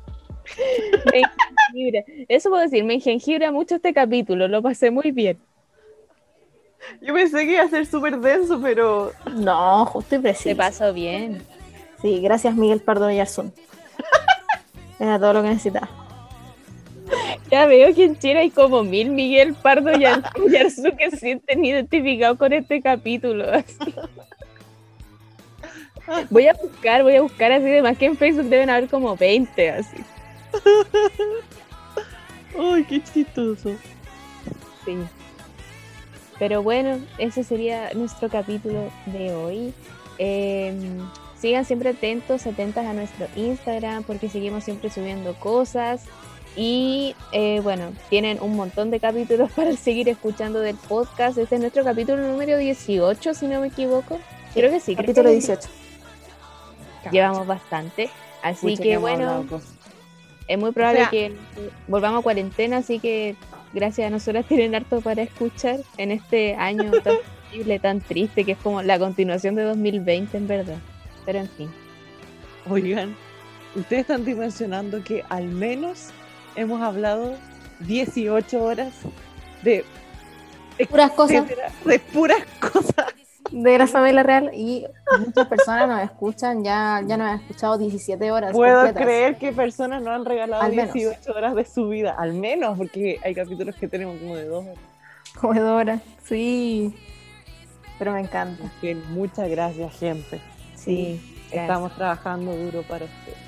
Eso 2.28 2.50
puedo 2.50 2.62
decir, 2.62 2.84
me 2.84 3.00
jengibre 3.00 3.50
mucho 3.50 3.76
este 3.76 3.92
capítulo, 3.92 4.48
lo 4.48 4.62
pasé 4.62 4.90
muy 4.90 5.10
bien. 5.10 5.38
Yo 7.00 7.14
pensé 7.14 7.44
que 7.44 7.52
iba 7.52 7.62
a 7.62 7.68
ser 7.68 7.86
súper 7.86 8.18
denso, 8.18 8.60
pero. 8.60 9.12
No, 9.34 9.84
justo 9.86 10.16
y 10.16 10.18
preciso. 10.18 10.48
Se 10.48 10.56
pasó 10.56 10.92
bien. 10.92 11.42
Sí, 12.00 12.20
gracias 12.20 12.54
Miguel 12.54 12.80
Pardo 12.80 13.10
Yarzún. 13.10 13.52
Era 14.98 15.18
todo 15.18 15.34
lo 15.34 15.42
que 15.42 15.48
necesitaba. 15.48 15.88
Ya 17.50 17.66
veo 17.66 17.92
que 17.94 18.04
en 18.04 18.18
Chile 18.18 18.38
hay 18.40 18.50
como 18.50 18.84
mil 18.84 19.10
Miguel 19.10 19.54
Pardo 19.54 19.90
Yarzún 19.92 20.92
que 20.98 21.10
se 21.10 21.16
sienten 21.16 21.64
identificados 21.64 22.38
con 22.38 22.52
este 22.52 22.80
capítulo. 22.80 23.46
Voy 26.30 26.48
a 26.48 26.54
buscar, 26.54 27.02
voy 27.02 27.16
a 27.16 27.22
buscar 27.22 27.52
así, 27.52 27.64
de 27.64 27.82
más 27.82 27.96
que 27.96 28.06
en 28.06 28.16
Facebook 28.16 28.46
deben 28.46 28.70
haber 28.70 28.88
como 28.88 29.16
20 29.16 29.70
así. 29.70 29.96
Ay, 32.58 32.84
qué 32.84 33.02
chistoso. 33.02 33.70
Sí. 34.84 34.96
Pero 36.38 36.62
bueno, 36.62 37.00
ese 37.18 37.44
sería 37.44 37.92
nuestro 37.94 38.28
capítulo 38.28 38.90
de 39.06 39.34
hoy. 39.34 39.74
Em, 40.18 40.98
sigan 41.38 41.64
siempre 41.64 41.90
atentos, 41.90 42.46
atentas 42.46 42.86
a 42.86 42.92
nuestro 42.92 43.26
Instagram 43.36 44.04
porque 44.04 44.28
seguimos 44.28 44.64
siempre 44.64 44.90
subiendo 44.90 45.34
cosas. 45.34 46.04
Y 46.56 47.14
eh, 47.32 47.60
bueno, 47.62 47.92
tienen 48.08 48.38
un 48.40 48.56
montón 48.56 48.90
de 48.90 49.00
capítulos 49.00 49.52
para 49.56 49.76
seguir 49.76 50.08
escuchando 50.08 50.60
del 50.60 50.76
podcast. 50.76 51.38
Este 51.38 51.56
es 51.56 51.60
nuestro 51.60 51.84
capítulo 51.84 52.26
número 52.26 52.56
18, 52.56 53.34
si 53.34 53.46
no 53.46 53.60
me 53.60 53.68
equivoco. 53.68 54.18
Creo 54.54 54.70
que 54.70 54.80
sí. 54.80 54.96
Capítulo 54.96 55.30
18. 55.30 55.68
Llevamos 57.12 57.46
bastante. 57.46 58.10
Así 58.42 58.76
que, 58.76 58.96
bueno, 58.96 59.46
es 60.50 60.58
muy 60.58 60.72
probable 60.72 61.06
que 61.12 61.32
volvamos 61.86 62.20
a 62.20 62.22
cuarentena, 62.24 62.78
así 62.78 62.98
que 62.98 63.36
gracias 63.72 64.08
a 64.08 64.10
nosotras 64.10 64.44
tienen 64.48 64.74
harto 64.74 65.00
para 65.00 65.22
escuchar 65.22 65.78
en 65.96 66.10
este 66.10 66.56
año 66.56 66.90
tan 67.02 67.18
terrible, 67.50 67.78
tan 67.78 68.00
triste, 68.00 68.44
que 68.44 68.52
es 68.52 68.58
como 68.58 68.82
la 68.82 68.98
continuación 68.98 69.54
de 69.54 69.62
2020 69.62 70.36
en 70.36 70.48
verdad. 70.48 70.78
Pero 71.24 71.38
en 71.38 71.48
fin. 71.50 71.70
Oigan, 72.68 73.14
ustedes 73.76 74.02
están 74.02 74.24
dimensionando 74.24 75.04
que 75.04 75.22
al 75.28 75.44
menos 75.44 76.08
hemos 76.56 76.82
hablado 76.82 77.36
18 77.80 78.60
horas 78.60 78.92
de 79.62 79.84
puras 80.88 81.12
cosas. 81.12 81.46
De 81.84 81.98
puras 82.00 82.44
cosas 82.58 83.19
de 83.50 83.78
la 83.78 83.86
familia 83.86 84.22
real 84.22 84.50
y 84.54 84.86
muchas 85.18 85.46
personas 85.48 85.88
nos 85.88 86.02
escuchan, 86.02 86.62
ya, 86.62 87.02
ya 87.06 87.16
nos 87.16 87.28
han 87.28 87.40
escuchado 87.40 87.78
17 87.78 88.30
horas. 88.30 88.52
Puedo 88.52 88.92
creer 88.94 89.36
que 89.36 89.52
personas 89.52 90.02
nos 90.02 90.14
han 90.14 90.24
regalado 90.24 90.68
18 90.68 91.32
horas 91.32 91.54
de 91.54 91.64
su 91.64 91.88
vida, 91.88 92.14
al 92.16 92.34
menos, 92.34 92.78
porque 92.78 93.18
hay 93.22 93.34
capítulos 93.34 93.74
que 93.76 93.88
tenemos 93.88 94.18
como 94.18 94.36
de 94.36 94.44
dos 94.44 94.64
horas. 94.64 94.78
Como 95.40 95.54
de 95.54 95.60
dos 95.60 95.80
horas, 95.80 96.00
sí. 96.24 96.94
Pero 97.98 98.12
me 98.12 98.20
encanta. 98.20 98.64
muchas 99.10 99.48
gracias, 99.48 99.98
gente. 99.98 100.40
Sí. 100.74 101.36
Estamos 101.50 101.94
trabajando 101.94 102.54
duro 102.54 102.82
para 102.82 103.04
ustedes. 103.04 103.38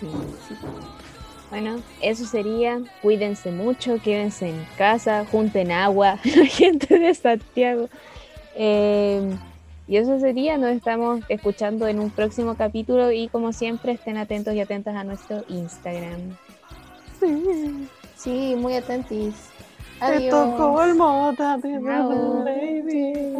Sí, 0.00 0.08
sí. 0.48 0.54
Bueno, 1.50 1.80
eso 2.00 2.24
sería. 2.26 2.80
Cuídense 3.02 3.50
mucho, 3.52 4.00
quédense 4.02 4.48
en 4.50 4.66
casa, 4.76 5.24
junten 5.30 5.70
agua, 5.70 6.18
la 6.36 6.46
gente 6.46 6.98
de 6.98 7.14
Santiago. 7.14 7.88
Eh, 8.56 9.36
y 9.88 9.96
eso 9.96 10.18
sería, 10.18 10.56
nos 10.58 10.70
estamos 10.70 11.20
escuchando 11.28 11.86
en 11.86 12.00
un 12.00 12.10
próximo 12.10 12.56
capítulo 12.56 13.12
y 13.12 13.28
como 13.28 13.52
siempre 13.52 13.92
estén 13.92 14.16
atentos 14.16 14.54
y 14.54 14.60
atentas 14.60 14.96
a 14.96 15.04
nuestro 15.04 15.44
Instagram. 15.48 16.36
Sí, 18.16 18.56
muy 18.56 18.74
atentis. 18.74 19.34
Adiós. 20.00 20.24
Esto 20.24 20.56
baby. 22.44 23.36